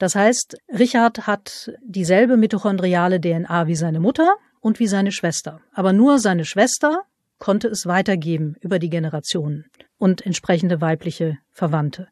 Das 0.00 0.14
heißt, 0.14 0.56
Richard 0.78 1.26
hat 1.26 1.72
dieselbe 1.82 2.38
mitochondriale 2.38 3.20
DNA 3.20 3.66
wie 3.66 3.76
seine 3.76 4.00
Mutter 4.00 4.32
und 4.60 4.80
wie 4.80 4.86
seine 4.86 5.12
Schwester. 5.12 5.60
Aber 5.74 5.92
nur 5.92 6.18
seine 6.18 6.46
Schwester 6.46 7.02
konnte 7.38 7.68
es 7.68 7.84
weitergeben 7.84 8.56
über 8.62 8.78
die 8.78 8.88
Generationen 8.88 9.66
und 9.98 10.24
entsprechende 10.24 10.80
weibliche 10.80 11.36
Verwandte. 11.52 12.08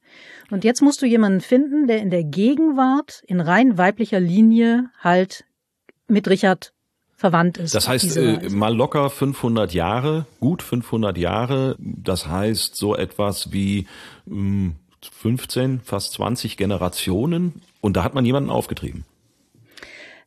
Und 0.51 0.64
jetzt 0.64 0.82
musst 0.82 1.01
du 1.01 1.07
jemanden 1.07 1.41
finden, 1.41 1.86
der 1.86 2.03
in 2.03 2.11
der 2.11 2.24
Gegenwart 2.24 3.22
in 3.26 3.41
rein 3.41 3.78
weiblicher 3.78 4.20
Linie 4.20 4.91
halt 5.01 5.47
mit 6.09 6.28
Richard 6.28 6.74
verwandt 7.16 7.57
ist. 7.57 7.74
Das 7.74 7.89
heißt, 7.89 8.18
äh, 8.18 8.51
mal 8.51 8.76
locker 8.76 9.09
500 9.09 9.72
Jahre, 9.72 10.26
gut 10.41 10.62
500 10.62 11.16
Jahre. 11.16 11.74
Das 11.78 12.26
heißt, 12.26 12.76
so 12.76 12.95
etwas 12.95 13.51
wie 13.51 13.86
mh, 14.26 14.72
15, 15.03 15.80
fast 15.80 16.12
20 16.12 16.59
Generationen. 16.59 17.62
Und 17.81 17.97
da 17.97 18.05
hat 18.05 18.14
man 18.14 18.24
jemanden 18.24 18.51
aufgetrieben. 18.51 19.05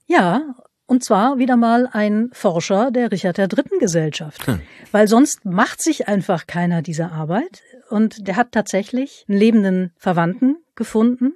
Ja, 0.06 0.56
und 0.92 1.06
zwar 1.06 1.38
wieder 1.38 1.56
mal 1.56 1.88
ein 1.90 2.30
Forscher 2.34 2.92
der 2.92 3.12
Richard 3.14 3.40
III. 3.40 3.80
Gesellschaft. 3.80 4.46
Hm. 4.46 4.62
Weil 4.92 5.08
sonst 5.08 5.46
macht 5.46 5.82
sich 5.82 6.10
einfach 6.10 6.48
keiner 6.48 6.82
dieser 6.82 7.14
Arbeit. 7.14 7.62
Und 7.90 8.28
der 8.28 8.36
hat 8.36 8.52
tatsächlich 8.52 9.26
einen 9.30 9.38
lebenden 9.38 9.94
Verwandten 9.96 10.58
gefunden. 10.76 11.36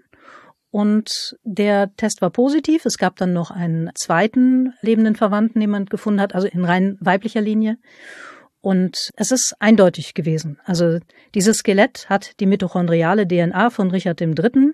Und 0.71 1.37
der 1.43 1.95
Test 1.95 2.21
war 2.21 2.31
positiv. 2.31 2.85
Es 2.85 2.97
gab 2.97 3.15
dann 3.15 3.31
noch 3.31 3.49
einen 3.49 3.91
zweiten 3.95 4.73
lebenden 4.81 5.15
Verwandten, 5.15 5.61
den 5.61 5.69
man 5.69 5.85
gefunden 5.85 6.19
hat, 6.19 6.35
also 6.35 6.47
in 6.47 6.65
rein 6.65 6.97
weiblicher 6.99 7.39
Linie. 7.39 7.77
Und 8.59 9.11
es 9.15 9.31
ist 9.31 9.55
eindeutig 9.59 10.15
gewesen. 10.15 10.59
Also 10.65 10.99
dieses 11.33 11.59
Skelett 11.59 12.09
hat 12.09 12.39
die 12.41 12.45
mitochondriale 12.45 13.25
DNA 13.25 13.69
von 13.69 13.89
Richard 13.89 14.19
III. 14.19 14.73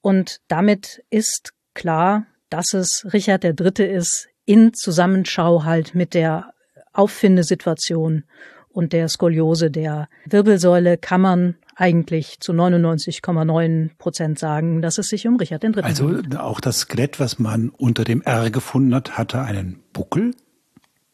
Und 0.00 0.40
damit 0.48 1.02
ist 1.10 1.52
klar, 1.74 2.26
dass 2.48 2.74
es 2.74 3.06
Richard 3.12 3.44
III. 3.44 3.84
ist, 3.84 4.28
in 4.44 4.72
Zusammenschau 4.74 5.64
halt 5.64 5.94
mit 5.94 6.14
der 6.14 6.52
Auffindesituation 6.92 8.24
und 8.68 8.92
der 8.92 9.08
Skoliose 9.08 9.70
der 9.70 10.08
Wirbelsäule 10.26 10.96
kann 10.96 11.20
man 11.20 11.56
eigentlich 11.76 12.40
zu 12.40 12.52
99,9 12.52 13.90
Prozent 13.96 14.38
sagen, 14.38 14.82
dass 14.82 14.98
es 14.98 15.08
sich 15.08 15.26
um 15.26 15.36
Richard 15.36 15.64
III. 15.64 15.82
Also 15.82 16.08
handelt. 16.08 16.36
auch 16.36 16.60
das 16.60 16.80
Skelett, 16.80 17.18
was 17.18 17.38
man 17.38 17.70
unter 17.70 18.04
dem 18.04 18.22
R 18.22 18.50
gefunden 18.50 18.94
hat, 18.94 19.16
hatte 19.16 19.40
einen 19.40 19.80
Buckel? 19.92 20.32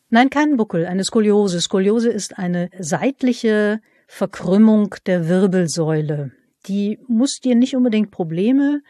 Nein, 0.08 0.30
keinen 0.30 0.56
Buckel, 0.56 0.86
eine 0.86 1.04
Skoliose. 1.04 1.60
Skoliose 1.60 2.10
ist 2.10 2.38
eine 2.38 2.70
seitliche 2.78 3.80
Verkrümmung 4.06 4.94
der 5.06 5.28
Wirbelsäule. 5.28 6.32
Die 6.68 6.98
muss 7.06 7.40
dir 7.40 7.54
nicht 7.54 7.76
unbedingt 7.76 8.10
Probleme 8.10 8.82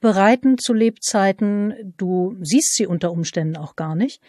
bereiten 0.00 0.58
zu 0.58 0.72
Lebzeiten. 0.72 1.94
Du 1.96 2.36
siehst 2.40 2.74
sie 2.74 2.86
unter 2.86 3.12
Umständen 3.12 3.56
auch 3.56 3.76
gar 3.76 3.94
nicht. 3.94 4.20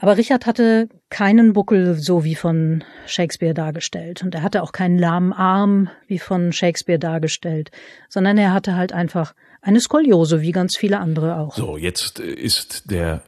Aber 0.00 0.16
Richard 0.16 0.46
hatte 0.46 0.88
keinen 1.08 1.52
Buckel, 1.52 1.94
so 1.94 2.24
wie 2.24 2.34
von 2.34 2.82
Shakespeare 3.06 3.54
dargestellt. 3.54 4.22
Und 4.22 4.34
er 4.34 4.42
hatte 4.42 4.62
auch 4.62 4.72
keinen 4.72 4.98
lahmen 4.98 5.32
Arm, 5.32 5.88
wie 6.08 6.18
von 6.18 6.52
Shakespeare 6.52 6.98
dargestellt, 6.98 7.70
sondern 8.08 8.36
er 8.36 8.52
hatte 8.52 8.74
halt 8.74 8.92
einfach 8.92 9.34
eine 9.62 9.80
Skoliose, 9.80 10.42
wie 10.42 10.52
ganz 10.52 10.76
viele 10.76 10.98
andere 10.98 11.36
auch. 11.36 11.54
So, 11.54 11.76
jetzt 11.76 12.18
ist 12.18 12.90
der 12.90 13.22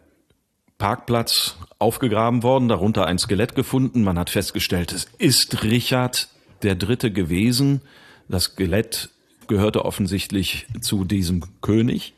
Parkplatz 0.76 1.56
aufgegraben 1.78 2.42
worden, 2.42 2.68
darunter 2.68 3.06
ein 3.06 3.18
Skelett 3.18 3.54
gefunden. 3.54 4.02
Man 4.02 4.18
hat 4.18 4.30
festgestellt, 4.30 4.92
es 4.92 5.06
ist 5.18 5.62
Richard 5.62 6.28
der 6.62 6.74
Dritte 6.74 7.12
gewesen. 7.12 7.80
Das 8.28 8.44
Skelett 8.44 9.10
gehörte 9.46 9.84
offensichtlich 9.84 10.66
zu 10.80 11.04
diesem 11.04 11.42
König. 11.60 12.14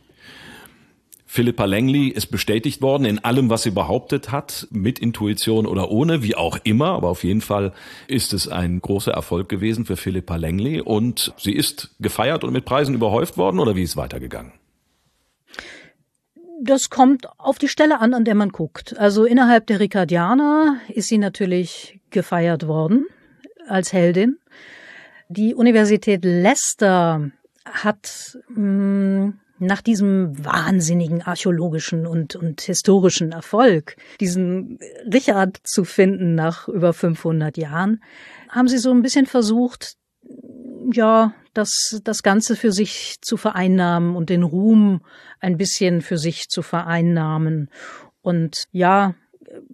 Philippa 1.31 1.67
Langley 1.67 2.09
ist 2.09 2.29
bestätigt 2.29 2.81
worden 2.81 3.05
in 3.05 3.19
allem, 3.19 3.51
was 3.51 3.63
sie 3.63 3.71
behauptet 3.71 4.33
hat, 4.33 4.67
mit 4.71 4.99
Intuition 4.99 5.67
oder 5.67 5.91
ohne, 5.91 6.23
wie 6.23 6.35
auch 6.35 6.59
immer. 6.65 6.93
Aber 6.93 7.11
auf 7.11 7.23
jeden 7.23 7.43
Fall 7.43 7.75
ist 8.07 8.33
es 8.33 8.49
ein 8.49 8.81
großer 8.81 9.13
Erfolg 9.13 9.51
gewesen 9.51 9.85
für 9.85 9.99
Philippa 9.99 10.37
Langley 10.37 10.81
und 10.81 11.35
sie 11.37 11.53
ist 11.53 11.91
gefeiert 12.01 12.45
und 12.45 12.55
mit 12.55 12.65
Preisen 12.65 12.95
überhäuft 12.95 13.37
worden 13.37 13.61
oder 13.61 13.77
wie 13.77 13.83
ist 13.83 13.91
es 13.91 13.97
weitergegangen? 13.99 14.53
Das 16.63 16.89
kommt 16.89 17.29
auf 17.39 17.59
die 17.59 17.69
Stelle 17.69 18.01
an, 18.01 18.15
an 18.15 18.25
der 18.25 18.35
man 18.35 18.49
guckt. 18.49 18.97
Also 18.99 19.27
innerhalb 19.27 19.67
der 19.67 19.81
Ricardianer 19.81 20.81
ist 20.89 21.09
sie 21.09 21.19
natürlich 21.19 22.01
gefeiert 22.09 22.67
worden 22.67 23.07
als 23.69 23.93
Heldin. 23.93 24.39
Die 25.29 25.55
Universität 25.55 26.25
Leicester 26.25 27.31
hat 27.65 28.39
mh, 28.49 28.57
hm, 28.57 29.41
nach 29.59 29.83
diesem 29.83 30.45
wahnsinnigen 30.45 31.23
archäologischen 31.23 32.07
und, 32.07 32.37
und 32.37 32.61
historischen 32.61 33.33
Erfolg, 33.33 33.97
diesen 34.21 34.79
Richard 35.13 35.59
zu 35.65 35.85
finden 35.85 36.35
nach 36.35 36.69
über 36.69 36.93
500 36.93 37.57
Jahren, 37.57 38.03
haben 38.49 38.69
sie 38.69 38.79
so 38.79 38.91
ein 38.91 39.03
bisschen 39.03 39.27
versucht, 39.27 39.97
ja, 40.93 41.35
das, 41.55 42.01
das 42.05 42.23
Ganze 42.23 42.57
für 42.57 42.73
sich 42.73 43.17
zu 43.21 43.37
vereinnahmen 43.37 44.15
und 44.15 44.31
den 44.31 44.45
Ruhm 44.45 45.01
ein 45.41 45.57
bisschen 45.57 46.03
für 46.03 46.19
sich 46.19 46.49
zu 46.49 46.63
vereinnahmen. 46.63 47.69
Und 48.23 48.69
ja, 48.71 49.15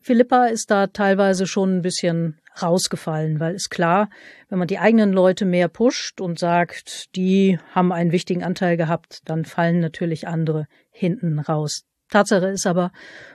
Philippa 0.00 0.46
ist 0.46 0.70
da 0.70 0.86
teilweise 0.86 1.46
schon 1.46 1.76
ein 1.76 1.82
bisschen 1.82 2.38
rausgefallen, 2.60 3.40
weil 3.40 3.54
ist 3.54 3.70
klar, 3.70 4.08
wenn 4.48 4.58
man 4.58 4.68
die 4.68 4.78
eigenen 4.78 5.12
Leute 5.12 5.44
mehr 5.44 5.68
pusht 5.68 6.20
und 6.20 6.38
sagt, 6.38 7.14
die 7.16 7.58
haben 7.72 7.92
einen 7.92 8.12
wichtigen 8.12 8.44
Anteil 8.44 8.76
gehabt, 8.76 9.20
dann 9.24 9.44
fallen 9.44 9.80
natürlich 9.80 10.28
andere 10.28 10.66
hinten 10.90 11.38
raus. 11.38 11.84
Tatsache 12.10 12.46
ist 12.46 12.66
aber, 12.66 12.92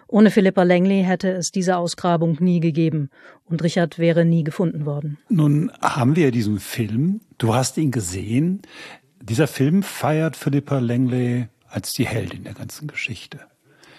ohne 0.08 0.32
Philippa 0.32 0.64
Langley 0.64 1.04
hätte 1.04 1.32
es 1.32 1.52
diese 1.52 1.78
Ausgrabung 1.78 2.38
nie 2.40 2.60
gegeben 2.60 3.10
und 3.46 3.64
Richard 3.64 4.00
wäre 4.00 4.26
nie 4.26 4.44
gefunden 4.44 4.86
worden. 4.86 5.18
Nun 5.28 5.72
haben 5.82 6.16
wir 6.16 6.32
diesen 6.32 6.60
Film, 6.60 7.22
du 7.38 7.56
hast 7.56 7.78
ihn 7.78 7.92
gesehen. 7.92 8.62
Dieser 9.22 9.48
Film 9.48 9.84
feiert 9.84 10.38
Philippa 10.38 10.80
Langley 10.80 11.48
als 11.68 11.94
die 11.94 12.08
Heldin 12.08 12.46
der 12.46 12.54
ganzen 12.54 12.88
Geschichte. 12.88 13.40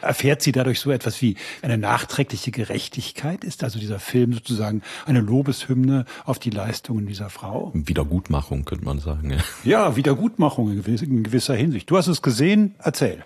Erfährt 0.02 0.42
sie 0.42 0.52
dadurch 0.52 0.80
so 0.80 0.90
etwas 0.90 1.20
wie 1.22 1.36
eine 1.62 1.78
nachträgliche 1.78 2.50
Gerechtigkeit? 2.50 3.44
Ist 3.44 3.64
also 3.64 3.78
dieser 3.78 3.98
Film 3.98 4.32
sozusagen 4.32 4.82
eine 5.06 5.20
Lobeshymne 5.20 6.04
auf 6.24 6.38
die 6.38 6.50
Leistungen 6.50 7.06
dieser 7.06 7.30
Frau? 7.30 7.70
Wiedergutmachung 7.74 8.64
könnte 8.64 8.84
man 8.84 8.98
sagen. 8.98 9.30
Ja, 9.30 9.38
ja 9.64 9.96
Wiedergutmachung 9.96 10.70
in 10.72 11.22
gewisser 11.22 11.54
Hinsicht. 11.54 11.90
Du 11.90 11.96
hast 11.96 12.08
es 12.08 12.22
gesehen, 12.22 12.74
erzähl. 12.78 13.24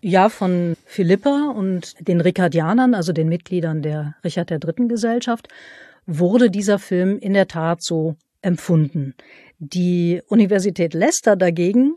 Ja, 0.00 0.28
von 0.28 0.76
Philippa 0.84 1.52
und 1.56 1.94
den 2.06 2.20
Ricardianern, 2.20 2.94
also 2.94 3.12
den 3.12 3.28
Mitgliedern 3.28 3.82
der 3.82 4.14
Richard 4.22 4.50
III. 4.50 4.86
Gesellschaft, 4.88 5.48
wurde 6.06 6.50
dieser 6.50 6.78
Film 6.78 7.18
in 7.18 7.34
der 7.34 7.48
Tat 7.48 7.82
so 7.82 8.14
empfunden. 8.42 9.14
Die 9.58 10.22
Universität 10.28 10.94
Leicester 10.94 11.34
dagegen, 11.34 11.96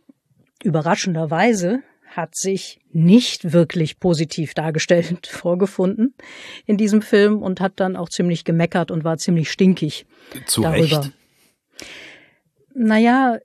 überraschenderweise, 0.64 1.82
hat 2.10 2.36
sich 2.36 2.80
nicht 2.92 3.54
wirklich 3.54 4.00
positiv 4.00 4.54
dargestellt 4.54 5.28
vorgefunden 5.32 6.14
in 6.66 6.78
diesem 6.78 7.02
Film 7.02 7.42
und 7.42 7.62
hat 7.62 7.80
dann 7.80 7.96
auch 7.96 8.10
ziemlich 8.10 8.44
gemeckert 8.44 8.92
und 8.92 9.04
war 9.04 9.18
ziemlich 9.18 9.52
stinkig 9.52 10.06
Zu 10.46 10.62
darüber. 10.62 11.02
Recht. 11.02 11.12
Naja, 12.74 13.40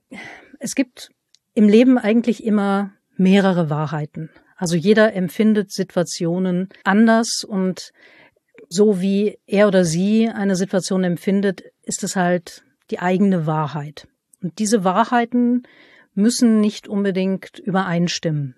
es 0.59 0.75
gibt 0.75 1.09
im 1.53 1.69
Leben 1.69 1.97
eigentlich 1.97 2.43
immer 2.43 2.91
mehrere 3.17 3.69
Wahrheiten. 3.69 4.29
Also 4.57 4.75
jeder 4.75 5.13
empfindet 5.13 5.71
Situationen 5.71 6.69
anders 6.83 7.43
und 7.43 7.91
so 8.69 9.01
wie 9.01 9.37
er 9.45 9.67
oder 9.67 9.85
sie 9.85 10.29
eine 10.29 10.55
Situation 10.55 11.03
empfindet, 11.03 11.63
ist 11.83 12.03
es 12.03 12.15
halt 12.15 12.63
die 12.89 12.99
eigene 12.99 13.45
Wahrheit. 13.45 14.07
Und 14.41 14.59
diese 14.59 14.83
Wahrheiten 14.83 15.63
müssen 16.15 16.59
nicht 16.59 16.87
unbedingt 16.87 17.59
übereinstimmen. 17.59 18.55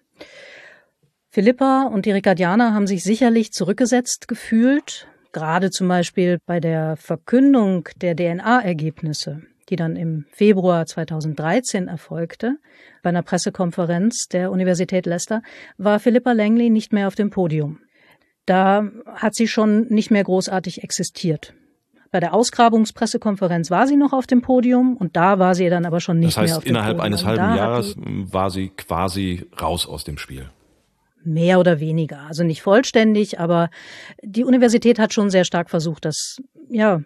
Philippa 1.30 1.84
und 1.84 2.06
die 2.06 2.12
Ricardianer 2.12 2.74
haben 2.74 2.88
sich 2.88 3.04
sicherlich 3.04 3.52
zurückgesetzt 3.52 4.28
gefühlt, 4.28 5.08
gerade 5.34 5.70
zum 5.70 5.88
Beispiel 5.88 6.40
bei 6.46 6.60
der 6.60 6.96
Verkündung 6.98 7.90
der 8.02 8.16
DNA-Ergebnisse, 8.16 9.44
die 9.70 9.76
dann 9.76 9.96
im 9.96 10.26
Februar 10.32 10.86
2013 10.86 11.88
erfolgte, 11.88 12.58
bei 13.04 13.10
einer 13.10 13.22
Pressekonferenz 13.22 14.28
der 14.28 14.52
Universität 14.52 15.06
Leicester, 15.06 15.42
war 15.78 16.00
Philippa 16.00 16.32
Langley 16.32 16.70
nicht 16.70 16.94
mehr 16.94 17.08
auf 17.08 17.16
dem 17.16 17.30
Podium. 17.30 17.80
Da 18.46 18.90
hat 19.14 19.36
sie 19.36 19.48
schon 19.48 19.88
nicht 19.90 20.10
mehr 20.10 20.24
großartig 20.24 20.84
existiert. 20.84 21.54
Bei 22.12 22.20
der 22.20 22.34
Ausgrabungspressekonferenz 22.34 23.70
war 23.72 23.88
sie 23.88 23.98
noch 23.98 24.14
auf 24.14 24.28
dem 24.28 24.42
Podium 24.42 24.96
und 24.98 25.16
da 25.16 25.40
war 25.40 25.56
sie 25.56 25.70
dann 25.70 25.86
aber 25.86 26.00
schon 26.00 26.20
nicht 26.20 26.38
das 26.38 26.44
heißt, 26.44 26.50
mehr 26.52 26.58
auf 26.58 26.64
dem 26.64 26.70
innerhalb 26.70 26.98
Podium. 26.98 27.06
eines 27.06 27.24
Und 27.24 27.28
da 27.28 27.42
halben 27.42 27.58
Jahres 27.58 27.96
war 28.32 28.50
sie 28.50 28.70
quasi 28.70 29.46
raus 29.62 29.88
aus 29.88 30.04
dem 30.04 30.18
Spiel. 30.18 30.50
Mehr 31.24 31.60
oder 31.60 31.80
weniger. 31.80 32.22
Also 32.22 32.44
nicht 32.44 32.62
vollständig, 32.62 33.40
aber 33.40 33.70
die 34.24 34.46
Universität 34.46 35.00
hat 35.00 35.14
schon 35.14 35.30
sehr 35.30 35.44
stark 35.44 35.70
versucht, 35.70 36.06
das, 36.06 36.42
ja, 36.70 37.02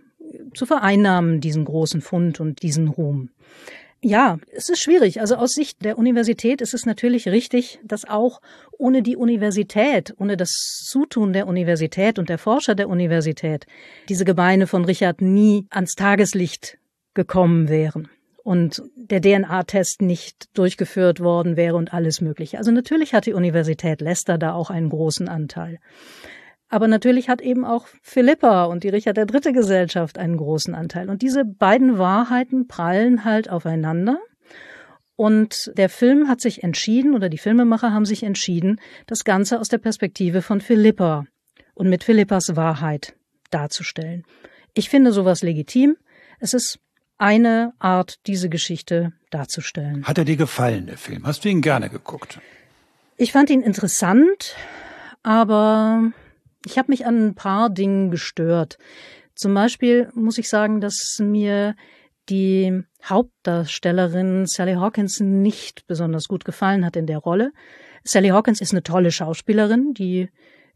zu 0.53 0.65
vereinnahmen, 0.65 1.41
diesen 1.41 1.65
großen 1.65 2.01
Fund 2.01 2.39
und 2.39 2.61
diesen 2.61 2.87
Ruhm. 2.87 3.29
Ja, 4.03 4.39
es 4.51 4.69
ist 4.69 4.81
schwierig. 4.81 5.21
Also 5.21 5.35
aus 5.35 5.51
Sicht 5.51 5.85
der 5.85 5.99
Universität 5.99 6.61
ist 6.61 6.73
es 6.73 6.87
natürlich 6.87 7.27
richtig, 7.27 7.79
dass 7.83 8.03
auch 8.03 8.41
ohne 8.71 9.03
die 9.03 9.15
Universität, 9.15 10.15
ohne 10.17 10.37
das 10.37 10.51
Zutun 10.87 11.33
der 11.33 11.47
Universität 11.47 12.17
und 12.17 12.27
der 12.27 12.39
Forscher 12.39 12.73
der 12.73 12.89
Universität 12.89 13.67
diese 14.09 14.25
Gebeine 14.25 14.65
von 14.65 14.85
Richard 14.85 15.21
nie 15.21 15.67
ans 15.69 15.93
Tageslicht 15.93 16.79
gekommen 17.13 17.69
wären 17.69 18.09
und 18.43 18.81
der 18.95 19.21
DNA-Test 19.21 20.01
nicht 20.01 20.49
durchgeführt 20.57 21.19
worden 21.19 21.55
wäre 21.55 21.75
und 21.75 21.93
alles 21.93 22.21
Mögliche. 22.21 22.57
Also 22.57 22.71
natürlich 22.71 23.13
hat 23.13 23.27
die 23.27 23.33
Universität 23.33 24.01
Leicester 24.01 24.39
da 24.39 24.53
auch 24.53 24.71
einen 24.71 24.89
großen 24.89 25.29
Anteil. 25.29 25.77
Aber 26.71 26.87
natürlich 26.87 27.27
hat 27.27 27.41
eben 27.41 27.65
auch 27.65 27.85
Philippa 28.01 28.63
und 28.63 28.85
die 28.85 28.89
Richard 28.89 29.17
III. 29.17 29.51
Gesellschaft 29.51 30.17
einen 30.17 30.37
großen 30.37 30.73
Anteil. 30.73 31.09
Und 31.09 31.21
diese 31.21 31.43
beiden 31.43 31.97
Wahrheiten 31.97 32.67
prallen 32.67 33.25
halt 33.25 33.49
aufeinander. 33.49 34.19
Und 35.17 35.73
der 35.75 35.89
Film 35.89 36.29
hat 36.29 36.39
sich 36.39 36.63
entschieden, 36.63 37.13
oder 37.13 37.27
die 37.27 37.37
Filmemacher 37.37 37.91
haben 37.91 38.05
sich 38.05 38.23
entschieden, 38.23 38.79
das 39.05 39.25
Ganze 39.25 39.59
aus 39.59 39.67
der 39.67 39.79
Perspektive 39.79 40.41
von 40.41 40.61
Philippa 40.61 41.25
und 41.73 41.89
mit 41.89 42.05
Philippas 42.05 42.55
Wahrheit 42.55 43.15
darzustellen. 43.49 44.23
Ich 44.73 44.89
finde 44.89 45.11
sowas 45.11 45.43
legitim. 45.43 45.97
Es 46.39 46.53
ist 46.53 46.79
eine 47.17 47.73
Art, 47.79 48.25
diese 48.27 48.47
Geschichte 48.47 49.11
darzustellen. 49.29 50.05
Hat 50.05 50.17
er 50.17 50.23
dir 50.23 50.37
gefallen, 50.37 50.87
der 50.87 50.97
Film? 50.97 51.27
Hast 51.27 51.43
du 51.43 51.49
ihn 51.49 51.61
gerne 51.61 51.89
geguckt? 51.89 52.39
Ich 53.17 53.33
fand 53.33 53.49
ihn 53.49 53.61
interessant, 53.61 54.55
aber 55.21 56.13
ich 56.65 56.77
habe 56.77 56.91
mich 56.91 57.05
an 57.05 57.27
ein 57.27 57.35
paar 57.35 57.69
Dingen 57.69 58.11
gestört. 58.11 58.77
Zum 59.35 59.53
Beispiel 59.53 60.09
muss 60.13 60.37
ich 60.37 60.49
sagen, 60.49 60.81
dass 60.81 61.17
mir 61.19 61.75
die 62.29 62.83
Hauptdarstellerin 63.03 64.45
Sally 64.45 64.75
Hawkins 64.75 65.19
nicht 65.19 65.87
besonders 65.87 66.27
gut 66.27 66.45
gefallen 66.45 66.85
hat 66.85 66.95
in 66.95 67.07
der 67.07 67.17
Rolle. 67.17 67.51
Sally 68.03 68.29
Hawkins 68.29 68.61
ist 68.61 68.71
eine 68.71 68.83
tolle 68.83 69.11
Schauspielerin, 69.11 69.93
die 69.93 70.29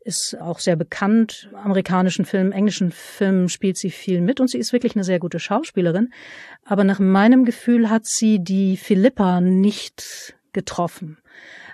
ist 0.06 0.38
auch 0.40 0.60
sehr 0.60 0.76
bekannt. 0.76 1.50
Amerikanischen 1.54 2.26
Filmen, 2.26 2.52
englischen 2.52 2.92
Filmen 2.92 3.50
spielt 3.50 3.78
sie 3.78 3.90
viel 3.90 4.22
mit 4.22 4.40
und 4.40 4.50
sie 4.50 4.60
ist 4.60 4.72
wirklich 4.72 4.96
eine 4.96 5.04
sehr 5.04 5.20
gute 5.20 5.40
Schauspielerin. 5.40 6.14
Aber 6.64 6.84
nach 6.84 7.00
meinem 7.00 7.44
Gefühl 7.44 7.90
hat 7.90 8.06
sie 8.06 8.40
die 8.40 8.78
Philippa 8.78 9.42
nicht 9.42 10.36
getroffen. 10.54 11.18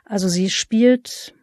Also 0.06 0.30
sie 0.30 0.50
spielt 0.50 1.34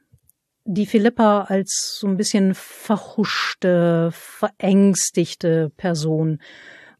die 0.70 0.84
Philippa 0.84 1.44
als 1.44 1.96
so 1.98 2.06
ein 2.06 2.18
bisschen 2.18 2.54
verhuschte, 2.54 4.10
verängstigte 4.12 5.70
Person. 5.78 6.42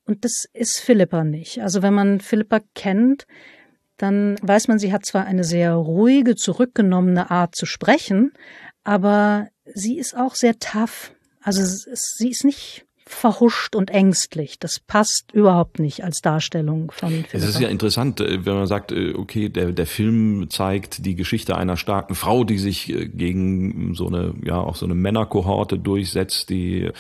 Und 0.07 0.25
das 0.25 0.49
ist 0.55 0.79
Philippa 0.81 1.23
nicht. 1.23 1.61
Also 1.61 1.83
wenn 1.83 1.93
man 1.93 2.21
Philippa 2.21 2.61
kennt, 2.75 3.27
dann 3.99 4.37
weiß 4.41 4.69
man, 4.69 4.79
sie 4.79 4.91
hat 4.91 5.05
zwar 5.05 5.27
eine 5.27 5.45
sehr 5.45 5.75
ruhige, 5.75 6.35
zurückgenommene 6.35 7.31
Art 7.31 7.55
zu 7.55 7.67
sprechen, 7.67 8.33
aber 8.85 9.49
sie 9.67 9.99
ist 9.99 10.17
auch 10.17 10.35
sehr 10.35 10.59
tough. 10.59 11.13
Also 11.43 11.63
sie 11.63 12.31
ist 12.31 12.45
nicht 12.45 12.87
verhuscht 13.09 13.75
und 13.75 13.91
ängstlich. 13.91 14.59
Das 14.59 14.79
passt 14.79 15.33
überhaupt 15.33 15.79
nicht 15.79 16.05
als 16.05 16.21
Darstellung 16.21 16.91
von 16.91 17.11
Philippa. 17.11 17.37
Es 17.37 17.45
ist 17.45 17.61
ja 17.61 17.69
interessant, 17.69 18.21
äh, 18.21 18.45
wenn 18.45 18.55
man 18.55 18.67
sagt, 18.67 18.93
äh, 18.93 19.15
okay, 19.15 19.49
der, 19.49 19.73
der 19.73 19.87
Film 19.87 20.49
zeigt 20.51 21.05
die 21.05 21.15
Geschichte 21.15 21.57
einer 21.57 21.77
starken 21.77 22.15
Frau, 22.15 22.45
die 22.45 22.59
sich 22.59 22.91
äh, 22.91 23.09
gegen 23.09 23.95
so 23.95 24.07
eine, 24.07 24.35
ja, 24.45 24.59
auch 24.59 24.77
so 24.77 24.85
eine 24.85 24.95
Männerkohorte 24.95 25.79
durchsetzt, 25.79 26.51
die 26.51 26.91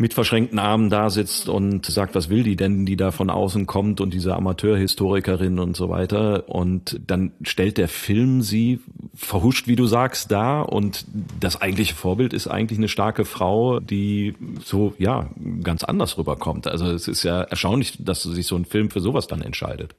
mit 0.00 0.14
verschränkten 0.14 0.58
Armen 0.58 0.88
da 0.88 1.10
sitzt 1.10 1.50
und 1.50 1.84
sagt, 1.84 2.14
was 2.14 2.30
will 2.30 2.42
die 2.42 2.56
denn, 2.56 2.86
die 2.86 2.96
da 2.96 3.10
von 3.10 3.28
außen 3.28 3.66
kommt 3.66 4.00
und 4.00 4.14
diese 4.14 4.34
Amateurhistorikerin 4.34 5.58
und 5.58 5.76
so 5.76 5.90
weiter. 5.90 6.48
Und 6.48 6.98
dann 7.06 7.32
stellt 7.42 7.76
der 7.76 7.86
Film 7.86 8.40
sie 8.40 8.80
verhuscht, 9.14 9.68
wie 9.68 9.76
du 9.76 9.86
sagst, 9.86 10.30
da 10.32 10.62
und 10.62 11.04
das 11.38 11.60
eigentliche 11.60 11.94
Vorbild 11.94 12.32
ist 12.32 12.46
eigentlich 12.46 12.78
eine 12.78 12.88
starke 12.88 13.26
Frau, 13.26 13.78
die 13.78 14.34
so, 14.64 14.94
ja, 14.96 15.28
ganz 15.62 15.84
anders 15.84 16.16
rüberkommt. 16.16 16.66
Also 16.66 16.86
es 16.86 17.06
ist 17.06 17.22
ja 17.22 17.42
erstaunlich, 17.42 18.02
dass 18.02 18.22
sich 18.22 18.46
so 18.46 18.56
ein 18.56 18.64
Film 18.64 18.88
für 18.88 19.00
sowas 19.00 19.26
dann 19.26 19.42
entscheidet. 19.42 19.94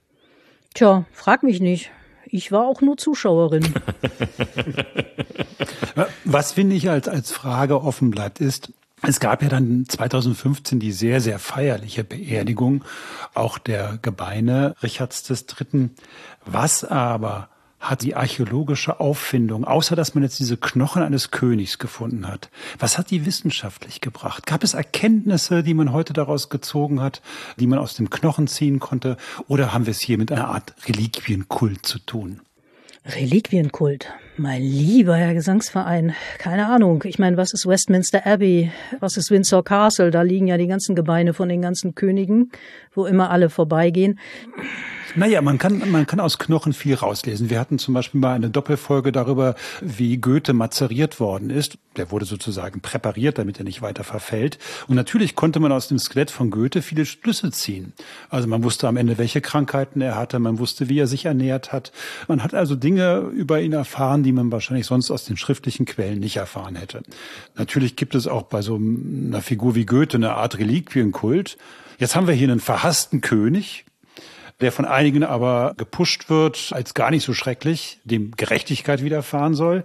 Tja, 0.74 1.06
frag 1.12 1.44
mich 1.44 1.60
nicht. 1.60 1.92
Ich 2.26 2.52
war 2.52 2.66
auch 2.66 2.82
nur 2.82 2.98
Zuschauerin. 2.98 3.72
Was 6.26 6.54
finde 6.54 6.76
ich 6.76 6.90
als, 6.90 7.08
als 7.08 7.32
Frage 7.32 7.84
offen 7.84 8.10
bleibt, 8.10 8.40
ist, 8.40 8.72
es 9.04 9.20
gab 9.20 9.42
ja 9.42 9.50
dann 9.50 9.86
2015 9.88 10.80
die 10.80 10.92
sehr, 10.92 11.22
sehr 11.22 11.40
feierliche 11.40 12.04
Beerdigung 12.04 12.84
auch 13.34 13.58
der 13.58 13.98
Gebeine 14.02 14.76
Richards 14.84 15.30
III. 15.30 15.90
Was 16.46 16.84
aber 16.84 17.50
hat 17.80 18.04
die 18.04 18.16
archäologische 18.16 19.00
Auffindung, 19.00 19.66
außer 19.66 19.96
dass 19.96 20.14
man 20.14 20.24
jetzt 20.24 20.40
diese 20.40 20.56
Knochen 20.56 21.02
eines 21.02 21.32
Königs 21.32 21.80
gefunden 21.80 22.28
hat, 22.28 22.52
was 22.78 23.00
hat 23.00 23.10
die 23.10 23.26
wissenschaftlich 23.26 24.02
gebracht? 24.02 24.46
Gab 24.46 24.64
es 24.64 24.76
Erkenntnisse, 24.76 25.64
die 25.64 25.74
man 25.74 25.92
heute 25.92 26.14
daraus 26.14 26.50
gezogen 26.50 27.02
hat, 27.02 27.24
die 27.58 27.66
man 27.66 27.80
aus 27.80 27.96
dem 27.96 28.12
Knochen 28.12 28.48
ziehen 28.48 28.80
konnte? 28.80 29.18
Oder 29.48 29.74
haben 29.74 29.88
wir 29.88 29.92
es 29.92 30.00
hier 30.00 30.20
mit 30.20 30.32
einer 30.32 30.50
Art 30.50 30.76
Reliquienkult 30.88 31.84
zu 31.86 31.98
tun? 31.98 32.42
Reliquienkult. 33.04 34.08
Mein 34.38 34.62
lieber 34.62 35.16
Herr 35.16 35.34
Gesangsverein. 35.34 36.16
Keine 36.38 36.68
Ahnung. 36.68 37.04
Ich 37.06 37.20
meine, 37.20 37.36
was 37.36 37.52
ist 37.54 37.68
Westminster 37.68 38.26
Abbey? 38.26 38.72
Was 39.02 39.18
ist 39.18 39.30
Windsor 39.30 39.64
Castle? 39.64 40.10
Da 40.10 40.22
liegen 40.22 40.48
ja 40.48 40.58
die 40.58 40.68
ganzen 40.68 40.96
Gebeine 40.96 41.34
von 41.34 41.50
den 41.50 41.62
ganzen 41.62 41.96
Königen, 41.96 42.50
wo 42.94 43.06
immer 43.06 43.30
alle 43.30 43.50
vorbeigehen. 43.50 44.20
Naja, 45.16 45.42
man 45.42 45.58
kann, 45.58 45.92
man 45.92 46.08
kann 46.08 46.22
aus 46.22 46.40
Knochen 46.40 46.72
viel 46.72 46.96
rauslesen. 46.96 47.50
Wir 47.50 47.60
hatten 47.60 47.80
zum 47.80 47.94
Beispiel 47.94 48.22
mal 48.22 48.34
eine 48.34 48.50
Doppelfolge 48.50 49.12
darüber, 49.12 49.56
wie 49.82 50.18
Goethe 50.18 50.54
mazeriert 50.54 51.20
worden 51.20 51.50
ist. 51.50 51.78
Der 51.98 52.12
wurde 52.12 52.24
sozusagen 52.24 52.80
präpariert, 52.80 53.38
damit 53.38 53.60
er 53.60 53.66
nicht 53.66 53.82
weiter 53.82 54.06
verfällt. 54.06 54.58
Und 54.88 54.96
natürlich 54.96 55.36
konnte 55.36 55.60
man 55.60 55.74
aus 55.74 55.90
dem 55.90 56.00
Skelett 56.00 56.32
von 56.32 56.50
Goethe 56.50 56.82
viele 56.82 57.06
Schlüsse 57.06 57.52
ziehen. 57.52 57.92
Also 58.30 58.48
man 58.48 58.64
wusste 58.64 58.88
am 58.88 58.96
Ende, 58.96 59.18
welche 59.18 59.42
Krankheiten 59.42 60.00
er 60.00 60.16
hatte, 60.16 60.40
man 60.40 60.60
wusste, 60.60 60.88
wie 60.88 61.00
er 61.00 61.08
sich 61.08 61.26
ernährt 61.26 61.74
hat. 61.74 61.92
Man 62.30 62.42
hat 62.42 62.54
also 62.54 62.76
Dinge 62.76 63.18
über 63.34 63.60
ihn 63.62 63.74
erfahren, 63.74 64.24
die 64.24 64.32
man 64.32 64.52
wahrscheinlich 64.52 64.86
sonst 64.86 65.12
aus 65.12 65.26
den 65.26 65.36
schriftlichen 65.36 65.86
Quellen 65.86 66.20
nicht 66.20 66.38
erfahren 66.38 66.78
hätte. 66.78 67.04
Natürlich 67.56 67.98
gibt 67.98 68.16
es 68.16 68.28
auch 68.28 68.44
bei 68.44 68.62
so 68.62 68.76
einer 68.78 69.42
Figur 69.42 69.76
wie 69.76 69.86
Goethe 69.86 70.16
eine 70.16 70.36
Art 70.36 70.58
Reliquienkult. 70.58 71.58
Jetzt 72.00 72.16
haben 72.16 72.28
wir 72.28 72.34
hier 72.34 72.50
einen 72.50 72.62
verhassten 72.62 73.20
König, 73.20 73.86
der 74.62 74.72
von 74.72 74.86
einigen 74.86 75.24
aber 75.24 75.74
gepusht 75.78 76.30
wird 76.30 76.72
als 76.74 76.94
gar 76.94 77.12
nicht 77.12 77.24
so 77.24 77.34
schrecklich, 77.34 78.00
dem 78.04 78.32
Gerechtigkeit 78.32 79.04
widerfahren 79.04 79.56
soll. 79.56 79.84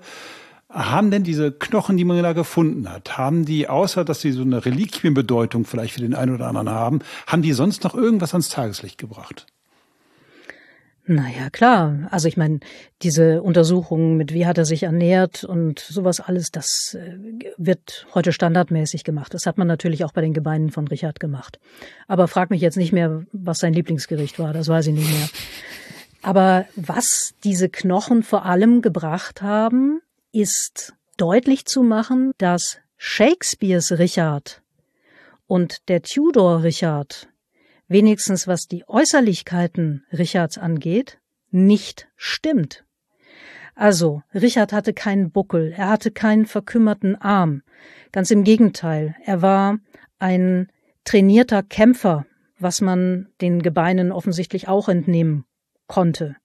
Haben 0.68 1.10
denn 1.10 1.22
diese 1.22 1.52
Knochen, 1.52 1.96
die 1.96 2.04
man 2.04 2.22
da 2.22 2.32
gefunden 2.32 2.90
hat, 2.90 3.16
haben 3.16 3.44
die, 3.44 3.68
außer 3.68 4.04
dass 4.04 4.20
sie 4.20 4.32
so 4.32 4.42
eine 4.42 4.64
Reliquienbedeutung 4.64 5.64
vielleicht 5.64 5.94
für 5.94 6.00
den 6.00 6.14
einen 6.14 6.34
oder 6.34 6.48
anderen 6.48 6.70
haben, 6.70 6.98
haben 7.26 7.42
die 7.42 7.52
sonst 7.52 7.84
noch 7.84 7.94
irgendwas 7.94 8.34
ans 8.34 8.48
Tageslicht 8.48 8.98
gebracht? 8.98 9.46
Naja, 11.08 11.50
klar. 11.50 12.08
Also 12.10 12.26
ich 12.26 12.36
meine, 12.36 12.58
diese 13.02 13.40
Untersuchungen 13.40 14.16
mit 14.16 14.34
wie 14.34 14.44
hat 14.44 14.58
er 14.58 14.64
sich 14.64 14.82
ernährt 14.82 15.44
und 15.44 15.78
sowas 15.78 16.20
alles, 16.20 16.50
das 16.50 16.94
äh, 16.94 17.16
wird 17.56 18.08
heute 18.12 18.32
standardmäßig 18.32 19.04
gemacht. 19.04 19.32
Das 19.32 19.46
hat 19.46 19.56
man 19.56 19.68
natürlich 19.68 20.04
auch 20.04 20.12
bei 20.12 20.20
den 20.20 20.34
Gebeinen 20.34 20.70
von 20.70 20.88
Richard 20.88 21.20
gemacht. 21.20 21.60
Aber 22.08 22.26
frag 22.26 22.50
mich 22.50 22.60
jetzt 22.60 22.76
nicht 22.76 22.92
mehr, 22.92 23.24
was 23.32 23.60
sein 23.60 23.72
Lieblingsgericht 23.72 24.40
war, 24.40 24.52
das 24.52 24.66
weiß 24.66 24.88
ich 24.88 24.94
nicht 24.94 25.08
mehr. 25.08 25.28
Aber 26.22 26.66
was 26.74 27.34
diese 27.44 27.68
Knochen 27.68 28.24
vor 28.24 28.44
allem 28.44 28.82
gebracht 28.82 29.42
haben, 29.42 30.00
ist 30.32 30.92
deutlich 31.16 31.66
zu 31.66 31.84
machen, 31.84 32.32
dass 32.38 32.78
Shakespeares 32.96 33.96
Richard 34.00 34.60
und 35.46 35.88
der 35.88 36.02
Tudor 36.02 36.64
Richard 36.64 37.28
wenigstens 37.88 38.46
was 38.46 38.66
die 38.66 38.84
Äußerlichkeiten 38.88 40.04
Richards 40.12 40.58
angeht, 40.58 41.18
nicht 41.50 42.08
stimmt. 42.16 42.84
Also, 43.74 44.22
Richard 44.34 44.72
hatte 44.72 44.94
keinen 44.94 45.30
Buckel, 45.30 45.72
er 45.76 45.88
hatte 45.88 46.10
keinen 46.10 46.46
verkümmerten 46.46 47.14
Arm. 47.16 47.62
Ganz 48.10 48.30
im 48.30 48.42
Gegenteil, 48.42 49.14
er 49.24 49.42
war 49.42 49.78
ein 50.18 50.72
trainierter 51.04 51.62
Kämpfer, 51.62 52.24
was 52.58 52.80
man 52.80 53.28
den 53.42 53.60
Gebeinen 53.62 54.12
offensichtlich 54.12 54.66
auch 54.66 54.88
entnehmen 54.88 55.44
konnte. 55.86 56.36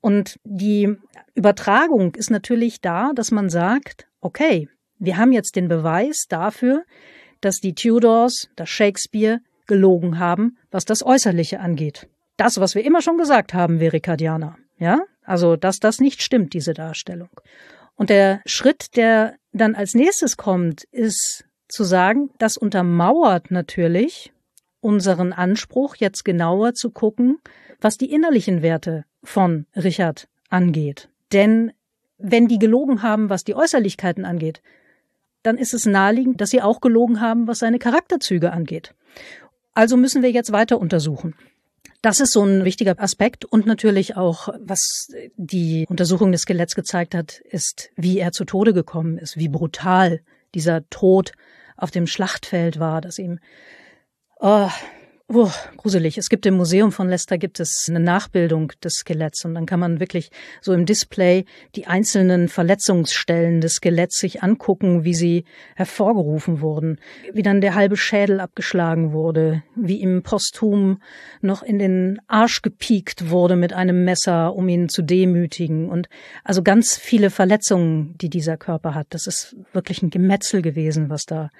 Und 0.00 0.38
die 0.44 0.96
Übertragung 1.34 2.14
ist 2.14 2.30
natürlich 2.30 2.80
da, 2.80 3.12
dass 3.14 3.32
man 3.32 3.50
sagt, 3.50 4.06
okay, 4.20 4.68
wir 4.98 5.16
haben 5.16 5.32
jetzt 5.32 5.56
den 5.56 5.68
Beweis 5.68 6.26
dafür, 6.28 6.84
dass 7.40 7.56
die 7.56 7.74
Tudors, 7.74 8.48
dass 8.54 8.68
Shakespeare 8.68 9.40
gelogen 9.70 10.18
haben, 10.18 10.58
was 10.72 10.84
das 10.84 11.06
Äußerliche 11.06 11.60
angeht. 11.60 12.08
Das, 12.36 12.58
was 12.58 12.74
wir 12.74 12.84
immer 12.84 13.00
schon 13.00 13.18
gesagt 13.18 13.54
haben, 13.54 13.78
Verikadianer. 13.78 14.56
Ja? 14.78 15.00
Also, 15.24 15.54
dass 15.54 15.78
das 15.78 16.00
nicht 16.00 16.22
stimmt, 16.22 16.52
diese 16.54 16.74
Darstellung. 16.74 17.30
Und 17.94 18.10
der 18.10 18.40
Schritt, 18.46 18.96
der 18.96 19.36
dann 19.52 19.76
als 19.76 19.94
nächstes 19.94 20.36
kommt, 20.36 20.84
ist 20.90 21.44
zu 21.68 21.84
sagen, 21.84 22.30
das 22.38 22.56
untermauert 22.56 23.52
natürlich 23.52 24.32
unseren 24.80 25.32
Anspruch, 25.32 25.94
jetzt 25.96 26.24
genauer 26.24 26.74
zu 26.74 26.90
gucken, 26.90 27.38
was 27.80 27.96
die 27.96 28.10
innerlichen 28.10 28.62
Werte 28.62 29.04
von 29.22 29.66
Richard 29.76 30.26
angeht. 30.48 31.08
Denn 31.32 31.72
wenn 32.18 32.48
die 32.48 32.58
gelogen 32.58 33.02
haben, 33.02 33.30
was 33.30 33.44
die 33.44 33.54
Äußerlichkeiten 33.54 34.24
angeht, 34.24 34.62
dann 35.42 35.56
ist 35.56 35.74
es 35.74 35.86
naheliegend, 35.86 36.40
dass 36.40 36.50
sie 36.50 36.60
auch 36.60 36.80
gelogen 36.80 37.20
haben, 37.20 37.46
was 37.46 37.60
seine 37.60 37.78
Charakterzüge 37.78 38.50
angeht. 38.50 38.94
Also 39.74 39.96
müssen 39.96 40.22
wir 40.22 40.30
jetzt 40.30 40.52
weiter 40.52 40.78
untersuchen. 40.78 41.34
Das 42.02 42.20
ist 42.20 42.32
so 42.32 42.42
ein 42.42 42.64
wichtiger 42.64 42.98
Aspekt 42.98 43.44
und 43.44 43.66
natürlich 43.66 44.16
auch, 44.16 44.48
was 44.58 45.08
die 45.36 45.86
Untersuchung 45.88 46.32
des 46.32 46.42
Skeletts 46.42 46.74
gezeigt 46.74 47.14
hat, 47.14 47.40
ist, 47.40 47.90
wie 47.96 48.18
er 48.18 48.32
zu 48.32 48.44
Tode 48.44 48.72
gekommen 48.72 49.18
ist, 49.18 49.36
wie 49.36 49.48
brutal 49.48 50.20
dieser 50.54 50.88
Tod 50.88 51.32
auf 51.76 51.90
dem 51.90 52.06
Schlachtfeld 52.06 52.78
war, 52.78 53.00
dass 53.00 53.18
ihm 53.18 53.38
oh, 54.38 54.70
Oh, 55.32 55.48
gruselig. 55.76 56.18
Es 56.18 56.28
gibt 56.28 56.44
im 56.46 56.56
Museum 56.56 56.90
von 56.90 57.08
Leicester 57.08 57.38
gibt 57.38 57.60
es 57.60 57.86
eine 57.88 58.00
Nachbildung 58.00 58.72
des 58.82 58.94
Skeletts 58.94 59.44
und 59.44 59.54
dann 59.54 59.64
kann 59.64 59.78
man 59.78 60.00
wirklich 60.00 60.32
so 60.60 60.72
im 60.72 60.86
Display 60.86 61.44
die 61.76 61.86
einzelnen 61.86 62.48
Verletzungsstellen 62.48 63.60
des 63.60 63.74
Skeletts 63.74 64.18
sich 64.18 64.42
angucken, 64.42 65.04
wie 65.04 65.14
sie 65.14 65.44
hervorgerufen 65.76 66.60
wurden, 66.60 66.98
wie 67.32 67.42
dann 67.42 67.60
der 67.60 67.76
halbe 67.76 67.96
Schädel 67.96 68.40
abgeschlagen 68.40 69.12
wurde, 69.12 69.62
wie 69.76 70.00
ihm 70.00 70.24
posthum 70.24 71.00
noch 71.42 71.62
in 71.62 71.78
den 71.78 72.18
Arsch 72.26 72.60
gepiekt 72.60 73.30
wurde 73.30 73.54
mit 73.54 73.72
einem 73.72 74.02
Messer, 74.02 74.56
um 74.56 74.68
ihn 74.68 74.88
zu 74.88 75.00
demütigen 75.00 75.88
und 75.88 76.08
also 76.42 76.64
ganz 76.64 76.96
viele 76.96 77.30
Verletzungen, 77.30 78.18
die 78.18 78.30
dieser 78.30 78.56
Körper 78.56 78.96
hat. 78.96 79.06
Das 79.10 79.28
ist 79.28 79.54
wirklich 79.72 80.02
ein 80.02 80.10
Gemetzel 80.10 80.60
gewesen, 80.60 81.08
was 81.08 81.22
da 81.22 81.50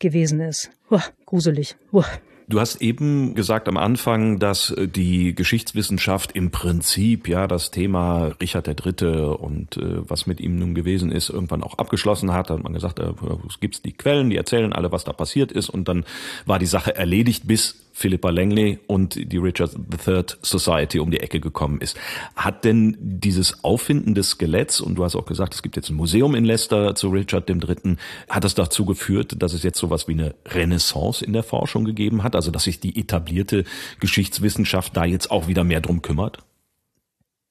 gewesen 0.00 0.40
ist. 0.40 0.72
Uah, 0.90 1.04
gruselig. 1.24 1.76
Uah. 1.92 2.06
Du 2.48 2.60
hast 2.60 2.82
eben 2.82 3.34
gesagt 3.34 3.68
am 3.68 3.76
Anfang, 3.76 4.38
dass 4.38 4.70
äh, 4.70 4.88
die 4.88 5.34
Geschichtswissenschaft 5.34 6.32
im 6.32 6.50
Prinzip 6.50 7.28
ja 7.28 7.46
das 7.46 7.70
Thema 7.70 8.32
Richard 8.40 8.68
III. 8.68 9.34
und 9.38 9.76
äh, 9.76 10.08
was 10.08 10.26
mit 10.26 10.40
ihm 10.40 10.56
nun 10.56 10.74
gewesen 10.74 11.12
ist, 11.12 11.30
irgendwann 11.30 11.62
auch 11.62 11.78
abgeschlossen 11.78 12.32
hat. 12.32 12.50
Da 12.50 12.54
hat 12.54 12.62
man 12.62 12.72
gesagt, 12.72 12.98
äh, 12.98 13.12
es 13.48 13.60
gibt 13.60 13.84
die 13.84 13.92
Quellen, 13.92 14.30
die 14.30 14.36
erzählen 14.36 14.72
alle, 14.72 14.92
was 14.92 15.04
da 15.04 15.12
passiert 15.12 15.52
ist 15.52 15.68
und 15.68 15.88
dann 15.88 16.04
war 16.46 16.58
die 16.58 16.66
Sache 16.66 16.94
erledigt, 16.96 17.46
bis 17.46 17.81
Philippa 18.02 18.30
Langley 18.30 18.80
und 18.88 19.32
die 19.32 19.38
Richard 19.38 19.74
III 19.74 20.24
Society 20.42 20.98
um 20.98 21.12
die 21.12 21.20
Ecke 21.20 21.38
gekommen 21.38 21.80
ist. 21.80 21.96
Hat 22.34 22.64
denn 22.64 22.96
dieses 23.00 23.62
Auffinden 23.62 24.14
des 24.14 24.30
Skeletts, 24.30 24.80
und 24.80 24.96
du 24.96 25.04
hast 25.04 25.14
auch 25.14 25.24
gesagt, 25.24 25.54
es 25.54 25.62
gibt 25.62 25.76
jetzt 25.76 25.88
ein 25.88 25.94
Museum 25.94 26.34
in 26.34 26.44
Leicester 26.44 26.96
zu 26.96 27.10
Richard 27.10 27.48
III., 27.48 27.96
hat 28.28 28.42
das 28.42 28.56
dazu 28.56 28.84
geführt, 28.84 29.40
dass 29.40 29.52
es 29.52 29.62
jetzt 29.62 29.78
sowas 29.78 30.08
wie 30.08 30.14
eine 30.14 30.34
Renaissance 30.46 31.24
in 31.24 31.32
der 31.32 31.44
Forschung 31.44 31.84
gegeben 31.84 32.24
hat? 32.24 32.34
Also, 32.34 32.50
dass 32.50 32.64
sich 32.64 32.80
die 32.80 32.98
etablierte 32.98 33.62
Geschichtswissenschaft 34.00 34.96
da 34.96 35.04
jetzt 35.04 35.30
auch 35.30 35.46
wieder 35.46 35.62
mehr 35.62 35.80
drum 35.80 36.02
kümmert? 36.02 36.38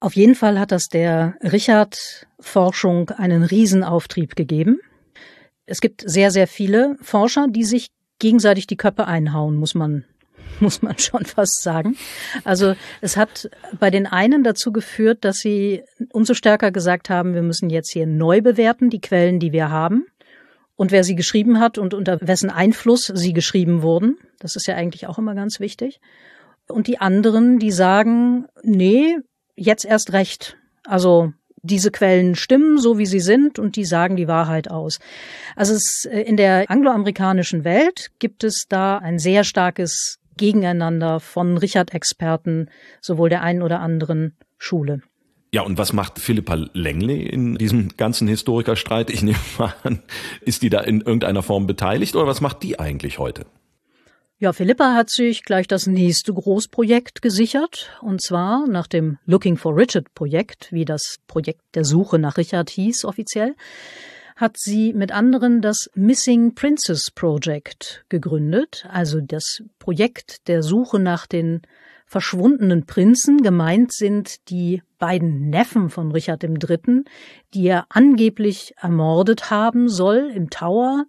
Auf 0.02 0.18
jeden 0.18 0.36
Fall 0.36 0.60
hat 0.60 0.74
das 0.74 0.89
der 0.89 1.36
Richard-Forschung 1.41 3.12
einen 3.12 3.43
Riesenauftrieb 3.43 4.36
gegeben. 4.36 4.82
Es 5.66 5.80
gibt 5.80 6.04
sehr, 6.06 6.30
sehr 6.30 6.47
viele 6.47 6.97
Forscher, 7.02 7.47
die 7.47 7.64
sich 7.64 7.88
gegenseitig 8.20 8.68
die 8.68 8.78
Köpfe 8.78 9.08
einhauen, 9.08 9.56
muss 9.56 9.76
man 9.76 10.04
muss 10.60 10.82
man 10.82 10.97
schon 10.97 11.26
fast 11.26 11.64
sagen. 11.64 11.97
Also 12.43 12.76
es 13.02 13.18
hat 13.18 13.49
bei 13.80 13.89
den 13.89 14.08
einen 14.08 14.43
dazu 14.43 14.72
geführt, 14.72 15.26
dass 15.26 15.38
sie 15.38 15.84
umso 16.12 16.34
stärker 16.34 16.72
gesagt 16.72 17.10
haben, 17.10 17.34
wir 17.34 17.41
müssen 17.41 17.70
jetzt 17.70 17.91
hier 17.91 18.06
neu 18.06 18.41
bewerten, 18.41 18.89
die 18.89 19.02
Quellen, 19.02 19.39
die 19.39 19.52
wir 19.52 19.70
haben 19.70 20.06
und 20.76 20.91
wer 20.91 21.04
sie 21.04 21.16
geschrieben 21.16 21.60
hat 21.60 21.78
und 21.78 21.93
unter 21.93 22.20
wessen 22.22 22.49
Einfluss 22.49 23.12
sie 23.14 23.34
geschrieben 23.34 23.82
wurden. 23.82 24.18
Das 24.39 24.56
ist 24.56 24.68
ja 24.68 24.76
eigentlich 24.76 25.08
auch 25.08 25.20
immer 25.20 25.36
ganz 25.36 25.60
wichtig. 25.60 25.99
Und 26.68 26.88
die 26.88 26.99
anderen, 26.99 27.60
die 27.60 27.72
sagen, 27.72 28.47
nee, 28.64 29.18
jetzt 29.56 29.86
erst 29.86 30.14
recht. 30.14 30.58
Also 30.84 31.34
diese 31.62 31.91
Quellen 31.91 32.34
stimmen, 32.34 32.80
so 32.80 32.97
wie 32.97 33.06
sie 33.06 33.20
sind, 33.20 33.60
und 33.60 33.76
die 33.76 33.86
sagen 33.86 34.16
die 34.16 34.28
Wahrheit 34.28 34.72
aus. 34.72 34.99
Also 35.56 35.76
es, 35.76 36.06
äh, 36.06 36.22
in 36.22 36.38
der 36.38 36.70
angloamerikanischen 36.70 37.64
Welt 37.64 38.10
gibt 38.20 38.43
es 38.43 38.66
da 38.68 38.97
ein 38.97 39.20
sehr 39.20 39.43
starkes 39.43 40.18
Gegeneinander 40.42 41.20
von 41.20 41.56
Richard-Experten, 41.56 42.72
sowohl 43.00 43.30
der 43.30 43.44
einen 43.44 43.62
oder 43.62 43.80
anderen 43.80 44.36
Schule. 44.58 45.04
Ja, 45.54 45.62
und 45.62 45.78
was 45.78 45.94
macht 45.94 46.18
Philippa 46.18 46.56
Langley 46.74 47.28
in 47.28 47.56
diesem 47.56 47.89
ganzen 47.96 48.28
Historikerstreit? 48.28 49.12
Ich 49.12 49.22
nehme 49.22 49.38
mal 49.60 49.76
an, 49.84 50.02
ist 50.42 50.64
die 50.64 50.72
da 50.72 50.80
in 50.80 51.02
irgendeiner 51.02 51.44
Form 51.44 51.68
beteiligt 51.68 52.16
oder 52.16 52.26
was 52.26 52.42
macht 52.42 52.64
die 52.64 52.80
eigentlich 52.80 53.20
heute? 53.20 53.46
Ja, 54.39 54.52
Philippa 54.52 54.96
hat 54.96 55.12
sich 55.12 55.44
gleich 55.44 55.68
das 55.68 55.86
nächste 55.86 56.34
Großprojekt 56.34 57.22
gesichert, 57.22 57.92
und 58.02 58.24
zwar 58.24 58.66
nach 58.68 58.88
dem 58.88 59.20
Looking 59.26 59.58
for 59.58 59.78
Richard 59.78 60.12
Projekt, 60.16 60.70
wie 60.72 60.86
das 60.86 61.18
Projekt 61.28 61.62
der 61.76 61.86
Suche 61.86 62.18
nach 62.18 62.38
Richard 62.38 62.72
hieß 62.72 63.06
offiziell, 63.06 63.54
hat 64.42 64.58
sie 64.58 64.92
mit 64.94 65.12
anderen 65.12 65.62
das 65.62 65.89
Missing 65.94 66.56
Princess 66.56 67.12
Project 67.12 68.04
gegründet, 68.10 68.88
also 68.92 69.22
das 69.22 69.64
Projekt 69.78 70.48
der 70.48 70.64
Suche 70.64 71.00
nach 71.00 71.28
den 71.28 71.62
verschwundenen 72.08 72.86
Prinzen. 72.88 73.44
Gemeint 73.44 73.94
sind 73.94 74.50
die 74.50 74.82
beiden 74.98 75.50
Neffen 75.50 75.89
von 75.89 76.12
Richard 76.12 76.44
III., 76.44 77.04
die 77.54 77.68
er 77.68 77.86
angeblich 77.89 78.74
ermordet 78.82 79.52
haben 79.52 79.88
soll 79.88 80.32
im 80.36 80.50
Tower, 80.50 81.06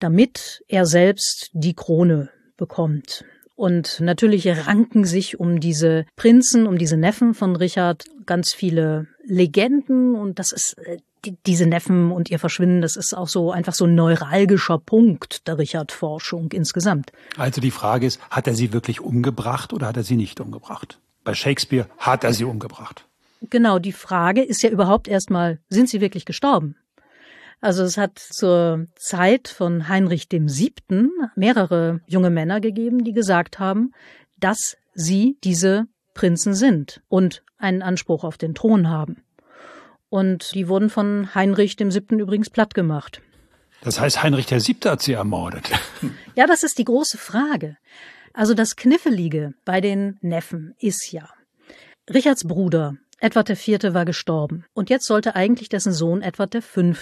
damit 0.00 0.62
er 0.66 0.84
selbst 0.84 1.50
die 1.52 1.74
Krone 1.74 2.28
bekommt. 2.56 3.24
Und 3.54 4.00
natürlich 4.00 4.46
ranken 4.66 5.04
sich 5.04 5.40
um 5.40 5.60
diese 5.60 6.06
Prinzen, 6.14 6.66
um 6.66 6.76
diese 6.76 6.96
Neffen 6.96 7.34
von 7.34 7.56
Richard 7.56 8.04
ganz 8.26 8.52
viele 8.52 9.06
Legenden 9.24 10.14
und 10.14 10.38
das 10.38 10.52
ist 10.52 10.76
äh, 10.78 10.98
die, 11.24 11.36
diese 11.46 11.66
Neffen 11.66 12.10
und 12.10 12.30
ihr 12.30 12.38
Verschwinden, 12.38 12.80
das 12.80 12.96
ist 12.96 13.14
auch 13.14 13.28
so 13.28 13.52
einfach 13.52 13.74
so 13.74 13.84
ein 13.84 13.94
neuralgischer 13.94 14.78
Punkt 14.78 15.46
der 15.46 15.58
Richard-Forschung 15.58 16.52
insgesamt. 16.52 17.12
Also 17.36 17.60
die 17.60 17.70
Frage 17.70 18.06
ist, 18.06 18.20
hat 18.30 18.46
er 18.46 18.54
sie 18.54 18.72
wirklich 18.72 19.00
umgebracht 19.00 19.72
oder 19.72 19.88
hat 19.88 19.96
er 19.96 20.04
sie 20.04 20.16
nicht 20.16 20.40
umgebracht? 20.40 20.98
Bei 21.24 21.34
Shakespeare 21.34 21.86
hat 21.98 22.24
er 22.24 22.32
sie 22.32 22.44
umgebracht. 22.44 23.04
Genau, 23.42 23.78
die 23.78 23.92
Frage 23.92 24.42
ist 24.42 24.62
ja 24.62 24.70
überhaupt 24.70 25.08
erstmal, 25.08 25.58
sind 25.68 25.88
sie 25.88 26.00
wirklich 26.00 26.24
gestorben? 26.24 26.76
Also 27.60 27.82
es 27.82 27.96
hat 27.96 28.18
zur 28.18 28.86
Zeit 28.96 29.48
von 29.48 29.88
Heinrich 29.88 30.28
dem 30.28 30.48
Siebten 30.48 31.10
mehrere 31.34 32.00
junge 32.06 32.30
Männer 32.30 32.60
gegeben, 32.60 33.04
die 33.04 33.12
gesagt 33.12 33.58
haben, 33.58 33.92
dass 34.38 34.76
sie 34.94 35.38
diese 35.42 35.86
Prinzen 36.14 36.54
sind 36.54 37.02
und 37.08 37.42
einen 37.58 37.82
Anspruch 37.82 38.24
auf 38.24 38.38
den 38.38 38.54
Thron 38.54 38.88
haben. 38.88 39.22
Und 40.10 40.54
die 40.54 40.68
wurden 40.68 40.90
von 40.90 41.34
Heinrich 41.34 41.76
dem 41.76 41.90
Siebten 41.90 42.18
übrigens 42.18 42.50
platt 42.50 42.74
gemacht. 42.74 43.20
Das 43.82 44.00
heißt, 44.00 44.22
Heinrich 44.22 44.46
der 44.46 44.60
Siebte 44.60 44.90
hat 44.90 45.02
sie 45.02 45.12
ermordet. 45.12 45.70
Ja, 46.34 46.46
das 46.46 46.62
ist 46.62 46.78
die 46.78 46.84
große 46.84 47.18
Frage. 47.18 47.76
Also 48.32 48.54
das 48.54 48.76
Kniffelige 48.76 49.54
bei 49.64 49.80
den 49.80 50.18
Neffen 50.20 50.76
ist 50.78 51.10
ja, 51.10 51.28
Richards 52.08 52.46
Bruder, 52.46 52.94
Edward 53.18 53.50
IV. 53.50 53.92
war 53.92 54.04
gestorben. 54.04 54.64
Und 54.72 54.90
jetzt 54.90 55.06
sollte 55.06 55.34
eigentlich 55.34 55.68
dessen 55.68 55.92
Sohn 55.92 56.22
Edward 56.22 56.62
V., 56.62 56.92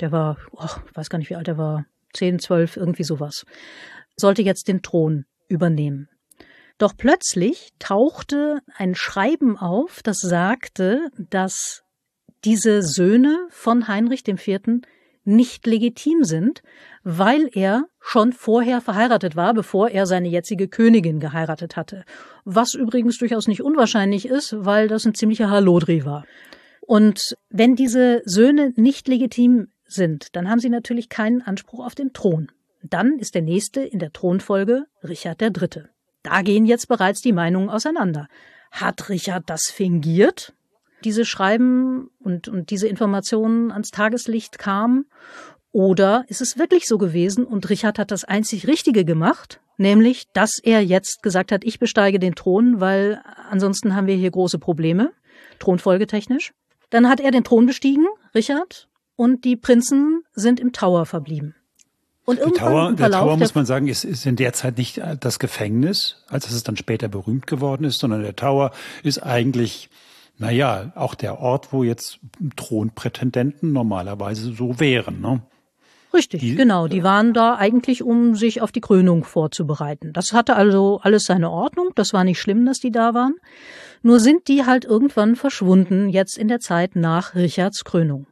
der 0.00 0.12
war, 0.12 0.38
oh, 0.52 0.68
ich 0.88 0.96
weiß 0.96 1.10
gar 1.10 1.18
nicht, 1.18 1.30
wie 1.30 1.34
alt 1.34 1.48
er 1.48 1.58
war, 1.58 1.86
zehn, 2.12 2.38
zwölf, 2.38 2.76
irgendwie 2.76 3.02
sowas, 3.02 3.44
sollte 4.16 4.42
jetzt 4.42 4.68
den 4.68 4.82
Thron 4.82 5.24
übernehmen. 5.48 6.08
Doch 6.78 6.96
plötzlich 6.96 7.70
tauchte 7.78 8.60
ein 8.76 8.94
Schreiben 8.94 9.56
auf, 9.58 10.02
das 10.02 10.20
sagte, 10.20 11.10
dass 11.30 11.83
diese 12.44 12.82
Söhne 12.82 13.46
von 13.50 13.88
Heinrich 13.88 14.26
IV. 14.26 14.82
nicht 15.24 15.66
legitim 15.66 16.24
sind, 16.24 16.62
weil 17.02 17.48
er 17.52 17.86
schon 18.00 18.32
vorher 18.32 18.80
verheiratet 18.80 19.36
war, 19.36 19.54
bevor 19.54 19.88
er 19.88 20.06
seine 20.06 20.28
jetzige 20.28 20.68
Königin 20.68 21.20
geheiratet 21.20 21.76
hatte. 21.76 22.04
Was 22.44 22.74
übrigens 22.74 23.18
durchaus 23.18 23.48
nicht 23.48 23.62
unwahrscheinlich 23.62 24.26
ist, 24.26 24.54
weil 24.58 24.88
das 24.88 25.06
ein 25.06 25.14
ziemlicher 25.14 25.50
Halodri 25.50 26.04
war. 26.04 26.24
Und 26.80 27.36
wenn 27.48 27.76
diese 27.76 28.20
Söhne 28.26 28.74
nicht 28.76 29.08
legitim 29.08 29.68
sind, 29.86 30.36
dann 30.36 30.50
haben 30.50 30.60
sie 30.60 30.68
natürlich 30.68 31.08
keinen 31.08 31.40
Anspruch 31.40 31.84
auf 31.84 31.94
den 31.94 32.12
Thron. 32.12 32.50
Dann 32.82 33.18
ist 33.18 33.34
der 33.34 33.42
nächste 33.42 33.80
in 33.80 33.98
der 33.98 34.12
Thronfolge 34.12 34.84
Richard 35.02 35.40
III. 35.40 35.84
Da 36.22 36.42
gehen 36.42 36.66
jetzt 36.66 36.88
bereits 36.88 37.22
die 37.22 37.32
Meinungen 37.32 37.70
auseinander. 37.70 38.28
Hat 38.70 39.08
Richard 39.08 39.44
das 39.48 39.70
fingiert? 39.70 40.52
Diese 41.04 41.24
Schreiben 41.24 42.10
und, 42.20 42.48
und 42.48 42.70
diese 42.70 42.88
Informationen 42.88 43.70
ans 43.70 43.90
Tageslicht 43.90 44.58
kamen? 44.58 45.06
Oder 45.72 46.24
ist 46.28 46.40
es 46.40 46.58
wirklich 46.58 46.86
so 46.86 46.98
gewesen 46.98 47.44
und 47.44 47.68
Richard 47.68 47.98
hat 47.98 48.10
das 48.10 48.24
einzig 48.24 48.68
Richtige 48.68 49.04
gemacht, 49.04 49.60
nämlich, 49.76 50.28
dass 50.32 50.60
er 50.62 50.84
jetzt 50.84 51.22
gesagt 51.22 51.50
hat, 51.50 51.64
ich 51.64 51.80
besteige 51.80 52.20
den 52.20 52.36
Thron, 52.36 52.80
weil 52.80 53.20
ansonsten 53.50 53.96
haben 53.96 54.06
wir 54.06 54.14
hier 54.14 54.30
große 54.30 54.58
Probleme, 54.58 55.12
thronfolgetechnisch. 55.58 56.52
Dann 56.90 57.08
hat 57.08 57.18
er 57.18 57.32
den 57.32 57.42
Thron 57.42 57.66
bestiegen, 57.66 58.06
Richard, 58.34 58.88
und 59.16 59.44
die 59.44 59.56
Prinzen 59.56 60.22
sind 60.32 60.60
im 60.60 60.72
Tower 60.72 61.06
verblieben. 61.06 61.56
Und 62.24 62.38
der 62.38 62.52
Tower, 62.52 62.92
der 62.92 63.10
Tower 63.10 63.36
muss 63.36 63.54
man 63.54 63.66
sagen, 63.66 63.86
ist, 63.88 64.04
ist 64.04 64.24
in 64.24 64.36
der 64.36 64.52
Zeit 64.54 64.78
nicht 64.78 65.00
das 65.20 65.38
Gefängnis, 65.38 66.24
als 66.28 66.48
es 66.50 66.62
dann 66.62 66.76
später 66.76 67.08
berühmt 67.08 67.46
geworden 67.46 67.84
ist, 67.84 67.98
sondern 67.98 68.22
der 68.22 68.36
Tower 68.36 68.70
ist 69.02 69.18
eigentlich 69.18 69.90
naja, 70.38 70.92
auch 70.94 71.14
der 71.14 71.38
Ort, 71.38 71.72
wo 71.72 71.84
jetzt 71.84 72.18
Thronprätendenten 72.56 73.72
normalerweise 73.72 74.52
so 74.52 74.80
wären. 74.80 75.20
Ne? 75.20 75.42
Richtig, 76.12 76.40
die, 76.40 76.54
genau. 76.54 76.86
Die 76.86 77.02
waren 77.02 77.34
da 77.34 77.56
eigentlich, 77.56 78.02
um 78.02 78.36
sich 78.36 78.62
auf 78.62 78.70
die 78.70 78.80
Krönung 78.80 79.24
vorzubereiten. 79.24 80.12
Das 80.12 80.32
hatte 80.32 80.54
also 80.54 81.00
alles 81.02 81.24
seine 81.24 81.50
Ordnung. 81.50 81.90
Das 81.96 82.12
war 82.12 82.24
nicht 82.24 82.40
schlimm, 82.40 82.64
dass 82.66 82.78
die 82.78 82.92
da 82.92 83.14
waren. 83.14 83.34
Nur 84.02 84.20
sind 84.20 84.46
die 84.48 84.64
halt 84.64 84.84
irgendwann 84.84 85.34
verschwunden, 85.34 86.08
jetzt 86.08 86.38
in 86.38 86.48
der 86.48 86.60
Zeit 86.60 86.94
nach 86.94 87.34
Richards 87.34 87.84
Krönung. 87.84 88.26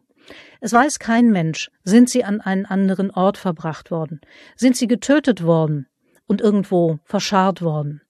Es 0.61 0.73
weiß 0.73 1.01
kein 1.01 1.31
Mensch, 1.31 1.71
sind 1.83 2.09
sie 2.09 2.23
an 2.23 2.41
einen 2.41 2.67
anderen 2.67 3.11
Ort 3.11 3.37
verbracht 3.37 3.91
worden? 3.91 4.21
Sind 4.55 4.77
sie 4.77 4.87
getötet 4.87 5.43
worden 5.43 5.89
und 6.29 6.41
irgendwo 6.41 7.01
verscharrt 7.05 7.63
worden? 7.63 8.01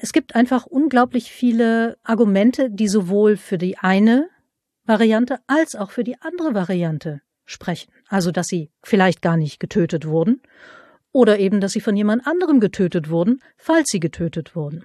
Es 0.00 0.12
gibt 0.12 0.34
einfach 0.34 0.66
unglaublich 0.66 1.30
viele 1.30 1.96
Argumente, 2.02 2.70
die 2.70 2.88
sowohl 2.88 3.36
für 3.36 3.58
die 3.58 3.78
eine 3.78 4.28
Variante 4.84 5.38
als 5.46 5.74
auch 5.74 5.90
für 5.90 6.04
die 6.04 6.20
andere 6.20 6.54
Variante 6.54 7.22
sprechen. 7.44 7.92
Also, 8.08 8.30
dass 8.30 8.48
sie 8.48 8.70
vielleicht 8.82 9.22
gar 9.22 9.36
nicht 9.36 9.60
getötet 9.60 10.06
wurden 10.06 10.42
oder 11.12 11.38
eben, 11.38 11.60
dass 11.60 11.72
sie 11.72 11.80
von 11.80 11.96
jemand 11.96 12.26
anderem 12.26 12.60
getötet 12.60 13.08
wurden, 13.08 13.40
falls 13.56 13.90
sie 13.90 14.00
getötet 14.00 14.56
wurden. 14.56 14.84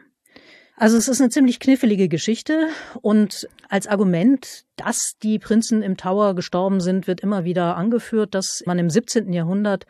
Also 0.79 0.95
es 0.95 1.09
ist 1.09 1.19
eine 1.19 1.29
ziemlich 1.29 1.59
knifflige 1.59 2.07
Geschichte 2.07 2.69
und 3.01 3.49
als 3.67 3.85
Argument, 3.85 4.63
dass 4.77 5.17
die 5.21 5.37
Prinzen 5.37 5.81
im 5.81 5.97
Tower 5.97 6.35
gestorben 6.35 6.79
sind, 6.79 7.05
wird 7.05 7.19
immer 7.19 7.43
wieder 7.43 7.75
angeführt, 7.75 8.33
dass 8.33 8.63
man 8.65 8.79
im 8.79 8.89
17. 8.89 9.33
Jahrhundert 9.33 9.85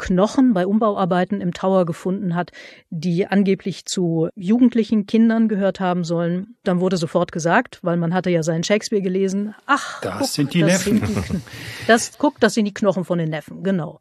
Knochen 0.00 0.54
bei 0.54 0.66
Umbauarbeiten 0.66 1.40
im 1.40 1.52
Tower 1.52 1.84
gefunden 1.84 2.34
hat, 2.34 2.52
die 2.88 3.26
angeblich 3.26 3.84
zu 3.84 4.30
jugendlichen 4.34 5.06
Kindern 5.06 5.46
gehört 5.46 5.78
haben 5.78 6.04
sollen. 6.04 6.56
Dann 6.64 6.80
wurde 6.80 6.96
sofort 6.96 7.32
gesagt, 7.32 7.78
weil 7.82 7.98
man 7.98 8.14
hatte 8.14 8.30
ja 8.30 8.42
seinen 8.42 8.64
Shakespeare 8.64 9.02
gelesen, 9.02 9.54
ach, 9.66 10.00
das 10.00 10.18
guck, 10.18 10.28
sind 10.28 10.54
die 10.54 10.60
das 10.60 10.86
Neffen. 10.86 11.06
Sind 11.06 11.32
die, 11.32 11.40
das 11.86 12.18
guckt, 12.18 12.42
das 12.42 12.54
sind 12.54 12.64
die 12.64 12.74
Knochen 12.74 13.04
von 13.04 13.18
den 13.18 13.28
Neffen, 13.28 13.62
genau. 13.62 14.00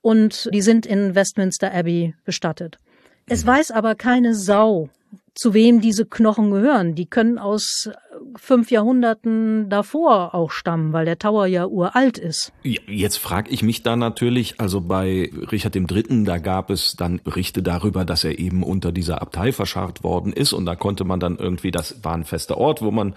Und 0.00 0.48
die 0.54 0.62
sind 0.62 0.86
in 0.86 1.14
Westminster 1.14 1.72
Abbey 1.72 2.14
bestattet. 2.24 2.78
Es 3.26 3.44
weiß 3.44 3.72
aber 3.72 3.94
keine 3.96 4.34
Sau, 4.34 4.90
zu 5.34 5.54
wem 5.54 5.80
diese 5.80 6.06
Knochen 6.06 6.50
gehören. 6.50 6.94
Die 6.94 7.06
können 7.06 7.38
aus 7.38 7.90
fünf 8.36 8.70
Jahrhunderten 8.70 9.68
davor 9.68 10.34
auch 10.34 10.50
stammen, 10.50 10.92
weil 10.92 11.04
der 11.04 11.18
Tower 11.18 11.46
ja 11.46 11.66
uralt 11.66 12.18
ist. 12.18 12.52
Jetzt 12.62 13.16
frage 13.16 13.50
ich 13.50 13.62
mich 13.62 13.82
da 13.82 13.96
natürlich, 13.96 14.60
also 14.60 14.80
bei 14.80 15.30
Richard 15.50 15.76
III., 15.76 16.24
da 16.24 16.38
gab 16.38 16.70
es 16.70 16.94
dann 16.96 17.20
Berichte 17.22 17.62
darüber, 17.62 18.04
dass 18.04 18.24
er 18.24 18.38
eben 18.38 18.62
unter 18.62 18.92
dieser 18.92 19.22
Abtei 19.22 19.52
verscharrt 19.52 20.02
worden 20.02 20.32
ist 20.32 20.52
und 20.52 20.66
da 20.66 20.76
konnte 20.76 21.04
man 21.04 21.20
dann 21.20 21.36
irgendwie, 21.36 21.70
das 21.70 22.04
war 22.04 22.14
ein 22.14 22.24
fester 22.24 22.58
Ort, 22.58 22.82
wo 22.82 22.90
man 22.90 23.14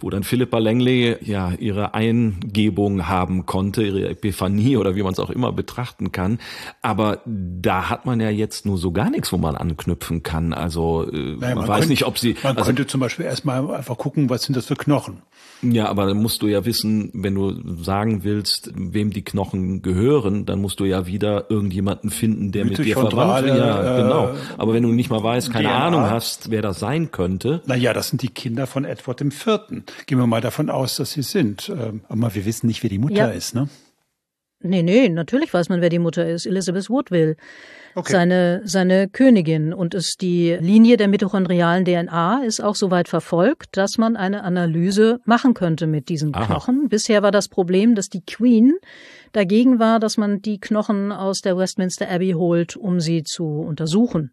wo 0.00 0.10
dann 0.10 0.22
Philippa 0.22 0.58
Langley 0.58 1.16
ja 1.20 1.52
ihre 1.58 1.94
Eingebung 1.94 3.06
haben 3.06 3.46
konnte, 3.46 3.82
ihre 3.82 4.08
Epiphanie 4.08 4.76
oder 4.76 4.96
wie 4.96 5.02
man 5.02 5.12
es 5.12 5.18
auch 5.18 5.30
immer 5.30 5.52
betrachten 5.52 6.10
kann. 6.10 6.38
Aber 6.82 7.20
da 7.26 7.90
hat 7.90 8.06
man 8.06 8.20
ja 8.20 8.30
jetzt 8.30 8.66
nur 8.66 8.78
so 8.78 8.92
gar 8.92 9.10
nichts, 9.10 9.32
wo 9.32 9.36
man 9.36 9.56
anknüpfen 9.56 10.22
kann. 10.22 10.52
Also 10.54 11.06
äh, 11.10 11.36
naja, 11.36 11.36
man, 11.38 11.54
man, 11.54 11.68
weiß 11.68 11.78
könnte, 11.80 11.88
nicht, 11.90 12.06
ob 12.06 12.18
sie. 12.18 12.34
Man 12.42 12.56
also, 12.56 12.66
könnte 12.66 12.86
zum 12.86 13.00
Beispiel 13.00 13.26
erstmal 13.26 13.70
einfach 13.74 13.98
gucken, 13.98 14.19
was 14.28 14.42
sind 14.42 14.56
das 14.56 14.66
für 14.66 14.76
Knochen. 14.76 15.22
Ja, 15.62 15.88
aber 15.88 16.06
dann 16.06 16.16
musst 16.16 16.42
du 16.42 16.48
ja 16.48 16.64
wissen, 16.64 17.10
wenn 17.12 17.34
du 17.34 17.82
sagen 17.82 18.24
willst, 18.24 18.72
wem 18.74 19.10
die 19.10 19.22
Knochen 19.22 19.82
gehören, 19.82 20.46
dann 20.46 20.60
musst 20.60 20.80
du 20.80 20.84
ja 20.84 21.06
wieder 21.06 21.50
irgendjemanden 21.50 22.10
finden, 22.10 22.50
der 22.50 22.64
mit 22.64 22.78
dir 22.78 22.96
verwandt 22.96 23.46
ist. 23.46 23.56
Ja, 23.56 23.98
äh, 23.98 24.02
genau. 24.02 24.34
Aber 24.56 24.72
wenn 24.72 24.82
du 24.82 24.90
nicht 24.90 25.10
mal 25.10 25.22
weißt, 25.22 25.52
keine 25.52 25.68
DNA. 25.68 25.86
Ahnung 25.86 26.02
hast, 26.02 26.50
wer 26.50 26.62
das 26.62 26.78
sein 26.78 27.10
könnte. 27.10 27.60
Naja, 27.66 27.92
das 27.92 28.08
sind 28.08 28.22
die 28.22 28.28
Kinder 28.28 28.66
von 28.66 28.84
Edward 28.84 29.20
IV. 29.20 29.44
Gehen 30.06 30.18
wir 30.18 30.26
mal 30.26 30.40
davon 30.40 30.70
aus, 30.70 30.96
dass 30.96 31.12
sie 31.12 31.22
sind. 31.22 31.68
Ähm, 31.68 32.00
aber 32.08 32.34
wir 32.34 32.46
wissen 32.46 32.66
nicht, 32.66 32.82
wer 32.82 32.90
die 32.90 32.98
Mutter 32.98 33.14
ja. 33.14 33.26
ist, 33.28 33.54
ne? 33.54 33.68
Nee, 34.62 34.82
nee, 34.82 35.08
natürlich 35.08 35.54
weiß 35.54 35.70
man, 35.70 35.80
wer 35.80 35.88
die 35.88 35.98
Mutter 35.98 36.28
ist. 36.28 36.46
Elizabeth 36.46 36.90
Woodville. 36.90 37.36
Okay. 37.94 38.12
Seine, 38.12 38.60
seine 38.64 39.08
Königin. 39.08 39.72
Und 39.72 39.94
ist 39.94 40.20
die 40.20 40.56
Linie 40.60 40.96
der 40.96 41.08
mitochondrialen 41.08 41.84
DNA 41.84 42.42
ist 42.44 42.60
auch 42.60 42.76
so 42.76 42.90
weit 42.90 43.08
verfolgt, 43.08 43.76
dass 43.76 43.96
man 43.96 44.16
eine 44.16 44.44
Analyse 44.44 45.20
machen 45.24 45.54
könnte 45.54 45.86
mit 45.86 46.08
diesen 46.08 46.34
Aha. 46.34 46.44
Knochen. 46.44 46.88
Bisher 46.88 47.22
war 47.22 47.30
das 47.30 47.48
Problem, 47.48 47.94
dass 47.94 48.08
die 48.08 48.20
Queen 48.20 48.74
dagegen 49.32 49.78
war, 49.78 49.98
dass 49.98 50.18
man 50.18 50.40
die 50.42 50.60
Knochen 50.60 51.10
aus 51.10 51.40
der 51.40 51.56
Westminster 51.56 52.08
Abbey 52.08 52.32
holt, 52.32 52.76
um 52.76 53.00
sie 53.00 53.22
zu 53.22 53.46
untersuchen. 53.46 54.32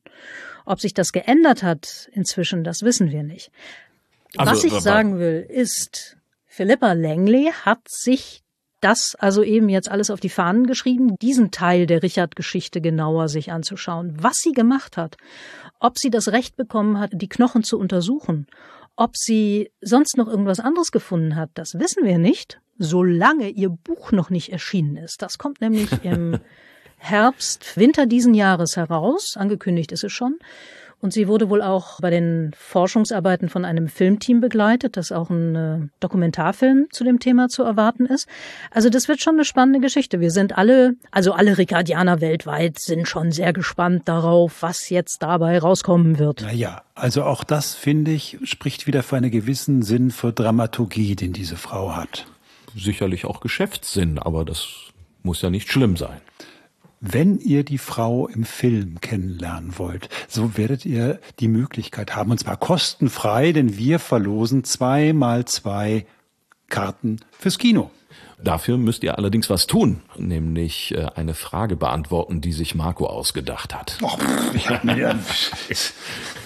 Ob 0.65 0.81
sich 0.81 0.93
das 0.93 1.13
geändert 1.13 1.63
hat 1.63 2.09
inzwischen, 2.11 2.65
das 2.65 2.83
wissen 2.83 3.11
wir 3.11 3.23
nicht. 3.23 3.49
Also, 4.35 4.51
Was 4.51 4.63
ich 4.65 4.73
sagen 4.73 5.19
will, 5.19 5.45
ist, 5.47 6.17
Philippa 6.45 6.91
Langley 6.91 7.51
hat 7.63 7.87
sich 7.87 8.43
das 8.79 9.15
also 9.15 9.43
eben 9.43 9.69
jetzt 9.69 9.89
alles 9.89 10.09
auf 10.09 10.19
die 10.19 10.29
Fahnen 10.29 10.67
geschrieben, 10.67 11.17
diesen 11.19 11.51
Teil 11.51 11.87
der 11.87 12.03
Richard-Geschichte 12.03 12.81
genauer 12.81 13.27
sich 13.27 13.51
anzuschauen, 13.51 14.15
was 14.19 14.37
sie 14.37 14.51
gemacht 14.51 14.97
hat, 14.97 15.17
ob 15.79 15.97
sie 15.97 16.09
das 16.09 16.29
Recht 16.29 16.55
bekommen 16.55 16.99
hat, 16.99 17.11
die 17.13 17.29
Knochen 17.29 17.63
zu 17.63 17.79
untersuchen, 17.79 18.47
ob 18.95 19.15
sie 19.15 19.71
sonst 19.81 20.17
noch 20.17 20.27
irgendwas 20.27 20.59
anderes 20.59 20.91
gefunden 20.91 21.35
hat, 21.35 21.51
das 21.53 21.79
wissen 21.79 22.03
wir 22.03 22.17
nicht, 22.17 22.59
solange 22.77 23.49
ihr 23.49 23.69
Buch 23.69 24.11
noch 24.11 24.29
nicht 24.29 24.51
erschienen 24.51 24.97
ist. 24.97 25.21
Das 25.21 25.37
kommt 25.37 25.61
nämlich 25.61 25.89
im 26.03 26.39
Herbst, 26.97 27.77
Winter 27.77 28.07
diesen 28.07 28.33
Jahres 28.33 28.75
heraus, 28.75 29.35
angekündigt 29.37 29.91
ist 29.91 30.03
es 30.03 30.11
schon. 30.11 30.37
Und 30.99 31.13
sie 31.13 31.27
wurde 31.27 31.49
wohl 31.49 31.61
auch 31.61 32.01
bei 32.01 32.09
den 32.09 32.51
Forschungsarbeiten 32.57 33.49
von 33.49 33.65
einem 33.65 33.87
Filmteam 33.87 34.41
begleitet, 34.41 34.97
das 34.97 35.11
auch 35.11 35.29
ein 35.29 35.55
äh, 35.55 35.79
Dokumentarfilm 35.99 36.87
zu 36.91 37.03
dem 37.03 37.19
Thema 37.19 37.49
zu 37.49 37.61
erwarten 37.61 38.07
ist. 38.07 38.27
Also 38.71 38.89
das 38.89 39.07
wird 39.07 39.21
schon 39.21 39.35
eine 39.35 39.45
spannende 39.45 39.79
Geschichte. 39.79 40.19
Wir 40.19 40.31
sind 40.31 40.57
alle, 40.57 40.95
also 41.11 41.33
alle 41.33 41.57
Ricardianer 41.59 42.19
weltweit 42.19 42.79
sind 42.79 43.07
schon 43.07 43.31
sehr 43.31 43.53
gespannt 43.53 44.07
darauf, 44.07 44.63
was 44.63 44.89
jetzt 44.89 45.21
dabei 45.21 45.59
rauskommen 45.59 46.17
wird. 46.17 46.41
Naja, 46.41 46.81
also 46.95 47.23
auch 47.23 47.43
das, 47.43 47.75
finde 47.75 48.11
ich, 48.11 48.39
spricht 48.43 48.87
wieder 48.87 49.03
für 49.03 49.17
einen 49.17 49.29
gewissen 49.29 49.83
Sinn 49.83 50.09
für 50.09 50.33
Dramaturgie, 50.33 51.15
den 51.15 51.31
diese 51.31 51.57
Frau 51.57 51.95
hat. 51.95 52.25
Sicherlich 52.75 53.25
auch 53.25 53.39
Geschäftssinn, 53.39 54.17
aber 54.17 54.45
das 54.45 54.67
muss 55.21 55.43
ja 55.43 55.51
nicht 55.51 55.71
schlimm 55.71 55.95
sein. 55.95 56.21
Wenn 56.99 57.37
ihr 57.39 57.63
die 57.63 57.77
Frau 57.77 58.27
im 58.27 58.43
Film 58.43 58.99
kennenlernen 59.01 59.77
wollt, 59.77 60.09
so 60.27 60.57
werdet 60.57 60.83
ihr 60.85 61.19
die 61.39 61.47
Möglichkeit 61.47 62.15
haben, 62.15 62.31
und 62.31 62.39
zwar 62.39 62.57
kostenfrei, 62.57 63.51
denn 63.51 63.77
wir 63.77 63.99
verlosen 63.99 64.63
zwei 64.63 65.13
mal 65.13 65.45
zwei 65.45 66.07
Karten 66.69 67.19
fürs 67.37 67.59
Kino. 67.59 67.91
Dafür 68.43 68.77
müsst 68.77 69.03
ihr 69.03 69.17
allerdings 69.17 69.49
was 69.49 69.67
tun, 69.67 70.01
nämlich 70.15 70.93
äh, 70.93 71.07
eine 71.15 71.33
Frage 71.33 71.75
beantworten, 71.75 72.41
die 72.41 72.53
sich 72.53 72.75
Marco 72.75 73.05
ausgedacht 73.07 73.73
hat. 73.73 73.97
Oh, 74.01 74.17
hab 74.67 74.83
mir 74.83 75.19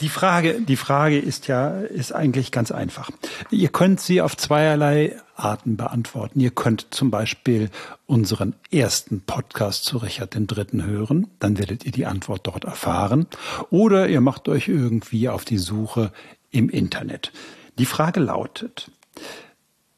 Die 0.00 0.08
Frage, 0.08 0.60
die 0.60 0.76
Frage 0.76 1.18
ist 1.18 1.48
ja, 1.48 1.80
ist 1.80 2.12
eigentlich 2.12 2.52
ganz 2.52 2.70
einfach. 2.70 3.10
Ihr 3.50 3.68
könnt 3.68 4.00
sie 4.00 4.20
auf 4.20 4.36
zweierlei 4.36 5.16
Arten 5.34 5.76
beantworten. 5.76 6.38
Ihr 6.38 6.52
könnt 6.52 6.86
zum 6.90 7.10
Beispiel 7.10 7.70
unseren 8.06 8.54
ersten 8.70 9.22
Podcast 9.22 9.84
zu 9.84 9.98
Richard 9.98 10.36
III. 10.36 10.82
hören. 10.82 11.26
Dann 11.40 11.58
werdet 11.58 11.84
ihr 11.84 11.90
die 11.90 12.06
Antwort 12.06 12.46
dort 12.46 12.64
erfahren. 12.64 13.26
Oder 13.70 14.08
ihr 14.08 14.20
macht 14.20 14.48
euch 14.48 14.68
irgendwie 14.68 15.28
auf 15.28 15.44
die 15.44 15.58
Suche 15.58 16.12
im 16.50 16.68
Internet. 16.68 17.32
Die 17.78 17.86
Frage 17.86 18.20
lautet, 18.20 18.90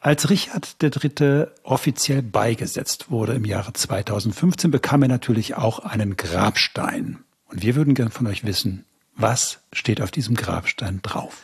als 0.01 0.31
Richard 0.31 0.77
III. 0.83 1.47
offiziell 1.63 2.23
beigesetzt 2.23 3.11
wurde 3.11 3.35
im 3.35 3.45
Jahre 3.45 3.75
2015, 3.75 4.71
bekam 4.71 5.03
er 5.03 5.09
natürlich 5.09 5.57
auch 5.57 5.81
einen 5.81 6.17
Grabstein. 6.17 7.19
Und 7.49 7.63
wir 7.63 7.75
würden 7.75 7.95
gern 7.95 8.11
von 8.11 8.27
euch 8.27 8.45
wissen, 8.45 8.87
was 9.21 9.61
steht 9.73 10.01
auf 10.01 10.11
diesem 10.11 10.35
Grabstein 10.35 11.01
drauf? 11.03 11.37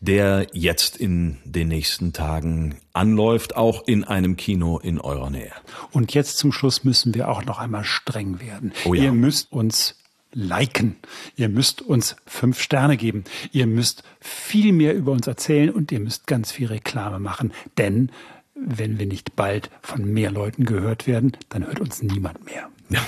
der 0.00 0.46
jetzt 0.52 0.96
in 0.96 1.38
den 1.44 1.68
nächsten 1.68 2.12
Tagen 2.12 2.76
anläuft, 2.92 3.56
auch 3.56 3.86
in 3.86 4.04
einem 4.04 4.36
Kino 4.36 4.78
in 4.78 4.98
eurer 4.98 5.30
Nähe. 5.30 5.52
Und 5.92 6.14
jetzt 6.14 6.38
zum 6.38 6.50
Schluss 6.50 6.84
müssen 6.84 7.14
wir 7.14 7.28
auch 7.28 7.44
noch 7.44 7.58
einmal 7.58 7.84
streng 7.84 8.40
werden. 8.40 8.72
Oh 8.84 8.94
ja. 8.94 9.04
Ihr 9.04 9.12
müsst 9.12 9.52
uns 9.52 9.96
liken. 10.32 10.96
Ihr 11.36 11.48
müsst 11.48 11.82
uns 11.82 12.16
fünf 12.26 12.60
Sterne 12.60 12.96
geben. 12.96 13.24
Ihr 13.52 13.66
müsst 13.66 14.02
viel 14.20 14.72
mehr 14.72 14.94
über 14.94 15.12
uns 15.12 15.26
erzählen 15.26 15.70
und 15.70 15.92
ihr 15.92 16.00
müsst 16.00 16.26
ganz 16.26 16.52
viel 16.52 16.68
Reklame 16.68 17.18
machen. 17.18 17.52
Denn 17.78 18.10
wenn 18.54 18.98
wir 18.98 19.06
nicht 19.06 19.36
bald 19.36 19.70
von 19.80 20.04
mehr 20.04 20.30
Leuten 20.30 20.64
gehört 20.64 21.06
werden, 21.06 21.32
dann 21.48 21.66
hört 21.66 21.80
uns 21.80 22.02
niemand 22.02 22.44
mehr. 22.44 22.68
Ja, 22.88 23.00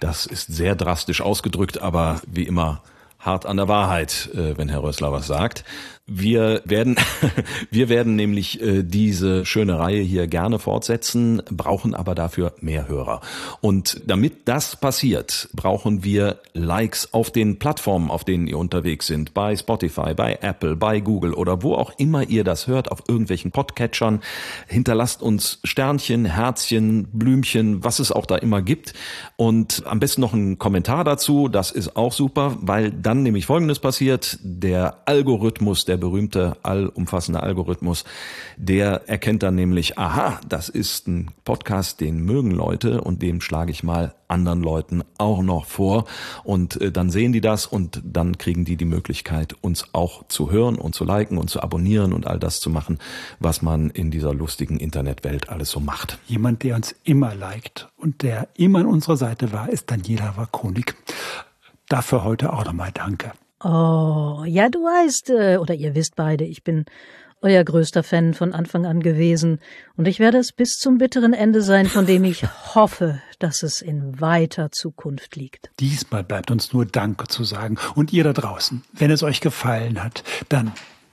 das 0.00 0.26
ist 0.26 0.52
sehr 0.52 0.74
drastisch 0.74 1.20
ausgedrückt, 1.20 1.80
aber 1.80 2.20
wie 2.26 2.44
immer 2.44 2.82
hart 3.18 3.46
an 3.46 3.56
der 3.56 3.68
Wahrheit, 3.68 4.30
äh, 4.34 4.56
wenn 4.56 4.68
Herr 4.68 4.82
Rössler 4.82 5.12
was 5.12 5.26
sagt. 5.26 5.64
Wir 6.12 6.62
werden, 6.64 6.96
wir 7.70 7.88
werden 7.88 8.16
nämlich 8.16 8.60
äh, 8.60 8.82
diese 8.82 9.46
schöne 9.46 9.78
Reihe 9.78 10.02
hier 10.02 10.26
gerne 10.26 10.58
fortsetzen, 10.58 11.40
brauchen 11.52 11.94
aber 11.94 12.16
dafür 12.16 12.52
mehr 12.60 12.88
Hörer. 12.88 13.20
Und 13.60 14.02
damit 14.06 14.48
das 14.48 14.74
passiert, 14.74 15.48
brauchen 15.52 16.02
wir 16.02 16.40
Likes 16.52 17.14
auf 17.14 17.30
den 17.30 17.60
Plattformen, 17.60 18.10
auf 18.10 18.24
denen 18.24 18.48
ihr 18.48 18.58
unterwegs 18.58 19.06
sind, 19.06 19.34
bei 19.34 19.54
Spotify, 19.54 20.12
bei 20.14 20.40
Apple, 20.42 20.74
bei 20.74 20.98
Google 20.98 21.32
oder 21.32 21.62
wo 21.62 21.74
auch 21.74 21.92
immer 21.96 22.28
ihr 22.28 22.42
das 22.42 22.66
hört, 22.66 22.90
auf 22.90 23.04
irgendwelchen 23.06 23.52
Podcatchern. 23.52 24.20
Hinterlasst 24.66 25.22
uns 25.22 25.60
Sternchen, 25.62 26.24
Herzchen, 26.24 27.06
Blümchen, 27.12 27.84
was 27.84 28.00
es 28.00 28.10
auch 28.10 28.26
da 28.26 28.34
immer 28.34 28.62
gibt. 28.62 28.94
Und 29.36 29.84
am 29.86 30.00
besten 30.00 30.22
noch 30.22 30.32
einen 30.32 30.58
Kommentar 30.58 31.04
dazu, 31.04 31.46
das 31.46 31.70
ist 31.70 31.94
auch 31.94 32.12
super, 32.12 32.56
weil 32.60 32.90
dann 32.90 33.22
nämlich 33.22 33.46
Folgendes 33.46 33.78
passiert, 33.78 34.38
der 34.42 35.02
Algorithmus, 35.06 35.84
der 35.84 35.99
berühmte 36.00 36.56
allumfassende 36.62 37.42
Algorithmus, 37.42 38.04
der 38.56 39.08
erkennt 39.08 39.42
dann 39.42 39.54
nämlich, 39.54 39.98
aha, 39.98 40.40
das 40.48 40.68
ist 40.68 41.06
ein 41.06 41.30
Podcast, 41.44 42.00
den 42.00 42.24
mögen 42.24 42.50
Leute 42.50 43.02
und 43.02 43.22
dem 43.22 43.40
schlage 43.40 43.70
ich 43.70 43.82
mal 43.82 44.14
anderen 44.30 44.62
Leuten 44.62 45.02
auch 45.18 45.42
noch 45.42 45.66
vor 45.66 46.04
und 46.44 46.80
äh, 46.80 46.92
dann 46.92 47.10
sehen 47.10 47.32
die 47.32 47.40
das 47.40 47.66
und 47.66 48.00
dann 48.04 48.38
kriegen 48.38 48.64
die 48.64 48.76
die 48.76 48.84
Möglichkeit, 48.84 49.54
uns 49.60 49.86
auch 49.92 50.26
zu 50.28 50.50
hören 50.50 50.76
und 50.76 50.94
zu 50.94 51.04
liken 51.04 51.36
und 51.36 51.50
zu 51.50 51.62
abonnieren 51.62 52.12
und 52.12 52.26
all 52.26 52.38
das 52.38 52.60
zu 52.60 52.70
machen, 52.70 52.98
was 53.38 53.60
man 53.60 53.90
in 53.90 54.10
dieser 54.10 54.32
lustigen 54.32 54.78
Internetwelt 54.78 55.48
alles 55.48 55.70
so 55.70 55.80
macht. 55.80 56.18
Jemand, 56.26 56.62
der 56.62 56.76
uns 56.76 56.94
immer 57.04 57.34
liked 57.34 57.88
und 57.96 58.22
der 58.22 58.48
immer 58.54 58.80
an 58.80 58.86
unserer 58.86 59.16
Seite 59.16 59.52
war, 59.52 59.68
ist 59.68 59.90
Daniela 59.90 60.36
Wakonik. 60.36 60.94
Dafür 61.88 62.24
heute 62.24 62.52
auch 62.52 62.64
nochmal 62.64 62.92
Danke. 62.92 63.32
Oh, 63.62 64.42
ja, 64.46 64.68
du 64.68 64.80
weißt, 64.80 65.30
äh, 65.30 65.56
oder 65.58 65.74
ihr 65.74 65.94
wisst 65.94 66.16
beide, 66.16 66.44
ich 66.44 66.64
bin 66.64 66.86
euer 67.42 67.64
größter 67.64 68.02
Fan 68.02 68.34
von 68.34 68.52
Anfang 68.52 68.86
an 68.86 69.00
gewesen, 69.00 69.60
und 69.96 70.08
ich 70.08 70.18
werde 70.18 70.38
es 70.38 70.52
bis 70.52 70.78
zum 70.78 70.98
bitteren 70.98 71.32
Ende 71.32 71.62
sein, 71.62 71.86
von 71.86 72.06
dem 72.06 72.24
ich 72.24 72.44
hoffe, 72.74 73.20
dass 73.38 73.62
es 73.62 73.82
in 73.82 74.20
weiter 74.20 74.70
Zukunft 74.70 75.36
liegt. 75.36 75.70
Diesmal 75.80 76.24
bleibt 76.24 76.50
uns 76.50 76.72
nur 76.72 76.86
Danke 76.86 77.28
zu 77.28 77.44
sagen. 77.44 77.76
Und 77.94 78.12
ihr 78.12 78.24
da 78.24 78.32
draußen, 78.32 78.82
wenn 78.92 79.10
es 79.10 79.22
euch 79.22 79.40
gefallen 79.40 80.02
hat, 80.02 80.22
dann 80.48 80.72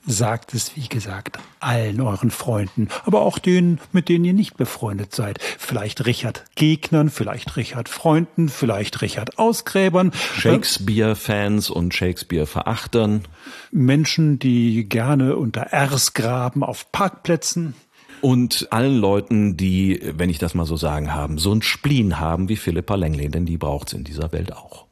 Sagt 0.09 0.53
es, 0.53 0.77
wie 0.77 0.87
gesagt, 0.87 1.37
allen 1.59 1.99
euren 1.99 2.31
Freunden, 2.31 2.87
aber 3.03 3.23
auch 3.23 3.39
denen, 3.39 3.81
mit 3.91 4.07
denen 4.07 4.23
ihr 4.23 4.33
nicht 4.33 4.55
befreundet 4.55 5.13
seid. 5.13 5.39
Vielleicht 5.59 6.05
Richard 6.05 6.45
Gegnern, 6.55 7.09
vielleicht 7.09 7.57
Richard 7.57 7.89
Freunden, 7.89 8.47
vielleicht 8.47 9.01
Richard 9.01 9.37
Ausgräbern. 9.37 10.13
Shakespeare-Fans 10.37 11.69
und 11.69 11.93
Shakespeare-Verachtern. 11.93 13.25
Menschen, 13.71 14.39
die 14.39 14.87
gerne 14.87 15.35
unter 15.35 15.67
Rs 15.73 16.13
graben 16.13 16.63
auf 16.63 16.89
Parkplätzen. 16.93 17.73
Und 18.21 18.69
allen 18.71 18.97
Leuten, 18.97 19.57
die, 19.57 20.01
wenn 20.15 20.29
ich 20.29 20.39
das 20.39 20.53
mal 20.53 20.65
so 20.65 20.77
sagen 20.77 21.13
haben, 21.13 21.37
so 21.37 21.51
ein 21.51 21.61
Spleen 21.61 22.17
haben 22.19 22.47
wie 22.47 22.55
Philippa 22.55 22.95
Langley, 22.95 23.29
denn 23.29 23.45
die 23.45 23.57
braucht's 23.57 23.91
in 23.91 24.05
dieser 24.05 24.31
Welt 24.31 24.53
auch. 24.53 24.86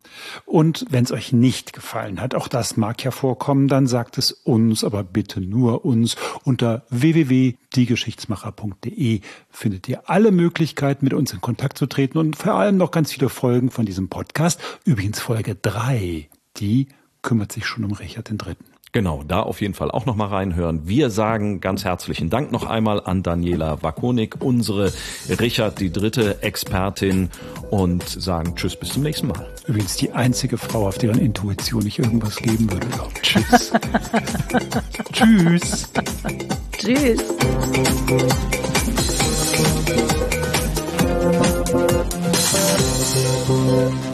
Und 0.45 0.86
wenn 0.89 1.03
es 1.03 1.11
euch 1.11 1.34
nicht 1.34 1.74
gefallen 1.74 2.22
hat, 2.22 2.36
auch 2.36 2.47
das 2.47 2.78
mag 2.78 3.03
ja 3.03 3.09
vorkommen, 3.11 3.68
dann 3.68 3.88
sagt 3.88 4.18
es 4.18 4.32
uns, 4.32 4.84
aber 4.84 5.03
bitte 5.03 5.41
nur 5.41 5.86
uns. 5.86 6.16
Unter 6.43 6.86
www.diegeschichtsmacher.de 6.89 9.22
findet 9.49 9.89
ihr 9.89 10.09
alle 10.09 10.32
Möglichkeiten, 10.32 11.05
mit 11.05 11.13
uns 11.13 11.32
in 11.34 11.41
Kontakt 11.41 11.78
zu 11.78 11.86
treten 11.86 12.18
und 12.18 12.36
vor 12.36 12.55
allem 12.55 12.78
noch 12.78 12.89
ganz 12.91 13.11
viele 13.11 13.30
Folgen 13.30 13.70
von 13.72 13.86
diesem 13.86 14.09
Podcast. 14.09 14.59
Übrigens 14.86 15.20
Folge 15.20 15.55
drei, 15.55 16.30
die 16.57 16.88
kümmert 17.22 17.51
sich 17.51 17.66
schon 17.66 17.84
um 17.84 17.91
Richard 17.93 18.30
Dritten. 18.32 18.74
Genau, 18.96 19.24
da 19.28 19.41
auf 19.41 19.60
jeden 19.60 19.74
Fall 19.74 19.91
auch 19.91 20.06
noch 20.06 20.16
mal 20.16 20.28
reinhören. 20.28 20.88
Wir 20.88 21.10
sagen 21.10 21.60
ganz 21.60 21.84
herzlichen 21.84 22.30
Dank 22.30 22.54
noch 22.54 22.66
einmal 22.66 23.02
an 23.04 23.24
Daniela 23.24 23.84
Wakonik, 23.84 24.38
unsere 24.39 24.93
Richard 25.28 25.82
die 25.82 25.91
dritte 25.91 26.41
Expertin 26.41 27.30
und 27.70 28.08
sagen 28.08 28.56
Tschüss 28.56 28.78
bis 28.78 28.93
zum 28.93 29.04
nächsten 29.04 29.28
Mal. 29.28 29.48
Übrigens 29.68 29.98
die 29.98 30.14
einzige 30.14 30.58
Frau, 30.58 30.88
auf 30.88 30.98
deren 30.98 31.20
Intuition 31.20 31.86
ich 31.86 32.00
irgendwas 32.00 32.38
geben 32.38 32.72
würde. 32.72 32.88
Tschüss. 33.22 33.74
Tschüss. 35.12 35.91
Tschüss. 36.78 37.22
Tschüss. 43.50 44.05